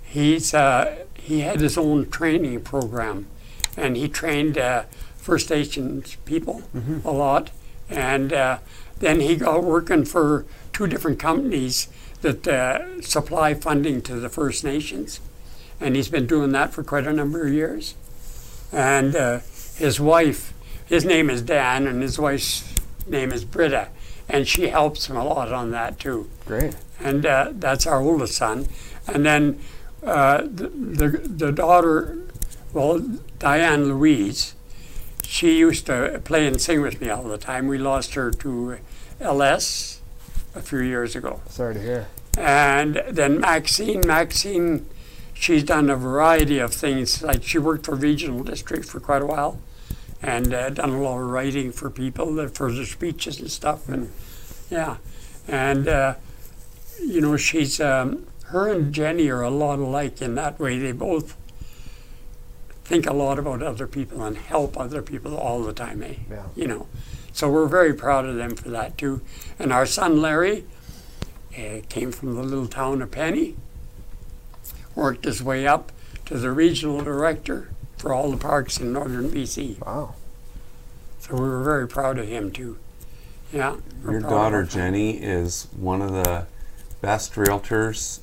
he's 0.03 0.53
uh, 0.55 1.05
he 1.15 1.41
had 1.41 1.61
his 1.61 1.77
own 1.79 2.09
training 2.11 2.61
program, 2.63 3.27
and 3.77 3.97
he 3.97 4.09
trained 4.09 4.57
uh, 4.59 4.85
First 5.17 5.51
Nations 5.51 6.17
people 6.25 6.63
a 7.05 7.11
lot, 7.13 7.51
and 7.91 8.32
uh, 8.32 8.59
then 8.99 9.20
he 9.20 9.37
got 9.37 9.62
working 9.64 10.05
for 10.05 10.45
two 10.72 10.87
different 10.87 11.18
companies 11.18 11.89
that 12.22 12.47
uh, 12.49 13.01
supply 13.03 13.55
funding 13.55 14.01
to 14.03 14.14
the 14.14 14.28
First 14.28 14.64
Nations, 14.64 15.20
and 15.80 15.95
he's 15.97 16.09
been 16.09 16.26
doing 16.26 16.53
that 16.53 16.72
for 16.72 16.82
quite 16.82 17.07
a 17.07 17.12
number 17.12 17.47
of 17.47 17.53
years, 17.53 17.95
and 18.72 19.14
uh, 19.14 19.41
his 19.76 20.01
wife, 20.01 20.53
his 20.87 21.05
name 21.05 21.28
is 21.28 21.43
Dan, 21.43 21.87
and 21.87 22.03
his 22.03 22.18
wife's 22.18 22.64
name 23.07 23.32
is 23.32 23.45
Britta, 23.45 23.89
and 24.28 24.49
she 24.49 24.68
helps 24.68 25.09
him 25.09 25.16
a 25.16 25.24
lot 25.24 25.53
on 25.53 25.70
that 25.72 25.99
too 25.99 26.30
Great. 26.47 26.74
and 26.99 27.26
uh, 27.26 27.53
that's 27.53 27.87
our 27.87 28.01
oldest 28.01 28.35
son. 28.35 28.66
And 29.07 29.26
then 29.26 29.61
uh, 30.03 30.43
the, 30.43 30.68
the 30.68 31.09
the 31.09 31.53
daughter, 31.53 32.18
well, 32.72 33.01
Diane 33.39 33.85
Louise, 33.85 34.55
she 35.27 35.59
used 35.59 35.87
to 35.87 36.20
play 36.25 36.47
and 36.47 36.61
sing 36.61 36.81
with 36.81 37.01
me 37.01 37.11
all 37.11 37.25
the 37.25 37.39
time. 37.39 37.66
We 37.66 37.79
lost 37.79 38.14
her 38.14 38.31
to 38.31 38.79
LS 39.20 40.01
a 40.55 40.61
few 40.61 40.81
years 40.81 41.16
ago. 41.16 41.41
Sorry 41.49 41.75
to 41.75 41.81
hear. 41.81 42.09
And 42.37 43.03
then 43.09 43.41
Maxine, 43.41 44.03
Maxine, 44.07 44.87
she's 45.33 45.62
done 45.64 45.91
a 45.91 45.97
variety 45.97 46.59
of 46.59 46.72
things. 46.75 47.22
Like 47.22 47.43
she 47.43 47.59
worked 47.59 47.87
for 47.87 47.95
regional 47.95 48.43
district 48.43 48.87
for 48.87 49.01
quite 49.01 49.22
a 49.22 49.27
while, 49.27 49.61
and 50.22 50.53
uh, 50.53 50.70
done 50.70 50.91
a 50.91 51.03
lot 51.03 51.18
of 51.18 51.29
writing 51.29 51.72
for 51.72 51.91
people 51.91 52.41
uh, 52.41 52.49
for 52.49 52.72
their 52.72 52.87
speeches 52.87 53.41
and 53.41 53.51
stuff. 53.51 53.89
And 53.89 54.11
yeah, 54.70 54.97
and 55.47 55.87
uh, 55.87 56.14
you 57.01 57.20
know 57.20 57.37
she's 57.37 57.81
um, 57.81 58.27
her 58.47 58.72
and 58.72 58.93
Jenny 58.93 59.29
are 59.29 59.43
a 59.43 59.51
lot 59.51 59.79
alike 59.79 60.20
in 60.20 60.35
that 60.35 60.59
way. 60.59 60.79
They 60.79 60.93
both 60.93 61.37
think 62.85 63.07
a 63.07 63.12
lot 63.12 63.39
about 63.39 63.62
other 63.62 63.87
people 63.87 64.22
and 64.22 64.37
help 64.37 64.78
other 64.78 65.03
people 65.03 65.37
all 65.37 65.62
the 65.62 65.72
time. 65.72 66.03
Eh? 66.03 66.14
Yeah. 66.30 66.47
You 66.55 66.66
know, 66.66 66.87
so 67.32 67.51
we're 67.51 67.66
very 67.66 67.95
proud 67.95 68.26
of 68.26 68.37
them 68.37 68.55
for 68.55 68.68
that 68.70 68.97
too. 68.97 69.22
And 69.59 69.72
our 69.72 69.87
son 69.87 70.20
Larry 70.20 70.64
uh, 71.59 71.80
came 71.89 72.12
from 72.12 72.35
the 72.35 72.43
little 72.43 72.68
town 72.68 73.03
of 73.03 73.11
Penny, 73.11 73.57
worked 74.95 75.24
his 75.24 75.43
way 75.43 75.66
up 75.66 75.91
to 76.26 76.39
the 76.39 76.51
regional 76.51 77.01
director 77.01 77.70
for 77.97 78.12
all 78.12 78.30
the 78.30 78.37
parks 78.37 78.78
in 78.78 78.93
northern 78.93 79.30
BC. 79.30 79.85
Wow. 79.85 80.14
So 81.20 81.35
we 81.35 81.41
were 81.41 81.64
very 81.64 81.89
proud 81.89 82.18
of 82.18 82.28
him 82.28 82.51
too. 82.51 82.78
Yeah. 83.53 83.76
Your 84.05 84.20
daughter 84.20 84.64
Jenny 84.64 85.12
is 85.12 85.68
one 85.76 86.03
of 86.03 86.12
the 86.12 86.47
best 87.01 87.35
realtors 87.35 88.20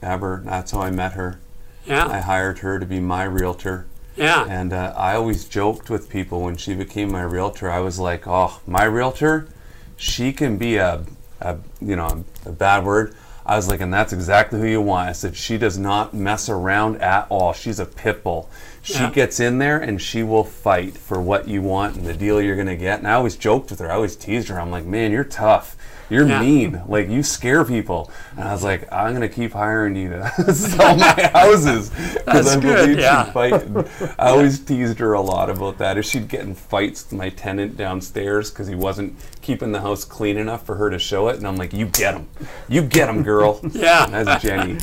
ever. 0.00 0.42
That's 0.44 0.70
how 0.70 0.80
I 0.80 0.90
met 0.90 1.12
her. 1.12 1.40
I 1.88 2.20
hired 2.20 2.58
her 2.60 2.78
to 2.78 2.86
be 2.86 3.00
my 3.00 3.24
realtor. 3.24 3.86
Yeah. 4.16 4.44
And 4.48 4.72
uh, 4.72 4.92
I 4.96 5.14
always 5.14 5.44
joked 5.46 5.88
with 5.90 6.08
people 6.10 6.42
when 6.42 6.56
she 6.56 6.74
became 6.74 7.10
my 7.10 7.22
realtor. 7.22 7.70
I 7.70 7.80
was 7.80 7.98
like, 7.98 8.26
"Oh, 8.26 8.60
my 8.66 8.84
realtor, 8.84 9.48
she 9.96 10.32
can 10.32 10.58
be 10.58 10.76
a, 10.76 11.04
a 11.40 11.56
you 11.80 11.96
know, 11.96 12.24
a 12.44 12.52
bad 12.52 12.84
word." 12.84 13.14
I 13.44 13.56
was 13.56 13.68
like, 13.68 13.80
and 13.80 13.92
that's 13.92 14.12
exactly 14.12 14.60
who 14.60 14.66
you 14.66 14.80
want. 14.80 15.08
I 15.08 15.12
said, 15.12 15.34
she 15.34 15.58
does 15.58 15.76
not 15.76 16.14
mess 16.14 16.48
around 16.48 17.02
at 17.02 17.26
all. 17.28 17.52
She's 17.52 17.80
a 17.80 17.84
pit 17.84 18.22
bull. 18.22 18.48
She 18.82 18.94
Yeah. 19.00 19.10
gets 19.10 19.40
in 19.40 19.58
there 19.58 19.78
and 19.80 20.00
she 20.00 20.22
will 20.22 20.44
fight 20.44 20.96
for 20.96 21.20
what 21.20 21.48
you 21.48 21.60
want 21.60 21.96
and 21.96 22.06
the 22.06 22.14
deal 22.14 22.40
you're 22.40 22.54
going 22.54 22.68
to 22.68 22.76
get. 22.76 23.00
And 23.00 23.08
I 23.08 23.14
always 23.14 23.34
joked 23.34 23.70
with 23.70 23.80
her. 23.80 23.90
I 23.90 23.96
always 23.96 24.14
teased 24.14 24.46
her. 24.46 24.60
I'm 24.60 24.70
like, 24.70 24.84
man, 24.84 25.10
you're 25.10 25.24
tough. 25.24 25.76
You're 26.10 26.26
Yeah. 26.28 26.40
mean. 26.40 26.82
Like, 26.86 27.08
you 27.08 27.22
scare 27.22 27.64
people. 27.64 28.10
And 28.36 28.46
I 28.48 28.52
was 28.52 28.62
like, 28.62 28.90
I'm 28.92 29.10
going 29.14 29.22
to 29.22 29.28
keep 29.34 29.52
hiring 29.52 29.96
you 29.96 30.10
to 30.10 30.54
sell 30.54 30.96
my 30.96 31.30
houses. 31.32 31.90
That's 31.90 32.14
Because 32.24 32.56
I 32.56 32.60
good, 32.60 32.76
believe 32.86 32.98
yeah. 32.98 33.24
she'd 33.24 33.32
fight. 33.32 34.14
I 34.18 34.28
always 34.30 34.58
teased 34.60 34.98
her 34.98 35.12
a 35.14 35.20
lot 35.20 35.48
about 35.50 35.78
that. 35.78 35.96
If 35.98 36.04
she'd 36.04 36.28
get 36.28 36.40
in 36.42 36.54
fights 36.54 37.04
with 37.04 37.18
my 37.18 37.30
tenant 37.30 37.76
downstairs 37.76 38.50
because 38.50 38.66
he 38.68 38.74
wasn't 38.74 39.16
keeping 39.40 39.72
the 39.72 39.80
house 39.80 40.04
clean 40.04 40.36
enough 40.36 40.66
for 40.66 40.74
her 40.76 40.90
to 40.90 40.98
show 40.98 41.28
it, 41.28 41.36
and 41.36 41.46
I'm 41.46 41.56
like, 41.56 41.72
"You 41.72 41.86
get 41.86 42.14
him, 42.14 42.28
you 42.68 42.82
get 42.82 43.08
him, 43.08 43.22
girl." 43.22 43.60
Yeah. 43.72 44.06
that's 44.06 44.42
Jenny. 44.42 44.78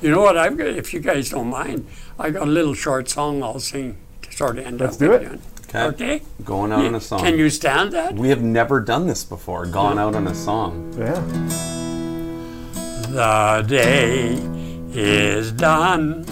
You 0.00 0.10
know 0.10 0.20
what? 0.22 0.36
I've 0.36 0.56
got, 0.58 0.66
if 0.68 0.92
you 0.92 1.00
guys 1.00 1.30
don't 1.30 1.48
mind, 1.48 1.86
I 2.18 2.30
got 2.30 2.48
a 2.48 2.50
little 2.50 2.74
short 2.74 3.08
song 3.08 3.42
I'll 3.42 3.60
sing 3.60 3.96
to 4.22 4.32
sort 4.32 4.58
of 4.58 4.66
end 4.66 4.80
Let's 4.80 4.94
up 4.94 4.98
do 5.00 5.12
it. 5.12 5.18
doing. 5.20 5.42
Okay. 5.74 5.86
Okay. 5.86 6.22
Going 6.44 6.70
out 6.70 6.84
on 6.84 6.94
a 6.94 7.00
song. 7.00 7.20
Can 7.20 7.38
you 7.38 7.48
stand 7.48 7.92
that? 7.92 8.14
We 8.14 8.28
have 8.28 8.42
never 8.42 8.78
done 8.80 9.06
this 9.06 9.24
before. 9.24 9.64
Gone 9.64 9.98
out 9.98 10.14
on 10.14 10.26
a 10.26 10.34
song. 10.34 10.92
Yeah. 10.98 11.18
The 13.08 13.64
day 13.66 14.38
is 14.92 15.50
done. 15.52 16.24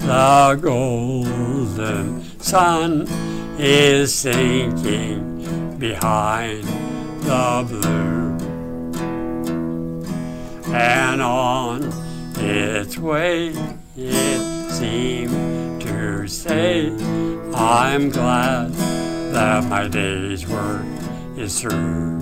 The 0.00 0.58
golden 0.60 2.22
sun 2.40 3.06
is 3.58 4.12
sinking 4.12 5.78
behind 5.78 6.64
the 7.22 7.64
blue. 7.66 8.34
And 10.74 11.22
on 11.22 11.90
its 12.36 12.98
way 12.98 13.54
it 13.96 14.70
seemed 14.72 15.63
to 16.24 16.30
say, 16.30 16.86
I'm 17.54 18.08
glad 18.08 18.72
that 19.34 19.64
my 19.64 19.86
day's 19.88 20.48
work 20.48 20.86
is 21.36 21.60
through. 21.60 22.18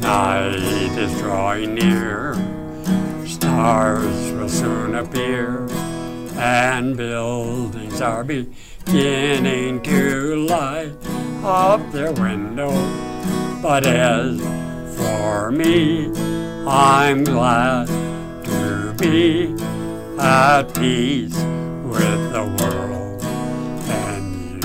Night 0.00 0.92
is 0.98 1.18
drawing 1.20 1.76
near, 1.76 2.34
stars 3.26 4.32
will 4.32 4.50
soon 4.50 4.96
appear, 4.96 5.66
and 6.36 6.94
buildings 6.94 8.02
are 8.02 8.22
beginning 8.22 9.80
to 9.82 10.46
light 10.46 10.92
up 11.42 11.90
their 11.90 12.12
windows. 12.12 13.62
But 13.62 13.86
as 13.86 14.38
for 14.98 15.50
me, 15.50 16.08
I'm 16.66 17.24
glad 17.24 17.86
to 18.44 18.94
be 18.98 19.73
at 20.24 20.74
peace 20.74 21.36
with 21.84 22.32
the 22.32 22.42
world 22.58 23.22
and 23.90 24.64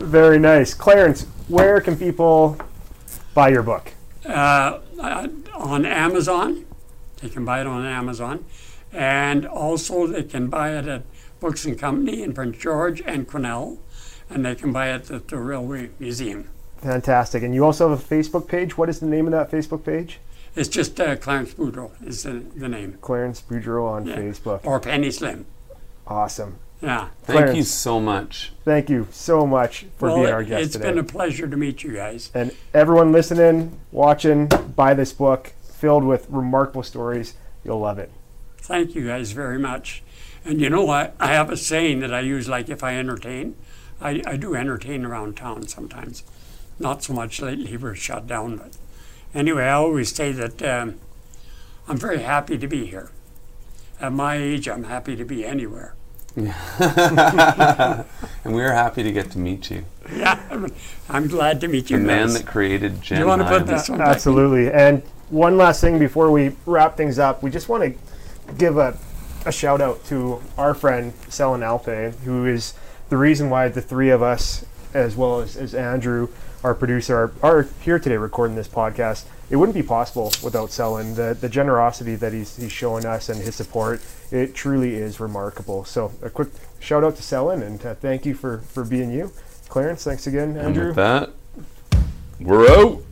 you. 0.00 0.06
Very 0.06 0.38
nice. 0.38 0.74
Clarence, 0.74 1.26
where 1.48 1.80
can 1.80 1.96
people 1.96 2.58
buy 3.34 3.48
your 3.48 3.62
book? 3.62 3.92
uh, 4.26 4.80
on 5.54 5.86
Amazon. 5.86 6.66
They 7.20 7.28
can 7.28 7.44
buy 7.44 7.60
it 7.60 7.66
on 7.66 7.84
Amazon. 7.84 8.44
And 8.92 9.46
also 9.46 10.06
they 10.06 10.24
can 10.24 10.48
buy 10.48 10.76
it 10.76 10.86
at 10.86 11.02
Books 11.38 11.64
and 11.64 11.78
Company 11.78 12.22
in 12.22 12.32
Prince 12.34 12.58
George 12.58 13.02
and 13.06 13.28
Quesnel. 13.28 13.78
And 14.28 14.44
they 14.44 14.54
can 14.54 14.72
buy 14.72 14.90
it 14.92 15.10
at 15.10 15.28
the 15.28 15.38
Railway 15.38 15.90
Museum. 15.98 16.48
Fantastic. 16.78 17.42
And 17.42 17.54
you 17.54 17.64
also 17.64 17.90
have 17.90 18.00
a 18.00 18.02
Facebook 18.02 18.48
page. 18.48 18.78
What 18.78 18.88
is 18.88 19.00
the 19.00 19.06
name 19.06 19.26
of 19.26 19.32
that 19.32 19.50
Facebook 19.50 19.84
page? 19.84 20.18
It's 20.56 20.68
just 20.68 21.00
uh, 21.00 21.16
Clarence 21.16 21.54
Boudreau 21.54 21.90
is 22.06 22.24
the, 22.24 22.42
the 22.56 22.68
name. 22.68 22.98
Clarence 23.00 23.42
Boudreau 23.42 23.88
on 23.88 24.06
Yeah. 24.06 24.16
Facebook. 24.16 24.60
Or 24.64 24.80
Penny 24.80 25.10
Slim. 25.10 25.46
Awesome. 26.06 26.58
Yeah. 26.82 27.08
Thank 27.24 27.56
you 27.56 27.62
so 27.62 28.00
much. 28.00 28.52
Thank 28.64 28.88
you 28.88 29.06
so 29.10 29.46
much 29.46 29.86
for 29.98 30.08
well, 30.08 30.16
being 30.22 30.32
our 30.32 30.42
guest 30.42 30.64
it's 30.64 30.72
today. 30.72 30.88
been 30.88 30.98
a 30.98 31.04
pleasure 31.04 31.46
to 31.46 31.56
meet 31.56 31.82
you 31.82 31.92
guys. 31.92 32.30
and 32.34 32.52
everyone 32.72 33.12
listening, 33.12 33.78
watching, 33.92 34.46
buy 34.74 34.94
this 34.94 35.12
book 35.12 35.52
filled 35.62 36.04
with 36.04 36.26
remarkable 36.30 36.82
stories. 36.82 37.34
You'll 37.64 37.80
love 37.80 37.98
it. 37.98 38.10
Thank 38.58 38.94
you 38.94 39.06
guys 39.06 39.32
very 39.32 39.58
much. 39.58 40.02
And 40.44 40.60
you 40.60 40.70
know 40.70 40.84
what? 40.84 41.14
I 41.20 41.28
have 41.28 41.50
a 41.50 41.56
saying 41.56 42.00
that 42.00 42.14
I 42.14 42.20
use 42.20 42.48
like 42.48 42.70
if 42.70 42.82
I 42.82 42.96
entertain, 42.96 43.56
I, 44.00 44.22
I 44.26 44.36
do 44.36 44.54
entertain 44.54 45.04
around 45.04 45.36
town 45.36 45.66
sometimes. 45.68 46.22
Not 46.78 47.02
so 47.02 47.12
much 47.12 47.42
lately, 47.42 47.76
we're 47.76 47.94
shut 47.94 48.26
down, 48.26 48.56
but 48.56 48.76
anyway, 49.34 49.64
I 49.64 49.72
always 49.72 50.14
say 50.14 50.32
that 50.32 50.62
um, 50.62 50.96
I'm 51.88 51.96
very 51.96 52.20
happy 52.20 52.58
to 52.58 52.66
be 52.66 52.86
here. 52.86 53.10
At 54.00 54.12
my 54.12 54.36
age, 54.36 54.68
I'm 54.68 54.84
happy 54.84 55.16
to 55.16 55.24
be 55.24 55.44
anywhere. 55.44 55.94
And 58.42 58.54
we 58.54 58.62
are 58.62 58.72
happy 58.72 59.02
to 59.02 59.12
get 59.12 59.30
to 59.32 59.38
meet 59.38 59.70
you. 59.70 59.84
Yeah, 60.10 60.42
I'm, 60.50 60.72
I'm 61.08 61.28
glad 61.28 61.60
to 61.60 61.68
meet 61.68 61.90
you. 61.90 61.98
The 61.98 62.02
you 62.02 62.06
man 62.06 62.26
guys. 62.28 62.38
that 62.38 62.46
created 62.46 63.02
Gen 63.02 63.18
you 63.18 63.26
want 63.26 63.42
to 63.42 63.48
put 63.48 63.60
Hive. 63.60 63.66
this 63.66 63.88
one 63.88 63.98
back? 63.98 64.08
Absolutely. 64.08 64.72
And 64.72 65.02
one 65.28 65.56
last 65.58 65.80
thing 65.82 65.98
before 65.98 66.30
we 66.30 66.56
wrap 66.64 66.96
things 66.96 67.18
up, 67.18 67.42
we 67.42 67.50
just 67.50 67.68
want 67.68 67.84
to 67.84 68.54
give 68.54 68.78
a, 68.78 68.96
a 69.44 69.52
shout 69.52 69.80
out 69.80 70.02
to 70.06 70.40
our 70.56 70.72
friend 70.74 71.12
Selin 71.28 71.60
Alpe, 71.60 72.14
who 72.20 72.46
is 72.46 72.74
the 73.10 73.16
reason 73.18 73.50
why 73.50 73.68
the 73.68 73.82
three 73.82 74.08
of 74.08 74.22
us, 74.22 74.64
as 74.94 75.16
well 75.16 75.40
as, 75.40 75.56
as 75.56 75.74
Andrew, 75.74 76.28
our 76.62 76.74
producer, 76.74 77.16
are, 77.16 77.32
are 77.42 77.62
here 77.82 77.98
today 77.98 78.16
recording 78.16 78.56
this 78.56 78.68
podcast. 78.68 79.24
It 79.50 79.56
wouldn't 79.56 79.74
be 79.74 79.82
possible 79.82 80.32
without 80.42 80.68
Selin. 80.70 81.16
The, 81.16 81.36
the 81.38 81.48
generosity 81.48 82.14
that 82.16 82.32
he's, 82.32 82.56
he's 82.56 82.70
showing 82.72 83.04
us 83.04 83.28
and 83.28 83.40
his 83.40 83.54
support, 83.56 84.00
it 84.30 84.54
truly 84.54 84.94
is 84.94 85.18
remarkable. 85.20 85.84
So 85.84 86.12
a 86.22 86.30
quick 86.30 86.48
shout 86.78 87.02
out 87.02 87.16
to 87.16 87.22
Selin 87.22 87.62
and 87.62 87.84
uh, 87.84 87.94
thank 87.94 88.24
you 88.26 88.34
for, 88.34 88.58
for 88.58 88.84
being 88.84 89.10
you. 89.10 89.32
Clarence, 89.68 90.04
thanks 90.04 90.26
again, 90.26 90.50
And 90.50 90.58
Andrew. 90.58 90.88
with 90.88 90.96
that, 90.96 91.30
we're 92.40 92.68
out. 92.70 93.02